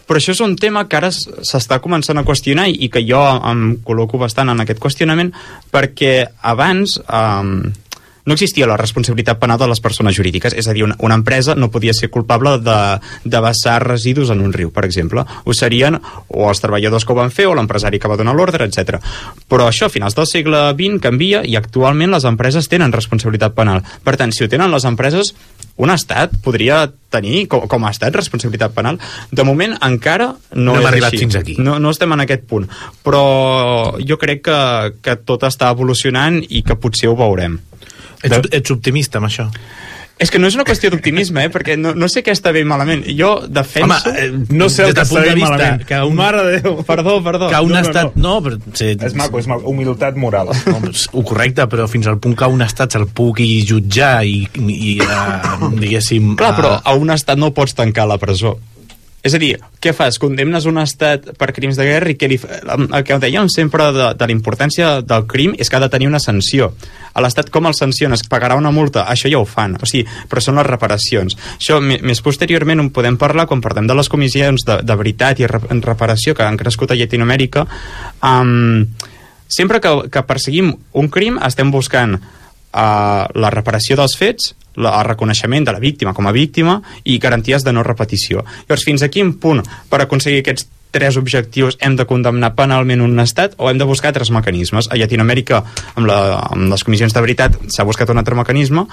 però 0.07 0.19
això 0.19 0.33
és 0.33 0.41
un 0.43 0.57
tema 0.59 0.87
que 0.89 0.99
ara 0.99 1.11
s'està 1.13 1.79
començant 1.83 2.17
a 2.19 2.25
qüestionar 2.27 2.67
i 2.71 2.89
que 2.91 3.05
jo 3.05 3.21
em 3.21 3.77
col·loco 3.85 4.19
bastant 4.21 4.51
en 4.51 4.65
aquest 4.65 4.81
qüestionament 4.83 5.33
perquè 5.71 6.17
abans... 6.41 6.99
Eh, 7.07 7.79
no 8.25 8.33
existia 8.37 8.67
la 8.69 8.77
responsabilitat 8.77 9.39
penal 9.39 9.59
de 9.59 9.67
les 9.67 9.81
persones 9.83 10.15
jurídiques, 10.15 10.53
és 10.55 10.67
a 10.67 10.73
dir, 10.73 10.85
una, 10.85 10.95
una 11.03 11.17
empresa 11.19 11.55
no 11.55 11.71
podia 11.71 11.93
ser 11.93 12.09
culpable 12.09 12.57
de, 12.63 12.77
de 13.23 13.41
vessar 13.43 13.81
residus 13.85 14.31
en 14.31 14.41
un 14.41 14.53
riu, 14.53 14.71
per 14.71 14.85
exemple. 14.87 15.25
Ho 15.43 15.53
serien 15.53 15.99
o 16.27 16.47
els 16.49 16.63
treballadors 16.63 17.05
que 17.05 17.13
ho 17.13 17.19
van 17.19 17.33
fer 17.35 17.47
o 17.49 17.55
l'empresari 17.57 17.99
que 17.99 18.11
va 18.11 18.17
donar 18.19 18.35
l'ordre, 18.37 18.67
etc. 18.69 18.99
Però 19.49 19.67
això 19.67 19.89
a 19.89 19.93
finals 19.93 20.15
del 20.15 20.29
segle 20.29 20.69
XX 20.77 21.01
canvia 21.03 21.43
i 21.43 21.57
actualment 21.59 22.13
les 22.15 22.27
empreses 22.29 22.69
tenen 22.71 22.95
responsabilitat 22.95 23.55
penal. 23.57 23.83
Per 24.03 24.15
tant, 24.19 24.31
si 24.31 24.45
ho 24.45 24.49
tenen 24.51 24.71
les 24.71 24.87
empreses, 24.87 25.33
un 25.75 25.89
estat 25.89 26.31
podria 26.45 26.85
tenir 27.13 27.47
com, 27.49 27.65
com 27.69 27.85
a 27.85 27.91
estat 27.93 28.13
responsabilitat 28.15 28.73
penal. 28.75 28.99
De 29.31 29.43
moment 29.45 29.73
encara 29.81 30.31
no, 30.53 30.73
No 30.73 30.79
hem 30.79 30.87
arribat 30.89 31.13
així. 31.13 31.25
fins 31.25 31.37
aquí. 31.39 31.55
No, 31.57 31.79
no 31.81 31.91
estem 31.93 32.13
en 32.13 32.23
aquest 32.23 32.45
punt. 32.49 32.67
Però 33.03 33.97
jo 33.99 34.17
crec 34.21 34.43
que, 34.45 34.59
que 35.01 35.17
tot 35.25 35.45
està 35.49 35.71
evolucionant 35.73 36.39
i 36.47 36.63
que 36.65 36.77
potser 36.79 37.09
ho 37.09 37.17
veurem. 37.19 37.59
Ets, 38.23 38.47
ets 38.51 38.71
optimista 38.71 39.19
amb 39.21 39.27
això? 39.29 39.49
És 40.21 40.29
que 40.29 40.37
no 40.37 40.45
és 40.47 40.53
una 40.55 40.63
qüestió 40.63 40.91
d'optimisme, 40.93 41.41
eh? 41.47 41.49
perquè 41.51 41.73
no, 41.75 41.95
no 41.97 42.05
sé 42.07 42.21
què 42.23 42.31
està 42.31 42.51
bé 42.53 42.61
malament. 42.69 43.01
Jo 43.17 43.31
defenso... 43.49 43.97
Home, 44.11 44.19
eh, 44.21 44.27
No 44.53 44.67
sé 44.69 44.83
el 44.85 44.93
que 44.93 45.01
està 45.01 45.19
de 45.23 45.31
bé 45.31 45.33
vista 45.39 45.55
malament. 45.55 45.85
que 45.89 45.97
un- 46.05 46.13
Mare 46.15 46.43
de 46.45 46.59
Déu. 46.61 46.75
Perdó, 46.85 47.15
perdó. 47.25 47.49
que 47.49 47.59
un 47.65 47.73
no, 47.73 47.79
no, 47.79 47.81
estat... 47.89 48.15
No, 48.15 48.35
però... 48.45 48.59
Sí, 48.77 48.91
És 48.93 49.15
maco, 49.17 49.41
és 49.41 49.47
maco. 49.49 49.65
Humilitat 49.73 50.15
moral. 50.21 50.53
No, 50.69 50.77
és 50.91 51.07
correcte, 51.09 51.65
però 51.67 51.87
fins 51.89 52.07
al 52.07 52.19
punt 52.23 52.37
que 52.39 52.45
un 52.53 52.61
estat 52.61 52.93
se'l 52.93 53.07
pugui 53.09 53.49
jutjar 53.67 54.21
i, 54.29 54.45
i 54.61 54.93
uh, 55.01 55.71
diguéssim... 55.81 56.35
Clar, 56.39 56.53
però 56.61 56.75
eh, 56.77 56.83
a 56.85 56.93
un 56.93 57.09
estat 57.17 57.41
no 57.41 57.49
pots 57.57 57.73
tancar 57.81 58.05
la 58.07 58.19
presó. 58.21 58.59
És 59.23 59.31
a 59.31 59.39
dir, 59.39 59.53
què 59.79 59.93
fas? 59.95 60.17
Condemnes 60.19 60.65
un 60.67 60.75
estat 60.81 61.29
per 61.39 61.53
crims 61.55 61.77
de 61.79 61.85
guerra 61.87 62.11
i 62.11 62.17
què 62.19 62.27
li... 62.27 62.35
el 62.43 63.03
que 63.07 63.15
dèiem 63.23 63.47
sempre 63.47 63.85
de, 63.95 64.09
de 64.19 64.27
la 64.27 64.35
importància 64.35 64.97
del 64.99 65.23
crim 65.31 65.53
és 65.55 65.69
que 65.71 65.77
ha 65.79 65.79
de 65.79 65.87
tenir 65.93 66.09
una 66.09 66.19
sanció. 66.19 66.73
A 67.15 67.23
l'estat 67.23 67.47
com 67.53 67.69
el 67.69 67.75
sanciones? 67.77 68.25
Pagarà 68.27 68.57
una 68.59 68.73
multa? 68.75 69.05
Això 69.07 69.31
ja 69.31 69.39
ho 69.39 69.45
fan, 69.47 69.77
o 69.79 69.87
sigui, 69.87 70.03
però 70.27 70.43
són 70.43 70.59
les 70.59 70.67
reparacions. 70.67 71.37
Això 71.55 71.79
més 71.79 72.19
posteriorment 72.25 72.83
en 72.83 72.89
podem 72.91 73.15
parlar 73.21 73.45
quan 73.47 73.63
parlem 73.63 73.87
de 73.87 73.95
les 73.95 74.11
comissions 74.11 74.65
de, 74.67 74.81
de 74.83 74.97
veritat 74.99 75.39
i 75.39 75.47
re- 75.47 75.79
reparació 75.79 76.35
que 76.35 76.43
han 76.43 76.59
crescut 76.59 76.91
a 76.91 76.97
Llatinoamèrica. 76.99 77.63
Um, 78.27 78.89
sempre 79.47 79.79
que, 79.79 79.93
que 80.11 80.25
perseguim 80.27 80.73
un 80.99 81.07
crim 81.13 81.39
estem 81.47 81.71
buscant 81.71 82.17
uh, 82.19 83.23
la 83.31 83.53
reparació 83.55 83.95
dels 84.01 84.17
fets, 84.19 84.51
la, 84.75 84.93
el 84.99 85.07
reconeixement 85.09 85.65
de 85.67 85.75
la 85.75 85.81
víctima 85.83 86.13
com 86.13 86.27
a 86.27 86.35
víctima 86.35 86.79
i 87.03 87.19
garanties 87.19 87.65
de 87.65 87.73
no 87.73 87.83
repetició. 87.83 88.45
Llavors, 88.67 88.85
fins 88.87 89.03
a 89.03 89.11
quin 89.13 89.35
punt 89.39 89.63
per 89.89 90.01
aconseguir 90.03 90.43
aquests 90.43 90.69
tres 90.93 91.17
objectius 91.17 91.75
hem 91.81 91.95
de 91.97 92.05
condemnar 92.05 92.51
penalment 92.53 93.01
un 93.01 93.17
estat 93.19 93.55
o 93.57 93.67
hem 93.69 93.79
de 93.81 93.87
buscar 93.89 94.11
altres 94.11 94.29
mecanismes. 94.31 94.87
A 94.93 94.99
Llatinoamèrica, 94.99 95.63
amb, 95.97 96.05
la, 96.05 96.19
amb 96.53 96.69
les 96.69 96.85
comissions 96.85 97.15
de 97.15 97.23
veritat, 97.25 97.57
s'ha 97.73 97.85
buscat 97.87 98.13
un 98.13 98.21
altre 98.21 98.37
mecanisme 98.37 98.85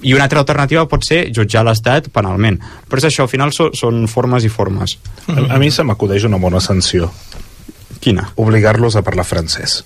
i 0.00 0.16
una 0.16 0.24
altra 0.24 0.40
alternativa 0.40 0.88
pot 0.88 1.04
ser 1.04 1.26
jutjar 1.28 1.66
l'estat 1.68 2.08
penalment. 2.14 2.56
Però 2.88 3.04
és 3.04 3.10
això, 3.10 3.28
al 3.28 3.32
final 3.32 3.52
so, 3.52 3.68
són 3.76 4.06
formes 4.08 4.48
i 4.48 4.52
formes. 4.52 4.96
A, 5.28 5.36
a 5.52 5.60
mi 5.60 5.68
se 5.70 5.84
m'acudeix 5.84 6.24
una 6.24 6.40
bona 6.40 6.64
sanció. 6.64 7.12
Quina? 8.00 8.30
Obligar-los 8.40 8.96
a 8.96 9.04
parlar 9.04 9.28
francès. 9.28 9.82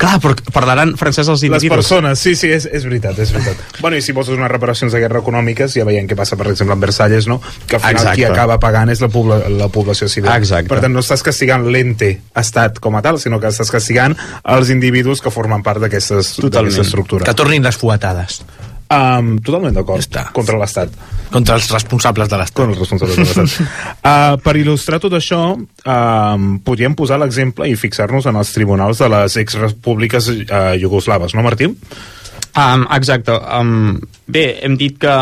Clar, 0.00 0.18
però 0.22 0.34
parlaran 0.52 0.96
francès 0.96 1.28
els 1.28 1.42
Les 1.42 1.48
individus. 1.48 1.76
persones, 1.76 2.18
sí, 2.18 2.34
sí, 2.36 2.50
és, 2.52 2.66
és 2.66 2.84
veritat, 2.84 3.18
és 3.18 3.32
veritat. 3.32 3.56
bueno, 3.80 3.96
i 3.96 4.02
si 4.02 4.12
poses 4.12 4.36
unes 4.36 4.50
reparacions 4.50 4.92
de 4.92 5.00
guerra 5.00 5.20
econòmiques, 5.20 5.74
ja 5.74 5.84
veiem 5.84 6.08
què 6.08 6.16
passa, 6.16 6.36
per 6.36 6.48
exemple, 6.48 6.74
en 6.74 6.80
Versalles, 6.80 7.26
no? 7.26 7.40
Que 7.66 7.76
al 7.76 7.82
final 7.82 7.96
Exacte. 7.96 8.16
qui 8.16 8.24
acaba 8.24 8.58
pagant 8.60 8.90
és 8.90 9.00
la, 9.00 9.08
pobla, 9.08 9.42
la 9.48 9.68
població 9.68 10.08
civil. 10.08 10.30
Exacte. 10.32 10.68
Per 10.68 10.80
tant, 10.80 10.92
no 10.92 11.00
estàs 11.00 11.22
castigant 11.22 11.66
l'ente 11.70 12.20
estat 12.34 12.78
com 12.80 12.96
a 12.96 13.02
tal, 13.02 13.18
sinó 13.20 13.40
que 13.40 13.48
estàs 13.48 13.70
castigant 13.70 14.16
els 14.44 14.70
individus 14.70 15.20
que 15.20 15.30
formen 15.30 15.62
part 15.62 15.80
d'aquesta 15.80 16.20
estructura. 16.20 17.24
Que 17.24 17.34
tornin 17.34 17.62
les 17.62 17.76
fuetades 17.76 18.42
Um, 18.90 19.36
totalment 19.38 19.76
d'acord. 19.76 20.02
Ja. 20.10 20.26
Contra 20.34 20.58
l'estat. 20.58 20.94
contra 21.30 21.54
els 21.54 21.68
responsables 21.70 22.26
de 22.28 22.38
l'estat. 22.40 22.56
Con 22.58 22.72
els 22.72 22.80
responsables 22.80 23.16
de 23.16 23.22
l'estat. 23.22 23.68
uh, 24.02 24.34
per 24.44 24.56
il·lustrar 24.58 24.98
tot 24.98 25.14
això, 25.14 25.42
uh, 25.54 26.46
podríem 26.66 26.96
posar 26.98 27.20
l'exemple 27.22 27.68
i 27.70 27.76
fixar-nos 27.78 28.26
en 28.26 28.40
els 28.40 28.50
tribunals 28.50 28.98
de 28.98 29.10
les 29.14 29.36
exrepúbliques 29.44 30.26
uh, 30.32 30.74
jugoslaves, 30.82 31.36
no, 31.38 31.46
Martí? 31.46 31.70
Um, 31.70 32.88
exacte. 32.90 33.30
Um, 33.30 34.00
bé, 34.26 34.58
hem 34.66 34.74
dit 34.80 34.98
que 34.98 35.14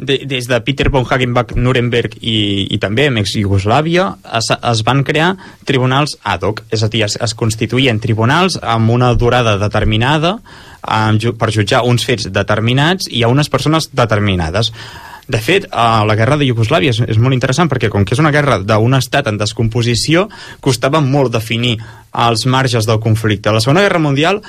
de, 0.00 0.18
des 0.24 0.48
de 0.48 0.60
Peter 0.64 0.88
von 0.88 1.04
Hagenbach, 1.04 1.54
Nuremberg 1.56 2.16
i, 2.20 2.66
i 2.72 2.78
també 2.80 3.06
amb 3.10 3.20
ex-Jugoslàvia 3.20 4.06
es, 4.38 4.48
es 4.56 4.82
van 4.86 5.04
crear 5.04 5.34
tribunals 5.68 6.16
ad 6.24 6.46
hoc, 6.46 6.64
és 6.72 6.82
a 6.82 6.88
dir, 6.92 7.04
es, 7.06 7.18
es 7.20 7.36
constituïen 7.36 8.00
tribunals 8.00 8.58
amb 8.62 8.90
una 8.96 9.12
durada 9.14 9.58
determinada 9.60 10.38
ju, 11.20 11.34
per 11.36 11.52
jutjar 11.52 11.84
uns 11.84 12.06
fets 12.08 12.30
determinats 12.32 13.10
i 13.10 13.22
a 13.22 13.28
unes 13.28 13.52
persones 13.52 13.90
determinades. 13.92 14.72
De 15.30 15.38
fet, 15.38 15.68
uh, 15.70 16.02
la 16.08 16.16
guerra 16.18 16.38
de 16.40 16.48
Iugoslàvia 16.48 16.90
és, 16.90 16.98
és 17.06 17.18
molt 17.22 17.36
interessant 17.36 17.68
perquè 17.70 17.90
com 17.92 18.02
que 18.02 18.16
és 18.16 18.22
una 18.22 18.32
guerra 18.34 18.58
d'un 18.66 18.96
estat 18.98 19.28
en 19.30 19.38
descomposició, 19.38 20.26
costava 20.64 20.98
molt 21.04 21.30
definir 21.36 21.76
els 22.18 22.46
marges 22.50 22.88
del 22.88 22.98
conflicte. 22.98 23.52
La 23.54 23.62
Segona 23.62 23.84
Guerra 23.84 24.02
Mundial 24.02 24.40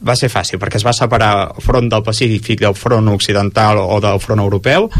va 0.00 0.16
ser 0.18 0.30
fàcil 0.32 0.60
perquè 0.62 0.80
es 0.80 0.86
va 0.86 0.94
separar 0.96 1.30
front 1.64 1.88
del 1.92 2.04
Pacífic 2.06 2.60
del 2.60 2.76
front 2.76 3.08
occidental 3.12 3.80
o 3.82 4.00
del 4.02 4.20
front 4.20 4.42
europeu 4.42 4.90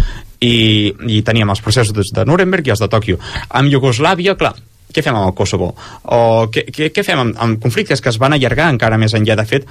i, 0.40 0.92
i 1.08 1.22
teníem 1.26 1.50
els 1.52 1.62
processos 1.64 2.12
de 2.14 2.24
Nuremberg 2.28 2.66
i 2.66 2.74
els 2.74 2.82
de 2.82 2.88
Tòquio. 2.92 3.20
Amb 3.56 3.72
Iugoslàvia, 3.72 4.36
clar, 4.38 4.54
què 4.92 5.04
fem 5.04 5.16
amb 5.16 5.30
el 5.30 5.36
Kosovo? 5.36 5.72
O 6.16 6.48
què, 6.52 6.66
què, 6.72 6.90
què 6.94 7.04
fem 7.06 7.22
amb, 7.22 7.38
amb 7.42 7.62
conflictes 7.62 8.00
que 8.00 8.12
es 8.12 8.20
van 8.22 8.36
allargar 8.36 8.70
encara 8.72 9.00
més 9.00 9.16
enllà? 9.16 9.36
De 9.38 9.46
fet, 9.48 9.66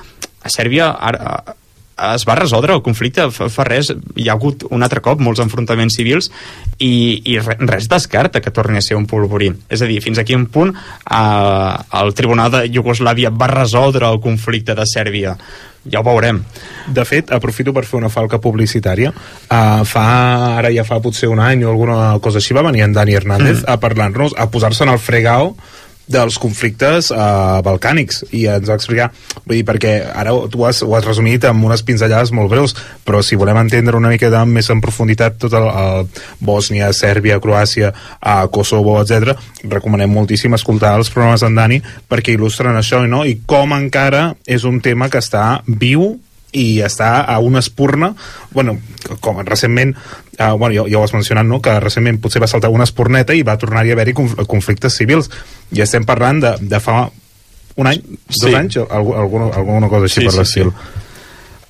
a 0.46 0.52
Sèrbia 0.54 0.92
ara, 0.94 1.38
es 1.96 2.26
va 2.28 2.36
resoldre 2.36 2.74
el 2.76 2.84
conflicte 2.84 3.30
fa, 3.32 3.48
fa 3.52 3.66
res, 3.68 3.92
hi 4.16 4.28
ha 4.28 4.36
hagut 4.36 4.66
un 4.70 4.84
altre 4.84 5.02
cop 5.04 5.22
molts 5.24 5.40
enfrontaments 5.44 5.96
civils 5.96 6.32
i, 6.78 7.22
i 7.24 7.38
re- 7.40 7.58
res 7.70 7.88
descarta 7.92 8.42
que 8.44 8.52
torni 8.52 8.82
a 8.82 8.86
ser 8.86 8.98
un 9.00 9.08
polvorí 9.08 9.52
és 9.70 9.82
a 9.82 9.88
dir, 9.88 10.02
fins 10.04 10.20
a 10.20 10.26
quin 10.28 10.48
punt 10.52 10.76
eh, 10.76 12.00
el 12.02 12.14
Tribunal 12.18 12.52
de 12.52 12.66
Iugoslàvia 12.68 13.32
va 13.32 13.52
resoldre 13.54 14.10
el 14.12 14.20
conflicte 14.24 14.76
de 14.76 14.88
Sèrbia 14.90 15.38
ja 15.86 16.02
ho 16.02 16.06
veurem 16.06 16.42
De 16.86 17.06
fet, 17.06 17.32
aprofito 17.34 17.74
per 17.74 17.86
fer 17.86 17.98
una 17.98 18.12
falca 18.14 18.38
publicitària. 18.42 19.10
Uh, 19.10 19.82
fa, 19.90 20.04
ara 20.60 20.70
ja 20.74 20.84
fa 20.86 21.00
potser 21.02 21.30
un 21.32 21.40
any 21.42 21.64
o 21.66 21.72
alguna 21.72 22.20
cosa 22.22 22.38
així, 22.42 22.54
va 22.54 22.62
venir 22.66 22.84
en 22.86 22.94
Dani 22.94 23.16
Hernández 23.18 23.64
mm. 23.64 23.70
a 23.74 23.80
parlar-nos, 23.82 24.36
a 24.38 24.46
posar-se 24.54 24.86
en 24.86 24.94
el 24.94 25.02
fregau 25.02 25.56
dels 26.08 26.38
conflictes 26.42 27.10
uh, 27.14 27.62
balcànics 27.66 28.24
i 28.36 28.46
ens 28.52 28.70
va 28.70 28.78
explicar, 28.78 29.10
vull 29.46 29.58
dir, 29.58 29.66
perquè 29.68 29.94
ara 30.14 30.34
tu 30.52 30.66
has, 30.68 30.84
ho 30.86 30.94
has 30.98 31.08
resumit 31.08 31.48
amb 31.50 31.66
unes 31.66 31.82
pinzellades 31.86 32.34
molt 32.36 32.52
breus, 32.52 32.76
però 33.06 33.24
si 33.26 33.38
volem 33.40 33.58
entendre 33.64 33.98
una 33.98 34.12
mica 34.14 34.30
més 34.46 34.70
en 34.70 34.84
profunditat 34.84 35.40
tot 35.42 35.54
el, 35.58 35.66
el 35.66 36.08
Bòsnia, 36.46 36.92
Sèrbia, 36.94 37.40
Croàcia 37.42 37.92
uh, 37.92 38.46
Kosovo, 38.54 39.00
etc, 39.02 39.34
recomanem 39.72 40.14
moltíssim 40.14 40.54
escoltar 40.54 40.96
els 41.00 41.10
programes 41.14 41.42
d'en 41.42 41.58
Dani 41.58 41.82
perquè 42.10 42.36
il·lustren 42.36 42.78
això 42.78 43.02
no? 43.08 43.24
i 43.26 43.40
com 43.46 43.74
encara 43.74 44.36
és 44.46 44.66
un 44.66 44.82
tema 44.86 45.10
que 45.10 45.22
està 45.24 45.62
viu 45.66 46.14
i 46.56 46.80
està 46.86 47.20
a 47.28 47.40
una 47.44 47.60
espurna 47.60 48.14
bueno, 48.56 48.78
com 49.20 49.42
recentment 49.44 49.94
uh, 50.40 50.54
bueno, 50.58 50.74
ja, 50.76 50.88
ja 50.92 51.00
ho 51.00 51.04
has 51.04 51.14
mencionat, 51.14 51.46
no? 51.46 51.62
que 51.62 51.80
recentment 51.80 52.20
potser 52.22 52.42
va 52.42 52.48
saltar 52.52 52.70
una 52.74 52.84
espurneta 52.88 53.34
i 53.34 53.44
va 53.44 53.58
tornar-hi 53.58 53.94
a 53.94 53.98
haver-hi 53.98 54.14
conf 54.18 54.36
conflictes 54.48 54.98
civils 54.98 55.30
i 55.72 55.82
estem 55.82 56.06
parlant 56.06 56.42
de, 56.44 56.56
de 56.62 56.80
fa 56.80 57.10
un 57.76 57.88
any, 57.88 58.00
dos 58.30 58.44
Sí. 58.44 58.54
anys, 58.56 58.78
alguna, 58.90 59.50
alguna 59.54 59.90
cosa 59.90 60.06
així 60.08 60.22
Sí, 60.22 60.26
per 60.30 60.32
sí, 60.32 60.40
l'estil 60.40 60.72
sí. 60.72 61.02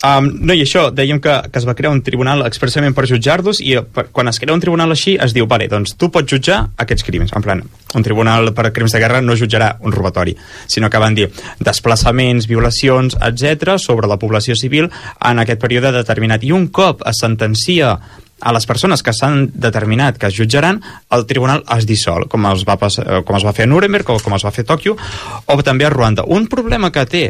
Um, 0.05 0.28
no, 0.45 0.53
i 0.53 0.59
això, 0.61 0.91
dèiem 0.93 1.18
que, 1.24 1.34
que 1.49 1.57
es 1.57 1.66
va 1.66 1.74
crear 1.74 1.89
un 1.89 2.01
tribunal 2.05 2.43
expressament 2.45 2.93
per 2.93 3.07
jutjar-los 3.09 3.57
i 3.63 3.72
eh, 3.80 3.82
per, 3.82 4.03
quan 4.13 4.28
es 4.30 4.38
crea 4.38 4.53
un 4.53 4.61
tribunal 4.61 4.91
així 4.93 5.16
es 5.24 5.34
diu, 5.34 5.47
vale, 5.49 5.66
doncs 5.72 5.95
tu 5.97 6.11
pots 6.13 6.30
jutjar 6.30 6.59
aquests 6.84 7.07
crims. 7.07 7.32
En 7.34 7.41
plan, 7.41 7.63
un 7.95 8.05
tribunal 8.05 8.51
per 8.53 8.68
crims 8.76 8.93
de 8.93 9.01
guerra 9.01 9.24
no 9.24 9.38
jutjarà 9.39 9.72
un 9.82 9.95
robatori, 9.95 10.36
sinó 10.70 10.91
que 10.93 11.01
van 11.01 11.16
dir 11.18 11.32
desplaçaments, 11.63 12.45
violacions, 12.45 13.18
etc 13.18 13.80
sobre 13.82 14.11
la 14.11 14.20
població 14.22 14.53
civil 14.59 14.91
en 14.91 15.41
aquest 15.41 15.63
període 15.63 15.95
determinat. 15.95 16.43
I 16.43 16.53
un 16.53 16.68
cop 16.68 17.01
es 17.09 17.24
sentencia 17.24 17.95
a 18.41 18.51
les 18.53 18.65
persones 18.67 19.03
que 19.03 19.13
s'han 19.15 19.49
determinat 19.53 20.17
que 20.19 20.27
es 20.27 20.36
jutjaran, 20.36 20.81
el 21.15 21.25
tribunal 21.29 21.63
es 21.77 21.88
dissol, 21.88 22.27
com 22.31 22.47
es 22.51 22.65
va, 22.67 22.77
passar, 22.81 23.05
eh, 23.07 23.21
com 23.27 23.38
es 23.38 23.45
va 23.47 23.53
fer 23.55 23.65
a 23.65 23.71
Nuremberg 23.71 24.09
o 24.11 24.19
com 24.23 24.36
es 24.36 24.45
va 24.45 24.51
fer 24.55 24.65
a 24.67 24.71
Tòquio, 24.73 24.97
o 25.45 25.61
també 25.63 25.88
a 25.88 25.93
Ruanda. 25.93 26.27
Un 26.27 26.49
problema 26.51 26.91
que 26.91 27.05
té 27.09 27.23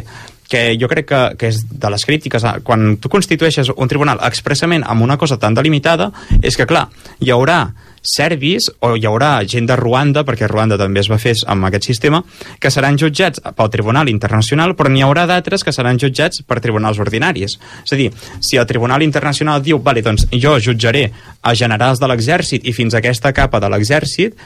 que 0.48 0.76
jo 0.78 0.88
crec 0.90 1.08
que, 1.10 1.22
que 1.40 1.50
és 1.50 1.62
de 1.66 1.90
les 1.90 2.04
crítiques 2.06 2.44
quan 2.66 2.96
tu 3.02 3.10
constitueixes 3.12 3.72
un 3.74 3.90
tribunal 3.90 4.22
expressament 4.26 4.86
amb 4.86 5.02
una 5.02 5.18
cosa 5.18 5.40
tan 5.42 5.54
delimitada 5.54 6.12
és 6.42 6.56
que, 6.56 6.68
clar, 6.68 6.86
hi 7.20 7.32
haurà 7.34 7.60
serbis 8.06 8.70
o 8.86 8.94
hi 8.94 9.04
haurà 9.08 9.40
gent 9.50 9.66
de 9.66 9.76
Ruanda, 9.76 10.22
perquè 10.24 10.46
Ruanda 10.48 10.78
també 10.78 11.02
es 11.02 11.10
va 11.10 11.18
fer 11.18 11.34
amb 11.50 11.66
aquest 11.66 11.88
sistema, 11.90 12.22
que 12.62 12.70
seran 12.70 12.98
jutjats 13.00 13.42
pel 13.58 13.70
Tribunal 13.72 14.08
Internacional, 14.12 14.76
però 14.78 14.92
n'hi 14.92 15.02
haurà 15.02 15.26
d'altres 15.26 15.66
que 15.66 15.74
seran 15.74 15.98
jutjats 15.98 16.44
per 16.46 16.60
tribunals 16.62 17.00
ordinaris. 17.02 17.58
És 17.82 17.92
a 17.92 17.98
dir, 17.98 18.12
si 18.40 18.60
el 18.62 18.68
Tribunal 18.70 19.02
Internacional 19.02 19.62
diu, 19.62 19.80
vale, 19.82 20.04
doncs 20.06 20.28
jo 20.32 20.54
jutjaré 20.62 21.08
a 21.42 21.54
generals 21.58 22.00
de 22.00 22.10
l'exèrcit 22.10 22.64
i 22.64 22.76
fins 22.76 22.94
a 22.94 23.02
aquesta 23.02 23.34
capa 23.34 23.60
de 23.60 23.72
l'exèrcit, 23.74 24.38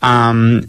um, 0.00 0.62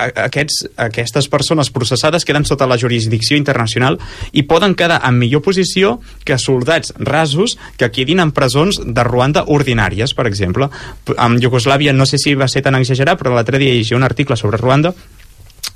aquests, 0.00 0.64
aquestes 0.80 1.28
persones 1.32 1.70
processades 1.74 2.26
queden 2.26 2.46
sota 2.48 2.68
la 2.70 2.78
jurisdicció 2.80 3.38
internacional 3.38 3.98
i 4.32 4.44
poden 4.48 4.74
quedar 4.78 5.00
en 5.06 5.18
millor 5.20 5.44
posició 5.44 5.98
que 6.24 6.38
soldats 6.38 6.94
rasos 6.98 7.58
que 7.76 7.90
quedin 7.94 8.20
en 8.24 8.34
presons 8.36 8.80
de 8.84 9.04
Ruanda 9.06 9.44
ordinàries, 9.46 10.14
per 10.16 10.26
exemple. 10.30 10.70
Amb 11.16 11.40
Iugoslàvia 11.42 11.94
no 11.96 12.06
sé 12.06 12.18
si 12.18 12.34
va 12.34 12.48
ser 12.48 12.64
tan 12.66 12.78
exagerat, 12.78 13.18
però 13.20 13.34
l'altre 13.34 13.60
dia 13.60 13.74
llegia 13.74 13.98
un 13.98 14.06
article 14.06 14.36
sobre 14.36 14.60
Ruanda 14.60 14.94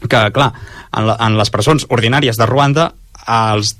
que, 0.04 0.20
clar, 0.34 0.52
en, 0.92 1.06
la, 1.08 1.16
en 1.26 1.38
les 1.38 1.50
presons 1.50 1.86
ordinàries 1.88 2.38
de 2.40 2.48
Ruanda 2.48 2.90
els 3.24 3.76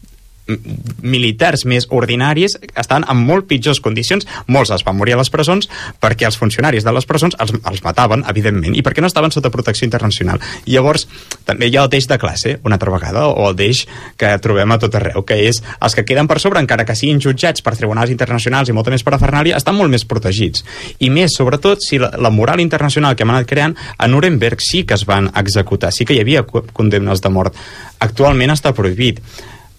militars 1.03 1.65
més 1.69 1.87
ordinaris 1.91 2.57
estan 2.77 3.05
en 3.09 3.21
molt 3.25 3.47
pitjors 3.49 3.81
condicions. 3.85 4.27
Molts 4.47 4.73
es 4.75 4.85
van 4.85 4.97
morir 4.99 5.15
a 5.17 5.21
les 5.21 5.31
presons 5.33 5.69
perquè 6.03 6.27
els 6.29 6.37
funcionaris 6.41 6.85
de 6.85 6.93
les 6.93 7.07
presons 7.09 7.37
els, 7.41 7.55
els 7.65 7.83
mataven, 7.85 8.25
evidentment, 8.31 8.75
i 8.77 8.83
perquè 8.85 9.01
no 9.05 9.09
estaven 9.11 9.33
sota 9.35 9.51
protecció 9.55 9.87
internacional. 9.89 10.41
Llavors, 10.67 11.07
també 11.49 11.69
hi 11.69 11.77
ha 11.79 11.85
el 11.87 11.91
deix 11.93 12.09
de 12.11 12.19
classe, 12.21 12.59
una 12.65 12.77
altra 12.79 12.93
vegada, 12.93 13.27
o 13.29 13.49
el 13.51 13.57
deix 13.57 13.85
que 14.21 14.33
trobem 14.45 14.73
a 14.75 14.79
tot 14.83 14.95
arreu, 14.99 15.25
que 15.25 15.39
és 15.49 15.63
els 15.81 15.97
que 15.97 16.05
queden 16.05 16.29
per 16.31 16.41
sobre, 16.43 16.61
encara 16.61 16.85
que 16.85 16.97
siguin 16.99 17.21
jutjats 17.25 17.65
per 17.65 17.77
tribunals 17.79 18.13
internacionals 18.13 18.69
i 18.69 18.77
molta 18.77 18.93
més 18.95 19.05
parafernàlia, 19.07 19.57
estan 19.57 19.77
molt 19.79 19.93
més 19.93 20.05
protegits. 20.09 20.65
I 21.01 21.11
més, 21.15 21.35
sobretot, 21.37 21.81
si 21.85 21.99
la, 22.03 22.13
la 22.21 22.31
moral 22.35 22.61
internacional 22.65 23.17
que 23.17 23.25
hem 23.25 23.33
anat 23.35 23.49
creant, 23.49 23.77
a 23.99 24.09
Nuremberg 24.09 24.61
sí 24.65 24.85
que 24.85 24.95
es 24.99 25.07
van 25.09 25.31
executar, 25.35 25.93
sí 25.93 26.05
que 26.05 26.15
hi 26.17 26.23
havia 26.25 26.45
co- 26.49 26.65
condemnes 26.73 27.21
de 27.25 27.33
mort. 27.33 27.57
Actualment 28.05 28.53
està 28.55 28.75
prohibit. 28.77 29.21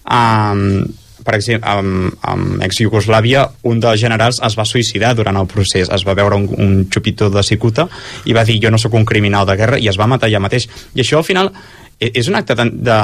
Um, 0.05 0.85
per 1.25 1.33
exemple, 1.39 1.71
amb, 1.71 2.17
amb 2.21 2.61
ex-Iugoslàvia, 2.61 3.47
un 3.65 3.79
dels 3.81 3.97
generals 3.99 4.37
es 4.45 4.55
va 4.57 4.65
suïcidar 4.69 5.15
durant 5.17 5.39
el 5.39 5.47
procés. 5.49 5.89
Es 5.89 6.05
va 6.05 6.13
veure 6.13 6.37
un, 6.37 6.45
un 6.61 6.75
xupitó 6.93 7.31
de 7.33 7.41
cicuta 7.43 7.87
i 8.29 8.35
va 8.37 8.43
dir 8.45 8.59
jo 8.61 8.69
no 8.69 8.77
sóc 8.77 8.93
un 8.93 9.07
criminal 9.09 9.47
de 9.49 9.55
guerra 9.57 9.79
i 9.81 9.89
es 9.89 9.97
va 9.97 10.05
matar 10.11 10.29
allà 10.29 10.43
mateix. 10.43 10.69
I 10.93 11.01
això, 11.01 11.17
al 11.23 11.25
final, 11.25 11.49
e- 11.97 12.11
és 12.13 12.29
un 12.29 12.37
acte 12.37 12.53
de, 12.59 12.69
de, 12.69 12.99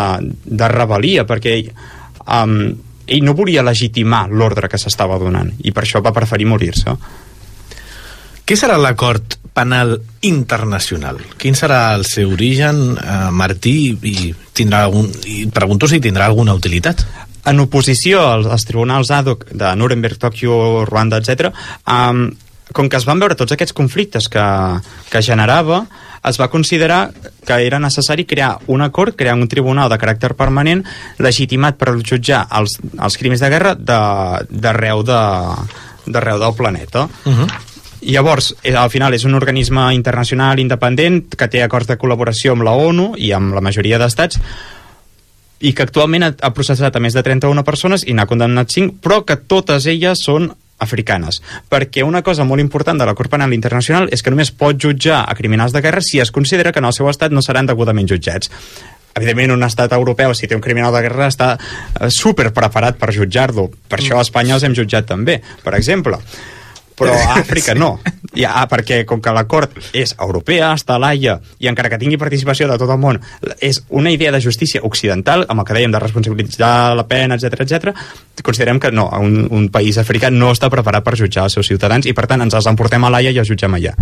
de 0.45 0.69
rebel·lia, 0.69 1.25
perquè 1.25 1.57
um, 2.27 2.55
ell 3.07 3.25
no 3.25 3.33
volia 3.33 3.65
legitimar 3.65 4.27
l'ordre 4.29 4.69
que 4.69 4.79
s'estava 4.79 5.17
donant 5.19 5.49
i 5.65 5.73
per 5.73 5.83
això 5.87 6.03
va 6.05 6.13
preferir 6.13 6.45
morir-se. 6.45 6.93
Què 8.51 8.57
serà 8.59 8.75
l'acord 8.75 9.37
penal 9.55 9.93
internacional? 10.27 11.21
Quin 11.39 11.55
serà 11.55 11.93
el 11.95 12.01
seu 12.03 12.33
origen, 12.33 12.81
eh, 12.99 13.29
Martí, 13.31 13.95
i, 13.95 14.33
tindrà 14.51 14.81
algun, 14.89 15.07
i 15.23 15.45
pregunto 15.47 15.87
si 15.87 16.01
tindrà 16.03 16.25
alguna 16.27 16.51
utilitat? 16.59 17.05
en 17.47 17.61
oposició 17.63 18.19
als, 18.27 18.49
als 18.51 18.67
tribunals 18.67 19.09
ad 19.15 19.29
hoc 19.31 19.45
de 19.55 19.71
Nuremberg, 19.79 20.19
Tòquio, 20.19 20.83
Ruanda, 20.85 21.21
etc., 21.23 21.53
um, 21.87 22.27
com 22.75 22.91
que 22.91 22.99
es 22.99 23.07
van 23.07 23.23
veure 23.23 23.39
tots 23.39 23.55
aquests 23.55 23.73
conflictes 23.73 24.27
que, 24.27 24.43
que 25.09 25.23
generava, 25.23 25.85
es 26.27 26.37
va 26.37 26.51
considerar 26.51 26.99
que 27.47 27.63
era 27.65 27.79
necessari 27.79 28.27
crear 28.27 28.57
un 28.67 28.83
acord, 28.83 29.15
crear 29.15 29.39
un 29.39 29.47
tribunal 29.47 29.89
de 29.89 29.97
caràcter 29.97 30.35
permanent 30.35 30.83
legitimat 31.23 31.79
per 31.79 31.95
jutjar 32.03 32.43
els, 32.59 32.77
els 32.99 33.17
crims 33.17 33.39
de 33.39 33.49
guerra 33.55 33.73
de- 33.79 34.45
d'arreu 34.51 35.07
de, 35.07 35.21
d'arreu 36.05 36.39
del 36.39 36.55
planeta. 36.59 37.07
Uh 37.25 37.33
-huh. 37.39 37.70
Llavors, 38.01 38.55
eh, 38.63 38.73
al 38.73 38.89
final 38.89 39.13
és 39.13 39.25
un 39.29 39.37
organisme 39.37 39.91
internacional 39.93 40.59
independent 40.59 41.35
que 41.37 41.47
té 41.47 41.61
acords 41.61 41.87
de 41.87 41.99
col·laboració 42.01 42.55
amb 42.55 42.65
la 42.65 42.73
ONU 42.73 43.11
i 43.17 43.31
amb 43.37 43.53
la 43.53 43.61
majoria 43.61 43.99
d'estats 44.01 44.39
i 45.61 45.75
que 45.77 45.85
actualment 45.85 46.25
ha, 46.25 46.49
processat 46.55 46.95
a 46.97 47.01
més 47.03 47.13
de 47.13 47.21
31 47.21 47.61
persones 47.63 48.01
i 48.07 48.15
n'ha 48.17 48.25
condemnat 48.25 48.73
5, 48.73 48.97
però 49.03 49.21
que 49.25 49.37
totes 49.37 49.85
elles 49.85 50.23
són 50.25 50.49
africanes. 50.81 51.43
Perquè 51.69 52.01
una 52.01 52.23
cosa 52.25 52.43
molt 52.43 52.63
important 52.63 52.97
de 52.97 53.05
la 53.05 53.13
Cort 53.13 53.29
Penal 53.29 53.53
Internacional 53.53 54.09
és 54.09 54.25
que 54.25 54.33
només 54.33 54.49
pot 54.49 54.79
jutjar 54.81 55.21
a 55.21 55.35
criminals 55.37 55.75
de 55.75 55.83
guerra 55.85 56.01
si 56.01 56.17
es 56.19 56.33
considera 56.33 56.71
que 56.73 56.81
en 56.81 56.89
el 56.89 56.95
seu 56.97 57.09
estat 57.11 57.31
no 57.31 57.45
seran 57.45 57.69
degudament 57.69 58.09
jutjats. 58.09 58.49
Evidentment, 59.13 59.51
un 59.53 59.67
estat 59.67 59.91
europeu, 59.93 60.33
si 60.33 60.47
té 60.47 60.55
un 60.55 60.63
criminal 60.63 60.95
de 60.95 61.03
guerra, 61.03 61.27
està 61.29 61.51
eh, 61.59 62.09
super 62.09 62.49
preparat 62.55 62.97
per 62.97 63.11
jutjar-lo. 63.13 63.67
Per 63.91 63.99
això 63.99 64.17
a 64.17 64.25
Espanya 64.25 64.55
els 64.57 64.65
hem 64.65 64.73
jutjat 64.73 65.05
també, 65.05 65.37
per 65.61 65.75
exemple. 65.77 66.17
Però 67.01 67.15
a 67.17 67.37
Àfrica 67.41 67.75
no. 67.77 67.95
Ja, 68.31 68.53
ah, 68.61 68.67
perquè 68.71 69.01
com 69.07 69.19
que 69.19 69.33
l'acord 69.35 69.73
és 69.97 70.13
europea, 70.15 70.69
està 70.77 70.95
a 70.95 71.01
l'AIA, 71.03 71.35
i 71.59 71.67
encara 71.67 71.89
que 71.91 71.99
tingui 71.99 72.19
participació 72.21 72.69
de 72.69 72.77
tot 72.79 72.91
el 72.93 72.99
món, 73.01 73.19
és 73.59 73.81
una 73.89 74.13
idea 74.13 74.31
de 74.31 74.39
justícia 74.43 74.83
occidental, 74.87 75.43
amb 75.49 75.63
el 75.63 75.67
que 75.67 75.75
dèiem 75.75 75.91
de 75.91 75.99
responsabilitzar 75.99 76.95
la 76.95 77.07
pena, 77.09 77.35
etc 77.35 77.65
etc. 77.65 77.91
considerem 78.41 78.79
que 78.79 78.91
no, 78.91 79.09
un, 79.19 79.47
un 79.51 79.67
país 79.69 79.99
africà 79.99 80.31
no 80.31 80.53
està 80.55 80.69
preparat 80.71 81.03
per 81.03 81.17
jutjar 81.19 81.49
els 81.49 81.59
seus 81.59 81.67
ciutadans 81.67 82.07
i 82.07 82.15
per 82.15 82.29
tant 82.31 82.41
ens 82.45 82.55
els 82.55 82.69
emportem 82.71 83.03
a 83.03 83.11
l'AIA 83.11 83.35
i 83.35 83.41
els 83.43 83.51
jutgem 83.51 83.75
allà. 83.75 83.97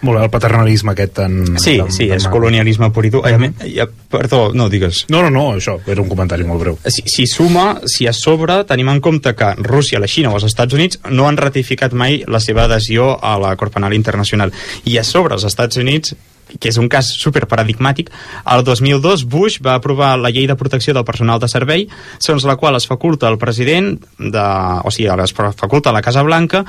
Molt 0.00 0.18
bé, 0.18 0.24
el 0.24 0.30
paternalisme 0.30 0.92
aquest 0.92 1.12
tan... 1.16 1.32
Sí, 1.58 1.76
tan- 1.78 1.90
sí, 1.90 2.06
tan 2.06 2.16
és 2.18 2.24
maco. 2.28 2.36
colonialisme 2.36 2.90
pur 2.94 3.04
i 3.06 3.10
dur. 3.10 3.22
Eh, 3.26 3.86
Perdó, 4.08 4.52
no, 4.54 4.68
digues. 4.70 5.04
No, 5.10 5.20
no, 5.22 5.30
no, 5.30 5.42
això 5.58 5.74
era 5.86 6.00
un 6.00 6.08
comentari 6.08 6.44
molt 6.46 6.60
breu. 6.62 6.78
si, 6.86 7.02
si 7.10 7.26
suma, 7.26 7.80
si 7.84 8.06
a 8.06 8.12
sobre 8.12 8.62
tenim 8.64 8.88
en 8.88 9.00
compte 9.00 9.34
que 9.34 9.52
Rússia, 9.58 9.98
la 9.98 10.06
Xina 10.06 10.30
o 10.30 10.36
els 10.38 10.44
Estats 10.44 10.72
Units 10.74 11.00
no 11.10 11.26
han 11.28 11.36
ratificat 11.36 11.92
mai 11.92 12.22
la 12.26 12.40
seva 12.40 12.64
adhesió 12.64 13.16
a 13.20 13.36
la 13.38 13.54
Cort 13.56 13.74
Penal 13.74 13.92
Internacional 13.92 14.52
i 14.84 14.96
a 14.98 15.04
sobre 15.04 15.34
els 15.34 15.44
Estats 15.44 15.76
Units 15.76 16.14
que 16.56 16.70
és 16.70 16.78
un 16.80 16.88
cas 16.88 17.10
super 17.12 17.44
paradigmàtic, 17.50 18.10
el 18.48 18.64
2002 18.64 19.26
Bush 19.28 19.58
va 19.64 19.76
aprovar 19.76 20.14
la 20.18 20.32
llei 20.32 20.48
de 20.48 20.56
protecció 20.56 20.94
del 20.96 21.04
personal 21.04 21.40
de 21.40 21.50
servei, 21.50 21.88
segons 22.18 22.46
la 22.48 22.56
qual 22.56 22.78
es 22.78 22.88
faculta 22.88 23.28
al 23.28 23.38
president, 23.38 23.98
de, 24.18 24.46
o 24.84 24.92
sigui, 24.94 25.10
es 25.24 25.34
faculta 25.36 25.92
la 25.92 26.02
Casa 26.02 26.22
Blanca 26.22 26.64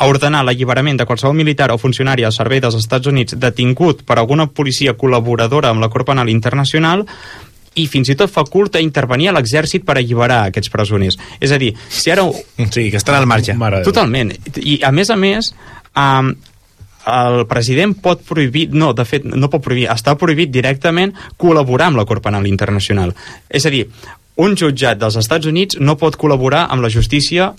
a 0.00 0.08
ordenar 0.08 0.42
l'alliberament 0.46 0.96
de 0.98 1.06
qualsevol 1.06 1.36
militar 1.36 1.70
o 1.70 1.78
funcionari 1.78 2.24
al 2.24 2.32
servei 2.32 2.62
dels 2.64 2.78
Estats 2.78 3.06
Units 3.06 3.36
detingut 3.36 4.02
per 4.08 4.18
alguna 4.18 4.48
policia 4.48 4.96
col·laboradora 4.96 5.70
amb 5.70 5.84
la 5.84 5.90
Cort 5.92 6.08
Penal 6.08 6.32
Internacional 6.32 7.04
i 7.78 7.86
fins 7.86 8.10
i 8.10 8.16
tot 8.18 8.32
faculta 8.32 8.80
intervenir 8.82 9.28
a 9.30 9.34
l'exèrcit 9.36 9.84
per 9.86 9.98
alliberar 9.98 10.46
aquests 10.48 10.72
presoners. 10.72 11.18
És 11.38 11.52
a 11.54 11.58
dir, 11.60 11.74
si 11.88 12.10
ara... 12.10 12.24
Sí, 12.26 12.88
que 12.90 12.98
estan 12.98 13.20
al 13.20 13.28
marge. 13.30 13.54
Totalment. 13.86 14.32
I, 14.56 14.80
a 14.86 14.90
més 14.94 15.12
a 15.12 15.18
més, 15.20 15.52
um, 15.94 16.32
el 17.08 17.46
president 17.48 17.94
pot 18.02 18.22
prohibir, 18.26 18.68
no, 18.76 18.92
de 18.96 19.06
fet, 19.08 19.24
no 19.24 19.48
pot 19.52 19.62
prohibir, 19.64 19.88
està 19.92 20.16
prohibit 20.20 20.52
directament 20.52 21.14
col·laborar 21.40 21.90
amb 21.90 22.00
la 22.00 22.06
Cort 22.08 22.24
Penal 22.24 22.48
Internacional. 22.50 23.14
És 23.48 23.66
a 23.66 23.72
dir, 23.72 23.86
un 24.36 24.56
jutjat 24.56 24.98
dels 24.98 25.16
Estats 25.16 25.46
Units 25.46 25.80
no 25.80 25.96
pot 26.00 26.16
col·laborar 26.16 26.66
amb 26.70 26.82
la 26.82 26.90
justícia 26.92 27.52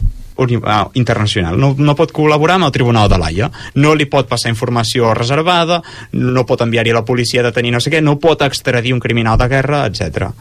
ah, 0.63 0.87
internacional. 0.97 1.59
No, 1.59 1.75
no 1.77 1.93
pot 1.93 2.09
col·laborar 2.15 2.55
amb 2.57 2.65
el 2.65 2.71
Tribunal 2.73 3.09
de 3.11 3.17
l'Haia. 3.21 3.49
No 3.75 3.91
li 3.93 4.07
pot 4.09 4.25
passar 4.29 4.49
informació 4.49 5.11
reservada, 5.13 5.81
no 6.17 6.45
pot 6.49 6.63
enviar-hi 6.65 6.89
a 6.89 6.97
la 6.97 7.03
policia 7.05 7.43
a 7.43 7.45
detenir 7.51 7.73
no 7.75 7.81
sé 7.83 7.91
què, 7.93 8.01
no 8.01 8.15
pot 8.17 8.41
extradir 8.41 8.95
un 8.95 9.03
criminal 9.03 9.37
de 9.37 9.47
guerra, 9.51 9.83
etc. 9.85 10.31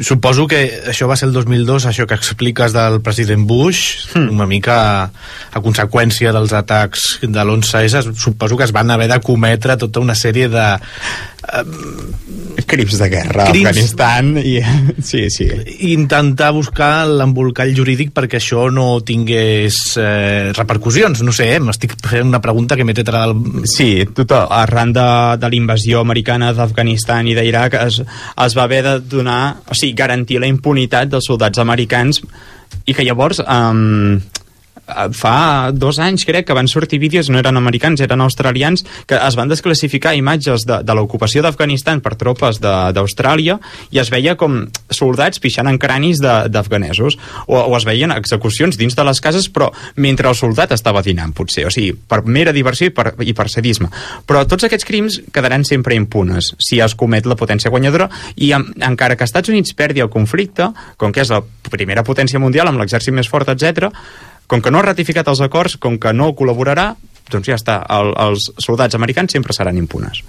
Suposo 0.00 0.46
que 0.48 0.62
això 0.88 1.10
va 1.10 1.18
ser 1.20 1.28
el 1.28 1.34
2002, 1.36 1.84
això 1.90 2.06
que 2.08 2.16
expliques 2.16 2.72
del 2.72 3.02
president 3.04 3.44
Bush, 3.44 3.84
Hmm. 4.14 4.30
una 4.30 4.46
mica 4.46 4.74
a, 5.02 5.10
a 5.52 5.60
conseqüència 5.60 6.32
dels 6.32 6.52
atacs 6.54 7.18
de 7.22 7.40
l'11S, 7.42 8.14
suposo 8.14 8.56
que 8.56 8.64
es 8.64 8.72
van 8.72 8.90
haver 8.94 9.08
de 9.10 9.20
cometre 9.20 9.76
tota 9.76 10.00
una 10.00 10.14
sèrie 10.14 10.48
de... 10.48 10.66
Crims 12.66 12.96
de 12.98 13.08
guerra 13.10 13.44
Crims. 13.50 13.66
a 13.66 13.68
Afganistan 13.68 14.38
i... 14.38 14.54
Sí, 15.04 15.26
sí. 15.30 15.48
Intentar 15.64 16.50
buscar 16.52 17.06
l'embolcall 17.08 17.72
jurídic 17.76 18.12
perquè 18.14 18.38
això 18.40 18.66
no 18.72 19.00
tingués 19.06 19.78
eh, 20.00 20.52
repercussions, 20.56 21.22
no 21.24 21.32
sé, 21.32 21.48
eh? 21.54 21.60
m'estic 21.62 21.96
fent 22.04 22.28
una 22.28 22.42
pregunta 22.44 22.76
que 22.76 22.84
m'he 22.84 22.96
tret 22.96 23.10
ara 23.12 23.26
del... 23.30 23.64
Sí, 23.70 24.04
total, 24.16 24.48
arran 24.52 24.92
de, 24.96 25.06
de 25.40 25.50
la 25.50 25.58
invasió 25.58 26.04
americana 26.04 26.52
d'Afganistan 26.56 27.30
i 27.30 27.36
d'Iraq 27.38 27.78
es, 27.84 28.00
es 28.00 28.58
va 28.58 28.66
haver 28.68 28.82
de 28.86 28.98
donar, 29.16 29.42
o 29.68 29.76
sigui, 29.78 29.96
garantir 29.96 30.40
la 30.42 30.50
impunitat 30.50 31.12
dels 31.12 31.30
soldats 31.30 31.62
americans 31.62 32.22
i 32.84 32.92
que 32.92 33.06
llavors 33.06 33.40
um, 33.44 34.20
fa 35.16 35.70
dos 35.72 35.98
anys 36.02 36.24
crec 36.28 36.46
que 36.46 36.56
van 36.56 36.68
sortir 36.68 36.98
vídeos, 37.00 37.30
no 37.30 37.38
eren 37.40 37.56
americans, 37.56 38.02
eren 38.04 38.20
australians, 38.20 38.84
que 39.08 39.16
es 39.16 39.36
van 39.36 39.48
desclassificar 39.48 40.14
imatges 40.16 40.66
de, 40.68 40.80
de 40.84 40.96
l'ocupació 40.96 41.42
d'Afganistan 41.42 42.02
per 42.04 42.14
tropes 42.20 42.60
d'Austràlia 42.60 43.58
i 43.94 44.00
es 44.02 44.10
veia 44.12 44.36
com 44.40 44.64
soldats 44.92 45.40
pixant 45.40 45.70
en 45.70 45.78
cranis 45.80 46.20
d'afganesos 46.20 47.16
o, 47.46 47.56
o 47.56 47.76
es 47.78 47.86
veien 47.88 48.12
execucions 48.14 48.76
dins 48.80 48.96
de 48.96 49.06
les 49.06 49.22
cases 49.24 49.48
però 49.48 49.70
mentre 49.96 50.28
el 50.28 50.36
soldat 50.38 50.74
estava 50.76 51.02
dinant 51.02 51.32
potser, 51.34 51.66
o 51.68 51.72
sigui, 51.72 51.94
per 51.94 52.22
mera 52.26 52.52
diversió 52.52 52.90
i 52.90 52.94
per, 52.94 53.14
i 53.24 53.32
per 53.36 53.48
sadisme. 53.52 53.88
Però 54.28 54.44
tots 54.48 54.68
aquests 54.68 54.88
crims 54.88 55.20
quedaran 55.32 55.64
sempre 55.64 55.96
impunes 55.96 56.52
si 56.60 56.80
es 56.84 56.96
comet 56.98 57.26
la 57.26 57.38
potència 57.40 57.72
guanyadora 57.72 58.10
i 58.36 58.52
en, 58.56 58.68
encara 58.84 59.16
que 59.16 59.24
Estats 59.24 59.48
Units 59.52 59.74
perdi 59.78 60.04
el 60.04 60.12
conflicte, 60.12 60.70
com 61.00 61.12
que 61.14 61.24
és 61.24 61.32
la 61.32 61.40
primera 61.72 62.04
potència 62.04 62.40
mundial 62.42 62.68
amb 62.68 62.82
l'exèrcit 62.82 63.16
més 63.16 63.30
fort, 63.30 63.48
etc 63.48 63.90
com 64.46 64.62
que 64.62 64.70
no 64.70 64.80
ha 64.80 64.86
ratificat 64.86 65.28
els 65.32 65.42
acords, 65.44 65.76
com 65.80 65.98
que 66.00 66.12
no 66.12 66.32
col·laborarà, 66.36 66.92
doncs 67.30 67.48
ja 67.48 67.56
està, 67.58 67.80
el, 67.96 68.12
els 68.26 68.50
soldats 68.60 68.96
americans 68.98 69.32
sempre 69.32 69.56
seran 69.56 69.78
impunes. 69.80 70.22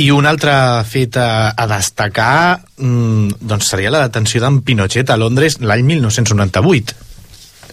I 0.00 0.10
un 0.14 0.26
altre 0.28 0.52
fet 0.86 1.16
a, 1.18 1.50
a 1.50 1.66
destacar 1.70 2.60
mm, 2.78 3.40
doncs 3.40 3.72
seria 3.72 3.90
la 3.90 4.04
detenció 4.04 4.42
d'en 4.42 4.60
Pinochet 4.62 5.10
a 5.10 5.18
Londres 5.18 5.58
l'any 5.64 5.82
1998. 5.88 7.08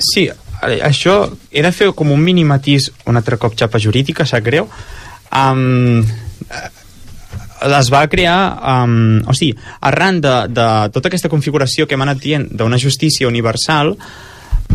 Sí, 0.02 0.26
eh, 0.26 0.80
això 0.86 1.20
he 1.52 1.62
de 1.62 1.74
fer 1.76 1.92
com 1.98 2.10
un 2.14 2.24
mini 2.24 2.46
matís 2.48 2.90
un 3.06 3.20
altre 3.20 3.38
cop 3.38 3.58
xapa 3.58 3.82
jurídica, 3.82 4.26
sap 4.26 4.46
greu. 4.48 4.70
Um, 5.28 6.02
es 7.78 7.90
va 7.94 8.06
crear, 8.10 8.40
um, 8.86 9.22
o 9.28 9.34
sigui, 9.34 9.58
arran 9.86 10.22
de, 10.22 10.34
de 10.54 10.68
tota 10.94 11.10
aquesta 11.10 11.30
configuració 11.30 11.88
que 11.88 11.98
hem 11.98 12.06
anat 12.06 12.22
dient 12.22 12.48
d'una 12.54 12.80
justícia 12.82 13.30
universal, 13.30 13.96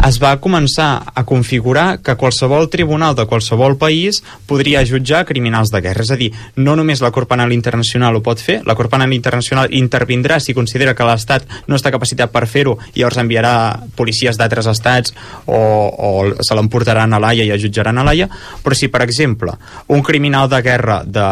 es 0.02 0.18
va 0.22 0.32
començar 0.42 1.04
a 1.14 1.22
configurar 1.28 2.00
que 2.02 2.16
qualsevol 2.18 2.68
tribunal 2.72 3.14
de 3.14 3.26
qualsevol 3.30 3.76
país 3.78 4.22
podria 4.48 4.82
jutjar 4.88 5.24
criminals 5.28 5.70
de 5.70 5.80
guerra. 5.84 6.02
És 6.02 6.10
a 6.10 6.18
dir, 6.18 6.30
no 6.56 6.74
només 6.76 7.02
la 7.04 7.12
Cort 7.14 7.30
Penal 7.30 7.52
Internacional 7.54 8.16
ho 8.16 8.22
pot 8.24 8.40
fer, 8.42 8.60
la 8.66 8.74
Cort 8.74 8.90
Penal 8.90 9.12
Internacional 9.14 9.70
intervindrà 9.70 10.40
si 10.40 10.56
considera 10.56 10.96
que 10.98 11.06
l'Estat 11.06 11.46
no 11.68 11.78
està 11.78 11.92
capacitat 11.94 12.32
per 12.32 12.46
fer-ho 12.50 12.78
i 12.94 13.02
llavors 13.02 13.20
enviarà 13.22 13.54
policies 13.96 14.38
d'altres 14.40 14.66
estats 14.72 15.14
o, 15.46 15.58
o 15.58 16.12
se 16.42 16.56
l'emportaran 16.58 17.12
a 17.12 17.20
l'AIA 17.22 17.46
i 17.46 17.52
a 17.54 17.60
jutjaran 17.60 17.98
a 17.98 18.06
l'AIA, 18.06 18.30
però 18.64 18.78
si, 18.78 18.90
per 18.90 19.04
exemple, 19.06 19.54
un 19.92 20.02
criminal 20.02 20.50
de 20.50 20.62
guerra 20.62 21.02
de 21.06 21.28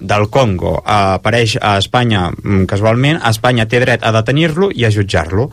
del 0.00 0.28
Congo 0.30 0.78
apareix 0.86 1.56
a 1.60 1.76
Espanya 1.80 2.28
mm, 2.30 2.64
casualment, 2.70 3.18
Espanya 3.26 3.66
té 3.68 3.80
dret 3.82 4.04
a 4.06 4.12
detenir-lo 4.14 4.70
i 4.70 4.86
a 4.86 4.90
jutjar-lo. 4.94 5.50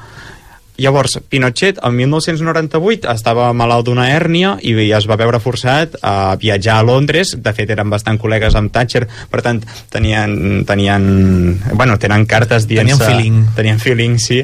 Llavors, 0.77 1.19
Pinochet, 1.29 1.79
el 1.83 1.95
1998, 1.97 3.09
estava 3.11 3.49
malalt 3.57 3.87
d'una 3.87 4.09
hèrnia 4.13 4.55
i 4.61 4.75
es 4.93 5.07
va 5.09 5.17
veure 5.19 5.39
forçat 5.41 5.97
a 6.05 6.35
viatjar 6.39 6.79
a 6.79 6.85
Londres. 6.85 7.35
De 7.41 7.53
fet, 7.57 7.71
eren 7.73 7.89
bastant 7.89 8.19
col·legues 8.21 8.55
amb 8.57 8.71
Thatcher, 8.73 9.07
per 9.31 9.41
tant, 9.45 9.63
tenien... 9.93 10.63
tenien 10.67 11.07
bueno, 11.73 11.97
tenen 11.97 12.25
cartes 12.29 12.67
dient 12.69 12.87
Tenien 12.87 13.01
feeling. 13.01 13.41
Tenien 13.55 13.79
feeling, 13.81 14.17
sí. 14.21 14.43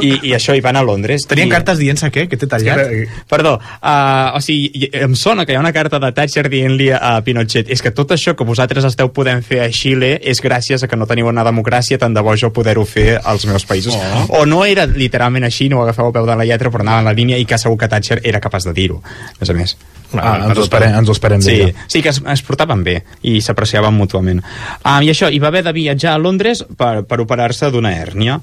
I, 0.00 0.12
I 0.30 0.34
això, 0.36 0.54
hi 0.54 0.62
van 0.64 0.78
a 0.78 0.84
Londres. 0.86 1.26
Tenien 1.30 1.50
I, 1.50 1.54
cartes 1.54 1.80
dient-se 1.82 2.10
què? 2.14 2.26
Que 2.30 2.38
t'he 2.38 2.48
tallat? 2.50 2.94
Perdó, 3.30 3.56
uh, 3.58 4.36
o 4.36 4.42
sigui, 4.44 4.88
em 4.94 5.14
sona 5.18 5.44
que 5.44 5.54
hi 5.54 5.58
ha 5.58 5.62
una 5.62 5.74
carta 5.74 6.00
de 6.02 6.10
Thatcher 6.14 6.46
dient-li 6.52 6.90
a 6.94 7.16
Pinochet 7.26 7.70
és 7.72 7.82
que 7.82 7.92
tot 7.94 8.14
això 8.14 8.34
que 8.38 8.46
vosaltres 8.46 8.86
esteu 8.86 9.10
podent 9.14 9.42
fer 9.46 9.60
a 9.64 9.68
Xile 9.74 10.14
és 10.22 10.40
gràcies 10.44 10.84
a 10.84 10.90
que 10.90 10.98
no 10.98 11.08
teniu 11.10 11.28
una 11.30 11.44
democràcia, 11.46 11.98
tant 12.00 12.14
de 12.14 12.22
bo 12.24 12.36
jo 12.38 12.52
poder-ho 12.54 12.84
fer 12.88 13.18
als 13.22 13.46
meus 13.50 13.66
països. 13.68 13.94
Oh. 13.94 14.40
O 14.40 14.44
no 14.48 14.62
era 14.64 14.86
literalment 14.86 15.46
així, 15.48 15.63
no 15.68 15.78
ho 15.80 15.82
agafeu 15.84 16.08
a 16.08 16.12
peu 16.12 16.26
de 16.26 16.36
la 16.36 16.44
lletra, 16.46 16.70
però 16.70 16.84
anava 16.84 17.00
en 17.02 17.08
la 17.10 17.12
línia 17.16 17.38
i 17.38 17.44
que 17.48 17.58
segur 17.58 17.78
que 17.80 17.88
Thatcher 17.88 18.20
era 18.24 18.40
capaç 18.40 18.64
de 18.68 18.72
dir-ho, 18.76 19.00
a 19.04 19.36
més 19.40 19.50
a 19.50 19.54
més. 19.58 19.76
Ah, 20.14 20.36
ens, 20.46 20.58
ho 20.58 20.62
esperem, 20.62 20.92
ens 21.00 21.08
ho 21.08 21.12
esperem 21.16 21.40
Sí, 21.42 21.56
sí 21.90 22.00
que 22.02 22.12
es, 22.12 22.20
es 22.30 22.42
portaven 22.46 22.84
bé 22.86 23.00
i 23.26 23.40
s'apreciaven 23.42 23.94
mútuament. 23.98 24.44
Um, 24.84 25.02
I 25.02 25.10
això, 25.10 25.26
hi 25.32 25.40
va 25.42 25.48
haver 25.50 25.64
de 25.66 25.72
viatjar 25.74 26.12
a 26.14 26.20
Londres 26.22 26.62
per, 26.78 27.02
per 27.08 27.18
operar-se 27.24 27.70
d'una 27.74 27.90
hèrnia. 27.98 28.36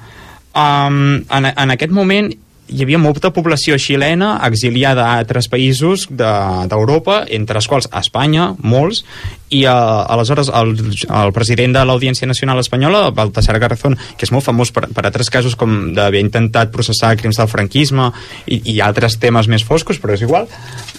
Um, 0.51 1.22
en, 1.32 1.45
en 1.55 1.72
aquest 1.72 1.93
moment 1.95 2.28
hi 2.72 2.84
havia 2.86 2.99
molta 2.99 3.32
població 3.36 3.78
xilena 3.80 4.34
exiliada 4.47 5.05
a 5.09 5.17
altres 5.19 5.47
països 5.51 6.05
de- 6.09 6.67
d'Europa, 6.72 7.22
de, 7.26 7.36
entre 7.39 7.59
els 7.59 7.67
quals 7.67 7.88
Espanya, 7.99 8.49
molts, 8.63 9.03
i 9.51 9.65
uh, 9.67 9.71
aleshores 10.11 10.47
el, 10.55 10.73
el 11.05 11.33
president 11.35 11.75
de 11.75 11.83
l'Audiència 11.85 12.27
Nacional 12.29 12.59
Espanyola, 12.63 13.09
Baltasar 13.11 13.57
Garzón, 13.59 13.97
que 14.17 14.23
és 14.27 14.31
molt 14.31 14.45
famós 14.47 14.71
per, 14.71 14.85
per 14.95 15.03
altres 15.09 15.29
casos 15.29 15.57
com 15.59 15.91
d'haver 15.95 16.21
intentat 16.23 16.71
processar 16.71 17.13
crims 17.19 17.37
del 17.41 17.49
franquisme 17.51 18.09
i, 18.47 18.61
i 18.75 18.79
altres 18.81 19.19
temes 19.19 19.49
més 19.51 19.65
foscos, 19.67 19.99
però 19.99 20.15
és 20.15 20.23
igual, 20.23 20.47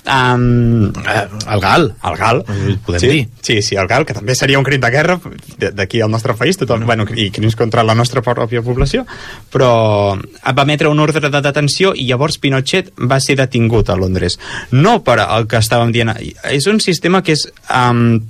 um, 0.06 0.92
Eh, 0.92 1.28
el 1.52 1.60
GAL. 1.60 1.94
el 2.04 2.16
GAL. 2.16 2.44
Podem 2.86 3.00
sí, 3.00 3.08
dir. 3.08 3.28
Sí, 3.42 3.62
sí, 3.62 3.76
el 3.76 3.86
GAL, 3.88 4.04
que 4.06 4.14
també 4.14 4.34
seria 4.34 4.58
un 4.58 4.64
crim 4.64 4.80
de 4.80 4.90
guerra 4.90 5.18
de- 5.58 5.70
d'aquí 5.72 6.00
al 6.02 6.10
nostre 6.10 6.34
país, 6.34 6.56
tothom, 6.58 6.84
bueno, 6.86 7.06
i 7.16 7.30
crims 7.30 7.56
contra 7.56 7.82
la 7.82 7.94
nostra 7.94 8.22
pròpia 8.22 8.62
població, 8.62 9.06
però 9.52 10.16
va 10.18 10.62
emetre 10.62 10.88
un 10.88 11.00
ordre 11.00 11.20
de 11.30 11.40
detenció 11.42 11.92
i 11.94 12.06
llavors 12.08 12.38
Pinochet 12.38 12.92
va 12.98 13.20
ser 13.20 13.36
detingut 13.36 13.88
a 13.90 13.96
Londres. 13.96 14.38
No 14.70 15.02
per 15.02 15.20
el 15.24 15.46
que 15.48 15.56
estàvem 15.62 15.92
dient... 15.92 16.12
És 16.50 16.66
un 16.66 16.80
sistema 16.80 17.22
que 17.22 17.32
és... 17.36 17.46
Um, 17.70 18.20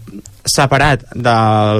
separat 0.45 1.05
de, 1.14 1.36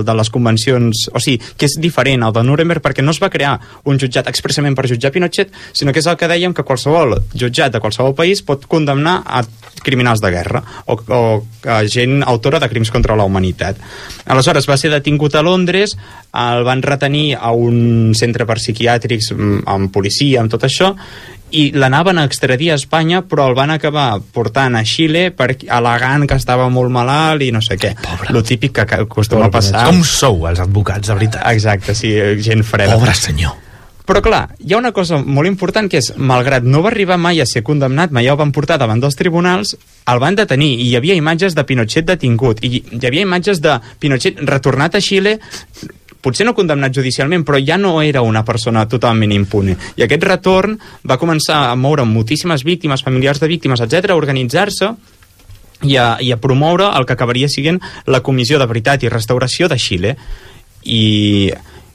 de 0.07 0.15
les 0.19 0.31
convencions, 0.31 1.07
o 1.13 1.23
sigui, 1.23 1.41
que 1.59 1.67
és 1.69 1.77
diferent 1.83 2.23
al 2.23 2.35
de 2.35 2.45
Nuremberg 2.47 2.85
perquè 2.85 3.05
no 3.05 3.15
es 3.15 3.21
va 3.23 3.31
crear 3.33 3.57
un 3.89 3.99
jutjat 4.01 4.29
expressament 4.31 4.77
per 4.79 4.89
jutjar 4.91 5.13
Pinochet, 5.15 5.53
sinó 5.73 5.93
que 5.93 6.03
és 6.03 6.09
el 6.11 6.19
que 6.21 6.31
dèiem 6.31 6.55
que 6.55 6.67
qualsevol 6.67 7.19
jutjat 7.35 7.75
de 7.75 7.83
qualsevol 7.83 8.15
país 8.19 8.43
pot 8.47 8.67
condemnar 8.71 9.21
a 9.27 9.43
criminals 9.83 10.23
de 10.23 10.31
guerra 10.31 10.63
o, 10.87 10.95
o 10.95 11.23
a 11.67 11.83
gent 11.91 12.23
autora 12.23 12.61
de 12.63 12.69
crims 12.71 12.93
contra 12.95 13.17
la 13.19 13.27
humanitat. 13.27 13.79
Aleshores 14.31 14.69
va 14.71 14.79
ser 14.79 14.93
detingut 14.93 15.35
a 15.35 15.43
Londres, 15.43 15.97
el 16.33 16.65
van 16.65 16.83
retenir 16.83 17.35
a 17.39 17.53
un 17.53 18.13
centre 18.19 18.47
per 18.47 18.61
psiquiàtrics 18.61 19.33
mm, 19.35 19.63
amb 19.69 19.93
policia, 19.93 20.41
amb 20.41 20.53
tot 20.53 20.69
això, 20.69 20.95
i 21.53 21.65
l'anaven 21.77 22.19
a 22.19 22.27
extradir 22.29 22.73
a 22.73 22.79
Espanya 22.81 23.23
però 23.29 23.49
el 23.51 23.57
van 23.59 23.73
acabar 23.75 24.07
portant 24.35 24.77
a 24.79 24.85
Xile 24.89 25.29
per 25.37 25.53
al·legant 25.53 26.27
que 26.29 26.39
estava 26.41 26.69
molt 26.73 26.93
malalt 26.95 27.45
i 27.45 27.51
no 27.55 27.63
sé 27.65 27.79
què. 27.81 27.95
Lo 28.33 28.43
típic 28.43 28.79
que 28.81 29.03
acostuma 29.03 29.47
a 29.47 29.51
Pobre 29.51 29.59
passar. 29.61 29.85
Com 29.91 30.03
sou 30.07 30.49
els 30.51 30.63
advocats, 30.63 31.09
de 31.09 31.19
veritat? 31.19 31.45
Exacte, 31.53 31.95
sí, 31.99 32.15
gent 32.43 32.65
freda. 32.67 32.97
Pobre 32.97 33.15
senyor. 33.19 33.59
Però 34.03 34.19
clar, 34.19 34.43
hi 34.59 34.75
ha 34.75 34.81
una 34.81 34.91
cosa 34.93 35.21
molt 35.23 35.47
important 35.47 35.87
que 35.89 36.01
és, 36.03 36.11
malgrat 36.19 36.65
no 36.67 36.83
va 36.83 36.91
arribar 36.91 37.21
mai 37.23 37.39
a 37.41 37.47
ser 37.47 37.63
condemnat, 37.63 38.11
mai 38.11 38.27
el 38.27 38.39
van 38.41 38.51
portar 38.53 38.79
davant 38.83 39.01
dels 39.01 39.17
tribunals, 39.19 39.77
el 40.11 40.23
van 40.23 40.35
detenir 40.39 40.73
i 40.75 40.89
hi 40.89 40.97
havia 40.99 41.15
imatges 41.15 41.55
de 41.55 41.65
Pinochet 41.69 42.09
detingut 42.09 42.65
i 42.67 42.81
hi 42.83 43.03
havia 43.07 43.23
imatges 43.23 43.63
de 43.63 43.79
Pinochet 44.03 44.43
retornat 44.49 44.99
a 44.99 45.01
Xile 45.01 45.37
potser 46.23 46.47
no 46.47 46.55
condemnat 46.55 46.95
judicialment, 46.95 47.45
però 47.45 47.59
ja 47.59 47.77
no 47.81 47.97
era 48.03 48.23
una 48.23 48.45
persona 48.47 48.87
totalment 48.89 49.35
impune. 49.35 49.77
I 49.99 50.07
aquest 50.07 50.25
retorn 50.29 50.79
va 51.09 51.19
començar 51.19 51.65
a 51.69 51.75
moure 51.77 52.07
moltíssimes 52.07 52.65
víctimes, 52.65 53.03
familiars 53.03 53.43
de 53.43 53.51
víctimes, 53.51 53.83
etc 53.83 54.13
a 54.13 54.19
organitzar-se 54.19 54.93
i 55.83 55.99
a, 55.99 56.17
i 56.23 56.31
a 56.33 56.39
promoure 56.39 56.93
el 56.97 57.07
que 57.07 57.17
acabaria 57.17 57.51
sent 57.51 57.81
la 58.07 58.23
Comissió 58.23 58.61
de 58.63 58.71
Veritat 58.71 59.03
i 59.03 59.11
Restauració 59.11 59.69
de 59.69 59.79
Xile. 59.83 60.17
I, 60.83 61.51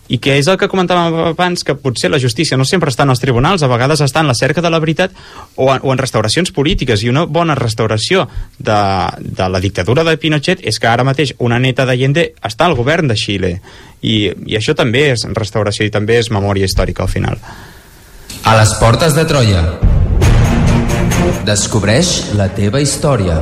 i 0.08 0.20
que 0.24 0.38
és 0.40 0.48
el 0.48 0.58
que 0.60 0.70
comentàvem 0.72 1.34
abans, 1.34 1.64
que 1.64 1.76
potser 1.76 2.12
la 2.12 2.20
justícia 2.22 2.58
no 2.58 2.66
sempre 2.66 2.92
està 2.92 3.04
en 3.04 3.14
els 3.14 3.22
tribunals, 3.24 3.64
a 3.64 3.72
vegades 3.72 4.02
està 4.04 4.24
en 4.24 4.32
la 4.32 4.38
cerca 4.38 4.64
de 4.64 4.72
la 4.72 4.80
veritat 4.80 5.16
o 5.56 5.70
en, 5.74 5.82
o 5.84 5.94
en 5.94 6.02
restauracions 6.02 6.52
polítiques, 6.56 7.04
i 7.04 7.12
una 7.12 7.26
bona 7.26 7.56
restauració 7.56 8.28
de, 8.58 8.80
de 9.20 9.50
la 9.50 9.62
dictadura 9.64 10.06
de 10.08 10.18
Pinochet 10.18 10.64
és 10.64 10.80
que 10.80 10.90
ara 10.90 11.08
mateix 11.08 11.36
una 11.40 11.60
neta 11.60 11.86
d'Allende 11.86 12.32
està 12.42 12.68
al 12.68 12.78
govern 12.80 13.08
de 13.12 13.18
Xile, 13.20 13.58
i, 14.02 14.30
i 14.46 14.58
això 14.58 14.76
també 14.78 15.10
és 15.14 15.26
restauració 15.34 15.88
i 15.88 15.94
també 15.94 16.20
és 16.22 16.32
memòria 16.32 16.68
històrica 16.70 17.04
al 17.04 17.12
final. 17.12 17.42
A 18.48 18.56
les 18.60 18.74
portes 18.80 19.16
de 19.18 19.26
Troia. 19.28 19.64
Descobreix 21.48 22.34
la 22.38 22.48
teva 22.56 22.82
història. 22.84 23.42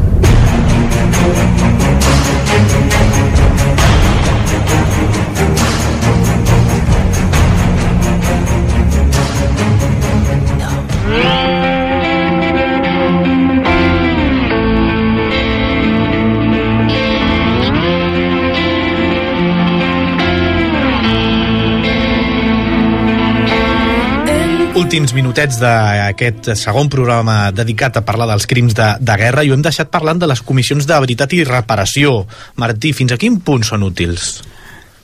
Últims 24.81 25.11
minutets 25.13 25.59
d'aquest 25.61 26.47
segon 26.57 26.87
programa 26.89 27.51
dedicat 27.53 27.99
a 27.99 28.01
parlar 28.01 28.25
dels 28.31 28.47
crims 28.49 28.73
de, 28.73 28.87
de 28.97 29.15
guerra 29.19 29.43
i 29.45 29.51
ho 29.51 29.53
hem 29.53 29.61
deixat 29.61 29.91
parlant 29.93 30.17
de 30.17 30.25
les 30.25 30.41
comissions 30.41 30.87
de 30.89 30.97
veritat 31.03 31.35
i 31.37 31.43
reparació. 31.45 32.23
Martí, 32.57 32.89
fins 32.97 33.13
a 33.13 33.17
quin 33.21 33.37
punt 33.45 33.61
són 33.67 33.85
útils? 33.85 34.39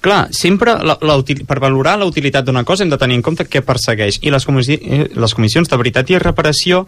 Clar, 0.01 0.31
sempre 0.33 0.73
la, 0.81 0.95
la, 1.05 1.19
per 1.21 1.59
valorar 1.61 1.93
la 2.01 2.07
utilitat 2.09 2.47
d'una 2.47 2.63
cosa 2.65 2.87
hem 2.87 2.95
de 2.95 2.97
tenir 2.97 3.19
en 3.19 3.25
compte 3.27 3.45
què 3.45 3.61
persegueix 3.67 4.17
i 4.25 4.33
les, 4.33 4.47
comissi 4.49 4.79
eh, 4.81 5.03
les 5.13 5.37
comissions 5.37 5.69
de 5.69 5.79
veritat 5.83 6.09
i 6.09 6.17
reparació 6.25 6.81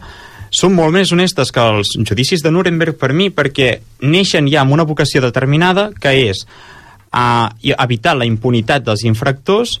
són 0.50 0.74
molt 0.74 0.90
més 0.96 1.14
honestes 1.14 1.54
que 1.54 1.68
els 1.76 1.94
judicis 1.94 2.42
de 2.42 2.50
Nuremberg 2.50 2.98
per 2.98 3.12
mi 3.14 3.30
perquè 3.30 3.70
neixen 4.02 4.50
ja 4.50 4.64
amb 4.64 4.74
una 4.74 4.88
vocació 4.88 5.22
determinada 5.22 5.92
que 5.94 6.16
és 6.26 6.42
uh, 6.42 7.46
evitar 7.70 8.18
la 8.18 8.26
impunitat 8.26 8.82
dels 8.82 9.06
infractors, 9.06 9.78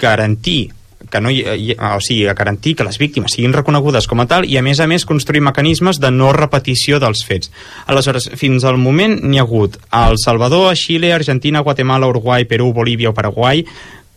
garantir 0.00 0.70
que 1.10 1.20
no 1.20 1.30
hi, 1.30 1.42
hi, 1.42 1.74
o 1.78 2.00
sigui, 2.02 2.26
a 2.26 2.34
garantir 2.34 2.74
que 2.76 2.84
les 2.84 2.98
víctimes 2.98 3.32
siguin 3.34 3.54
reconegudes 3.54 4.08
com 4.10 4.20
a 4.20 4.26
tal 4.28 4.46
i 4.48 4.58
a 4.58 4.62
més 4.66 4.80
a 4.80 4.88
més 4.90 5.06
construir 5.08 5.40
mecanismes 5.44 6.00
de 6.02 6.10
no 6.10 6.32
repetició 6.34 6.98
dels 7.02 7.22
fets. 7.24 7.52
Aleshores, 7.86 8.30
fins 8.36 8.66
al 8.66 8.80
moment 8.82 9.18
n'hi 9.22 9.38
ha 9.38 9.46
hagut 9.46 9.78
a 9.90 10.08
El 10.10 10.18
Salvador, 10.18 10.68
a 10.70 10.76
Xile, 10.76 11.12
Argentina, 11.14 11.62
Guatemala, 11.64 12.10
Uruguai, 12.10 12.48
Perú, 12.50 12.72
Bolívia 12.74 13.10
o 13.10 13.16
Paraguai, 13.16 13.64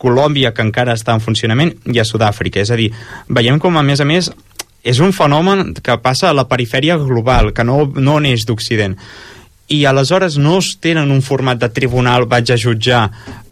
Colòmbia, 0.02 0.54
que 0.58 0.66
encara 0.66 0.98
està 0.98 1.14
en 1.14 1.22
funcionament, 1.22 1.76
i 1.86 2.02
a 2.02 2.08
Sud-àfrica. 2.08 2.64
És 2.64 2.72
a 2.74 2.80
dir, 2.80 2.90
veiem 3.30 3.62
com 3.62 3.78
a 3.78 3.86
més 3.86 4.02
a 4.02 4.08
més 4.10 4.32
és 4.82 4.98
un 4.98 5.14
fenomen 5.14 5.76
que 5.78 6.00
passa 6.02 6.32
a 6.32 6.34
la 6.34 6.48
perifèria 6.50 6.98
global, 6.98 7.52
que 7.54 7.64
no, 7.64 7.86
no 7.96 8.18
neix 8.20 8.48
d'Occident 8.50 8.98
i 9.72 9.86
aleshores 9.86 10.36
no 10.38 10.58
es 10.60 10.74
tenen 10.84 11.14
un 11.16 11.22
format 11.24 11.60
de 11.62 11.70
tribunal 11.72 12.26
vaig 12.28 12.52
a 12.52 12.58
jutjar 12.60 13.06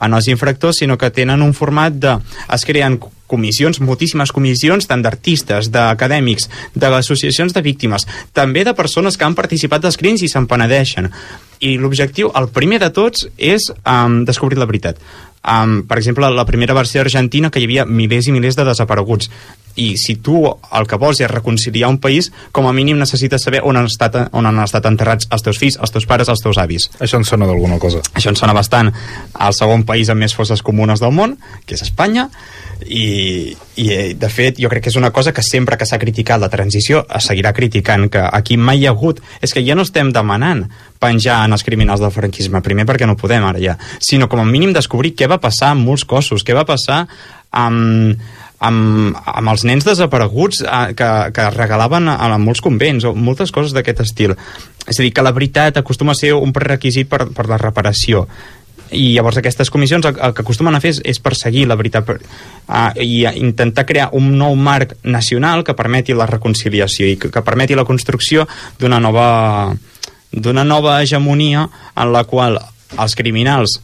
en 0.04 0.16
els 0.18 0.28
infractors, 0.28 0.82
sinó 0.82 0.98
que 1.00 1.14
tenen 1.16 1.42
un 1.42 1.54
format 1.56 1.96
de... 1.96 2.18
es 2.52 2.66
creen 2.68 2.98
comissions, 3.30 3.80
moltíssimes 3.86 4.34
comissions, 4.36 4.90
tant 4.90 5.06
d'artistes, 5.06 5.70
d'acadèmics, 5.74 6.50
d'associacions 6.76 7.56
de 7.56 7.64
víctimes, 7.66 8.08
també 8.34 8.66
de 8.66 8.76
persones 8.78 9.18
que 9.18 9.28
han 9.28 9.38
participat 9.38 9.86
dels 9.86 10.00
crims 10.02 10.26
i 10.26 10.32
se'n 10.32 10.50
penedeixen. 10.50 11.10
I 11.60 11.78
l'objectiu, 11.78 12.32
el 12.36 12.50
primer 12.56 12.80
de 12.82 12.92
tots, 12.96 13.28
és 13.38 13.70
um, 13.84 14.24
descobrir 14.28 14.60
la 14.60 14.68
veritat. 14.70 15.00
Um, 15.40 15.84
per 15.88 15.98
exemple, 16.02 16.28
la 16.36 16.46
primera 16.46 16.76
versió 16.76 17.02
argentina 17.02 17.50
que 17.50 17.62
hi 17.62 17.68
havia 17.68 17.86
milers 17.88 18.28
i 18.28 18.34
milers 18.36 18.58
de 18.60 18.66
desapareguts 18.68 19.30
i 19.80 19.96
si 19.98 20.18
tu 20.24 20.44
el 20.46 20.88
que 20.90 21.00
vols 21.00 21.22
és 21.24 21.32
reconciliar 21.32 21.90
un 21.92 22.00
país 22.04 22.32
com 22.56 22.68
a 22.68 22.74
mínim 22.76 23.00
necessites 23.00 23.44
saber 23.46 23.64
on 23.64 23.80
han 23.80 23.88
estat, 23.90 24.18
on 24.36 24.50
han 24.50 24.60
estat 24.64 24.86
enterrats 24.90 25.30
els 25.32 25.46
teus 25.46 25.60
fills, 25.62 25.80
els 25.80 25.96
teus 25.96 26.08
pares, 26.10 26.30
els 26.32 26.44
teus 26.44 26.60
avis 26.60 26.90
Això 27.00 27.20
em 27.20 27.28
sona 27.28 27.48
d'alguna 27.48 27.80
cosa. 27.80 28.04
això 28.14 28.34
ens 28.34 28.42
sona 28.44 28.56
bastant 28.56 28.92
al 29.34 29.56
segon 29.56 29.86
país 29.88 30.10
amb 30.10 30.26
més 30.26 30.36
fosses 30.36 30.62
comunes 30.66 31.00
del 31.00 31.16
món, 31.16 31.38
que 31.66 31.78
és 31.78 31.86
Espanya, 31.86 32.30
i, 32.86 33.56
i 33.76 33.88
de 34.16 34.30
fet 34.32 34.60
jo 34.62 34.70
crec 34.72 34.86
que 34.86 34.92
és 34.92 35.00
una 35.00 35.12
cosa 35.16 35.34
que 35.36 35.44
sempre 35.44 35.78
que 35.78 35.88
s'ha 35.88 36.00
criticat 36.00 36.40
la 36.40 36.52
transició 36.52 37.04
es 37.16 37.28
seguirà 37.28 37.54
criticant, 37.56 38.08
que 38.12 38.24
aquí 38.24 38.58
mai 38.58 38.84
hi 38.84 38.88
ha 38.88 38.94
hagut 38.96 39.20
és 39.44 39.54
que 39.54 39.64
ja 39.66 39.76
no 39.76 39.84
estem 39.88 40.14
demanant 40.16 40.66
penjar 41.00 41.44
en 41.48 41.56
els 41.56 41.64
criminals 41.64 42.04
del 42.04 42.14
franquisme, 42.16 42.64
primer 42.64 42.88
perquè 42.88 43.08
no 43.08 43.18
podem 43.20 43.46
ara 43.48 43.62
ja, 43.64 43.78
sinó 44.00 44.30
com 44.32 44.44
a 44.44 44.48
mínim 44.48 44.74
descobrir 44.76 45.16
què 45.16 45.28
va 45.32 45.40
passar 45.44 45.74
amb 45.76 45.88
molts 45.88 46.08
cossos, 46.08 46.44
què 46.44 46.56
va 46.56 46.68
passar 46.68 47.06
amb, 47.52 48.20
amb, 48.60 49.16
amb 49.16 49.52
els 49.54 49.64
nens 49.68 49.88
desapareguts 49.88 50.64
eh, 50.66 50.94
que, 50.98 51.10
que 51.36 51.50
regalaven 51.56 52.12
a, 52.12 52.18
a 52.28 52.38
molts 52.42 52.62
convents 52.64 53.08
o 53.08 53.16
moltes 53.16 53.54
coses 53.56 53.74
d'aquest 53.76 54.04
estil. 54.06 54.36
És 54.86 55.00
a 55.00 55.04
dir, 55.04 55.12
que 55.16 55.26
la 55.26 55.36
veritat 55.36 55.80
acostuma 55.80 56.16
a 56.16 56.20
ser 56.20 56.34
un 56.36 56.54
prerequisit 56.56 57.10
per, 57.10 57.26
per 57.36 57.48
la 57.50 57.60
reparació. 57.62 58.26
I 58.90 59.14
llavors 59.14 59.38
aquestes 59.38 59.70
comissions 59.70 60.08
el, 60.10 60.18
el 60.18 60.34
que 60.34 60.42
acostumen 60.42 60.76
a 60.76 60.82
fer 60.82 60.96
és, 60.96 61.02
és 61.14 61.22
perseguir 61.22 61.68
la 61.70 61.78
veritat 61.78 62.08
per, 62.08 62.18
uh, 62.20 62.90
i 62.98 63.22
intentar 63.38 63.86
crear 63.86 64.10
un 64.18 64.32
nou 64.38 64.58
marc 64.58 64.96
nacional 65.04 65.64
que 65.64 65.78
permeti 65.78 66.18
la 66.18 66.28
reconciliació 66.30 67.06
i 67.06 67.20
que, 67.22 67.30
que 67.30 67.46
permeti 67.46 67.78
la 67.78 67.86
construcció 67.86 68.48
d'una 68.80 69.00
nova 69.00 69.30
d'una 70.32 70.64
nova 70.66 71.00
hegemonia 71.02 71.68
en 71.98 72.12
la 72.14 72.24
qual 72.30 72.58
els 72.98 73.16
criminals 73.18 73.80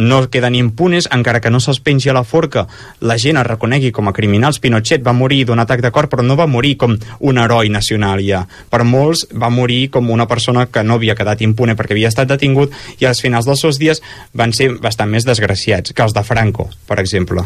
no 0.00 0.22
queden 0.30 0.56
impunes, 0.58 1.08
encara 1.12 1.40
que 1.40 1.52
no 1.52 1.60
se'ls 1.60 1.80
pengi 1.84 2.10
a 2.10 2.16
la 2.16 2.24
forca, 2.24 2.66
la 3.00 3.18
gent 3.18 3.38
es 3.40 3.46
reconegui 3.46 3.92
com 3.92 4.08
a 4.08 4.14
criminals. 4.16 4.60
Pinochet 4.60 5.04
va 5.06 5.14
morir 5.16 5.44
d'un 5.46 5.62
atac 5.62 5.84
de 5.84 5.92
cor, 5.94 6.08
però 6.10 6.24
no 6.26 6.36
va 6.40 6.48
morir 6.50 6.76
com 6.80 6.96
un 7.20 7.38
heroi 7.38 7.70
nacional 7.70 8.24
ja. 8.24 8.42
Per 8.70 8.82
molts 8.84 9.26
va 9.32 9.52
morir 9.52 9.88
com 9.94 10.10
una 10.10 10.28
persona 10.30 10.66
que 10.66 10.84
no 10.84 10.98
havia 10.98 11.16
quedat 11.18 11.42
impune 11.46 11.76
perquè 11.78 11.96
havia 11.96 12.10
estat 12.12 12.28
detingut 12.30 12.74
i 12.98 13.08
als 13.08 13.22
finals 13.22 13.48
dels 13.48 13.60
seus 13.60 13.80
dies 13.80 14.02
van 14.34 14.52
ser 14.56 14.72
bastant 14.80 15.10
més 15.10 15.28
desgraciats 15.28 15.92
que 15.92 16.02
els 16.02 16.16
de 16.16 16.24
Franco, 16.26 16.70
per 16.86 17.00
exemple. 17.00 17.44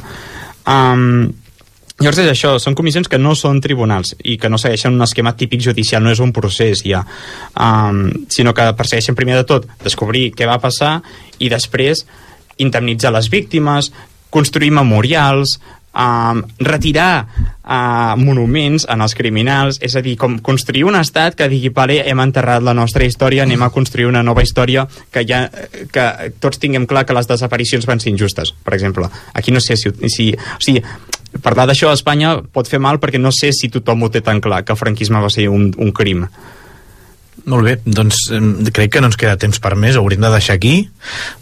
Um, 0.65 1.33
Llavors 2.03 2.19
és 2.25 2.27
això, 2.33 2.57
són 2.59 2.75
comissions 2.75 3.07
que 3.07 3.21
no 3.23 3.37
són 3.39 3.61
tribunals 3.63 4.17
i 4.27 4.35
que 4.43 4.49
no 4.51 4.59
segueixen 4.59 4.97
un 4.97 5.05
esquema 5.07 5.37
típic 5.39 5.61
judicial, 5.63 6.03
no 6.03 6.11
és 6.11 6.19
un 6.19 6.33
procés 6.35 6.83
ja, 6.83 7.05
um, 7.55 8.09
sinó 8.35 8.51
que 8.51 8.67
persegueixen 8.75 9.15
primer 9.15 9.37
de 9.39 9.45
tot 9.47 9.69
descobrir 9.85 10.33
què 10.35 10.49
va 10.51 10.59
passar 10.59 10.97
i 11.39 11.53
després 11.53 12.03
indemnitzar 12.59 13.13
les 13.15 13.31
víctimes, 13.31 13.93
construir 14.35 14.73
memorials, 14.75 15.59
um, 15.95 16.43
retirar 16.59 17.27
uh, 17.63 18.15
monuments 18.19 18.87
en 18.91 19.05
els 19.05 19.15
criminals, 19.15 19.79
és 19.83 19.95
a 19.97 20.03
dir, 20.05 20.17
com 20.21 20.37
construir 20.45 20.85
un 20.89 20.99
estat 20.99 21.39
que 21.39 21.49
digui, 21.51 21.71
vale, 21.75 22.01
hem 22.03 22.21
enterrat 22.25 22.65
la 22.67 22.75
nostra 22.77 23.07
història, 23.07 23.45
anem 23.47 23.63
a 23.63 23.71
construir 23.75 24.11
una 24.11 24.25
nova 24.27 24.43
història 24.43 24.87
que 25.15 25.25
ja 25.29 25.47
que 25.95 26.07
tots 26.43 26.61
tinguem 26.63 26.89
clar 26.91 27.07
que 27.07 27.17
les 27.17 27.31
desaparicions 27.31 27.87
van 27.87 28.03
ser 28.03 28.13
injustes, 28.13 28.55
per 28.65 28.75
exemple. 28.75 29.11
Aquí 29.33 29.55
no 29.55 29.63
sé 29.63 29.79
si... 29.81 29.95
si 30.09 30.33
o 30.35 30.63
sigui, 30.63 30.85
parlar 31.43 31.65
d'això 31.67 31.89
a 31.91 31.97
Espanya 31.97 32.37
pot 32.55 32.69
fer 32.71 32.79
mal 32.79 33.01
perquè 33.03 33.19
no 33.19 33.33
sé 33.35 33.49
si 33.51 33.67
tothom 33.67 34.05
ho 34.07 34.11
té 34.11 34.21
tan 34.23 34.39
clar, 34.39 34.63
que 34.63 34.71
el 34.71 34.79
franquisme 34.79 35.19
va 35.19 35.31
ser 35.33 35.49
un, 35.51 35.73
un 35.83 35.91
crim. 35.91 36.29
Molt 37.47 37.65
bé, 37.67 37.75
doncs 37.85 38.31
crec 38.73 38.93
que 38.95 39.01
no 39.05 39.11
ens 39.11 39.19
queda 39.21 39.37
temps 39.37 39.59
per 39.61 39.75
més, 39.77 39.97
hauríem 40.01 40.23
de 40.25 40.31
deixar 40.33 40.55
aquí. 40.57 40.89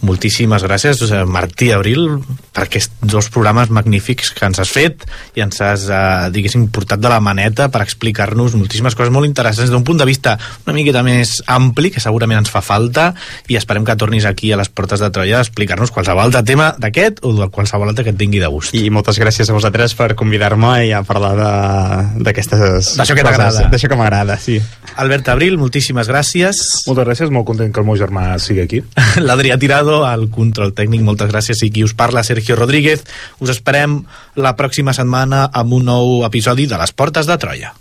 Moltíssimes 0.03 0.65
gràcies, 0.67 0.99
eh, 1.13 1.25
Martí 1.25 1.71
Abril, 1.71 2.19
per 2.53 2.65
aquests 2.65 2.91
dos 3.01 3.29
programes 3.31 3.71
magnífics 3.71 4.33
que 4.35 4.45
ens 4.47 4.59
has 4.59 4.71
fet 4.75 5.05
i 5.37 5.41
ens 5.45 5.61
has, 5.63 5.85
eh, 5.89 6.31
diguéssim, 6.35 6.67
portat 6.75 6.99
de 6.99 7.09
la 7.09 7.21
maneta 7.21 7.69
per 7.71 7.83
explicar-nos 7.83 8.55
moltíssimes 8.59 8.97
coses 8.99 9.13
molt 9.13 9.27
interessants 9.27 9.71
d'un 9.71 9.85
punt 9.85 9.99
de 9.99 10.05
vista 10.05 10.39
una 10.67 10.75
miqueta 10.75 11.05
més 11.05 11.43
ampli, 11.47 11.91
que 11.93 12.01
segurament 12.01 12.39
ens 12.43 12.51
fa 12.51 12.61
falta, 12.63 13.15
i 13.47 13.55
esperem 13.57 13.85
que 13.85 13.95
tornis 13.97 14.25
aquí 14.25 14.51
a 14.53 14.57
les 14.57 14.69
portes 14.69 14.99
de 14.99 15.11
Troia 15.11 15.39
a 15.39 15.43
explicar-nos 15.47 15.93
qualsevol 15.93 16.25
altre 16.25 16.43
tema 16.43 16.75
d'aquest 16.79 17.21
o 17.23 17.33
de 17.33 17.49
qualsevol 17.49 17.89
altre 17.89 18.03
que 18.05 18.11
et 18.11 18.19
tingui 18.19 18.41
de 18.41 18.49
gust. 18.49 18.75
I 18.75 18.91
moltes 18.91 19.19
gràcies 19.21 19.49
a 19.49 19.53
vosaltres 19.53 19.95
per 19.95 20.15
convidar-me 20.17 20.87
i 20.89 20.93
a 20.93 21.03
parlar 21.05 21.37
de- 21.37 22.25
d'aquestes 22.25 22.97
D'això 22.99 23.15
que 23.15 23.23
t'agrada. 23.23 23.69
D'això 23.71 23.89
que 23.89 23.97
m'agrada, 23.97 24.37
sí. 24.39 24.61
Albert 24.97 25.29
Abril, 25.29 25.59
moltíssimes 25.59 25.92
gràcies. 26.09 26.59
Moltes 26.89 27.07
gràcies, 27.07 27.31
molt 27.35 27.47
content 27.49 27.73
que 27.73 27.81
el 27.83 27.87
meu 27.89 27.99
germà 28.01 28.39
sigui 28.43 28.63
aquí. 28.65 28.81
l'Adrià 29.27 29.59
Tirado, 29.61 30.03
al 30.09 30.29
control 30.33 30.73
tècnic, 30.77 31.05
moltes 31.05 31.31
gràcies, 31.33 31.63
i 31.67 31.71
qui 31.75 31.85
us 31.85 31.95
parla, 31.95 32.25
Sergio 32.25 32.57
Rodríguez. 32.57 33.05
Us 33.45 33.53
esperem 33.55 34.01
la 34.41 34.57
pròxima 34.57 34.97
setmana 34.97 35.49
amb 35.53 35.79
un 35.79 35.89
nou 35.93 36.23
episodi 36.29 36.69
de 36.71 36.81
Les 36.81 36.97
Portes 36.97 37.29
de 37.29 37.39
Troia. 37.43 37.75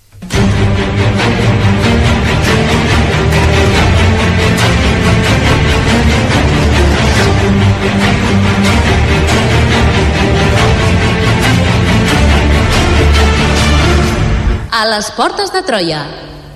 A 14.71 14.85
les 14.87 15.11
portes 15.13 15.51
de 15.53 15.61
Troia, 15.61 15.99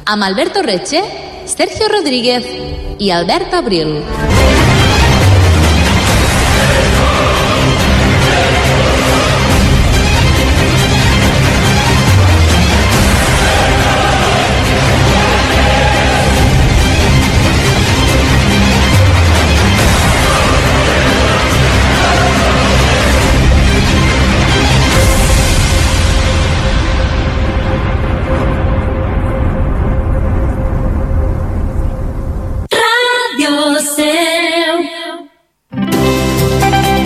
amb 0.09 0.25
Alberto 0.25 0.63
Reche, 0.65 1.24
Sergio 1.45 1.87
Rodríguez 1.87 2.45
i 2.97 3.11
Albert 3.11 3.53
Abril. 3.53 4.03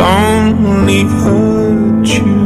lonely 0.00 1.02
hurt 1.02 2.06
you 2.06 2.39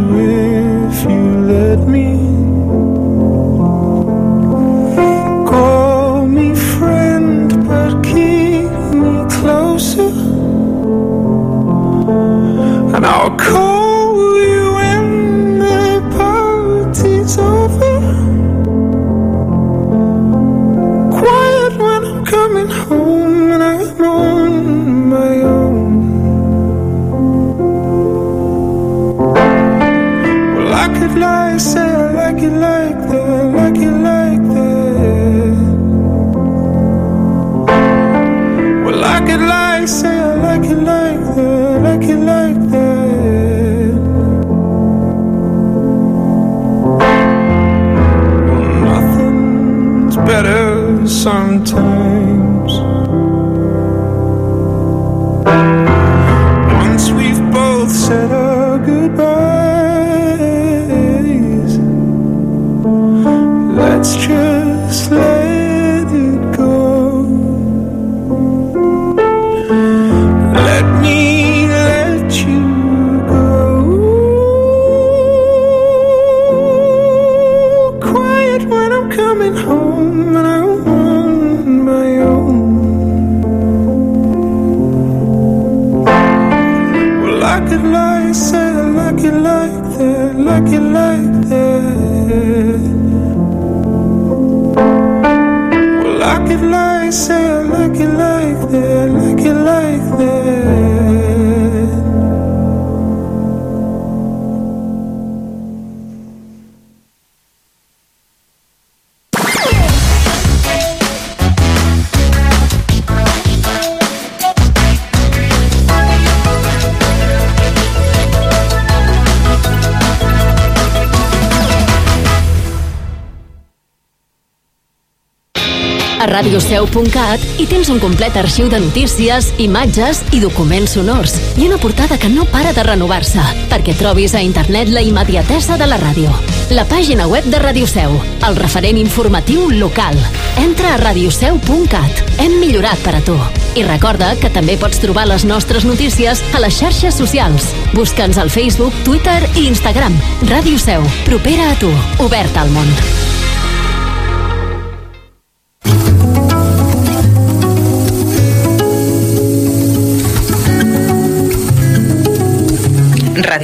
radioseu.cat 126.35 127.43
hi 127.63 127.67
tens 127.71 127.89
un 127.93 128.01
complet 128.03 128.35
arxiu 128.41 128.67
de 128.71 128.81
notícies, 128.83 129.53
imatges 129.63 130.23
i 130.35 130.41
documents 130.43 130.97
sonors 130.97 131.37
i 131.55 131.69
una 131.69 131.79
portada 131.79 132.19
que 132.19 132.31
no 132.33 132.47
para 132.51 132.73
de 132.75 132.83
renovar-se 132.83 133.43
perquè 133.71 133.95
trobis 133.99 134.35
a 134.35 134.43
internet 134.43 134.91
la 134.91 135.03
immediatesa 135.05 135.79
de 135.79 135.87
la 135.87 135.99
ràdio. 136.01 136.33
La 136.75 136.87
pàgina 136.91 137.29
web 137.31 137.47
de 137.53 137.61
Ràdio 137.61 137.87
Seu, 137.87 138.17
el 138.49 138.57
referent 138.57 138.99
informatiu 138.99 139.69
local. 139.71 140.17
Entra 140.59 140.95
a 140.95 141.01
radioseu.cat. 141.03 142.23
Hem 142.43 142.57
millorat 142.59 142.99
per 143.05 143.15
a 143.19 143.23
tu. 143.23 143.37
I 143.79 143.85
recorda 143.87 144.33
que 144.41 144.51
també 144.51 144.79
pots 144.81 145.03
trobar 145.03 145.29
les 145.31 145.45
nostres 145.47 145.87
notícies 145.87 146.43
a 146.55 146.63
les 146.65 146.81
xarxes 146.81 147.21
socials. 147.21 147.71
Busca'ns 147.93 148.41
al 148.41 148.51
Facebook, 148.51 148.97
Twitter 149.05 149.39
i 149.55 149.69
Instagram. 149.69 150.17
Ràdio 150.51 150.81
Seu, 150.83 151.07
propera 151.29 151.71
a 151.71 151.79
tu, 151.79 151.93
oberta 152.25 152.65
al 152.65 152.75
món. 152.75 152.91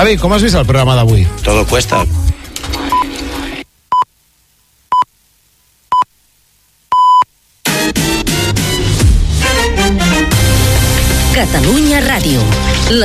Xavi, 0.00 0.16
com 0.16 0.32
has 0.32 0.40
vist 0.40 0.56
el 0.56 0.64
programa 0.64 0.94
d'avui? 0.96 1.26
Todo 1.44 1.66
cuesta. 1.68 2.06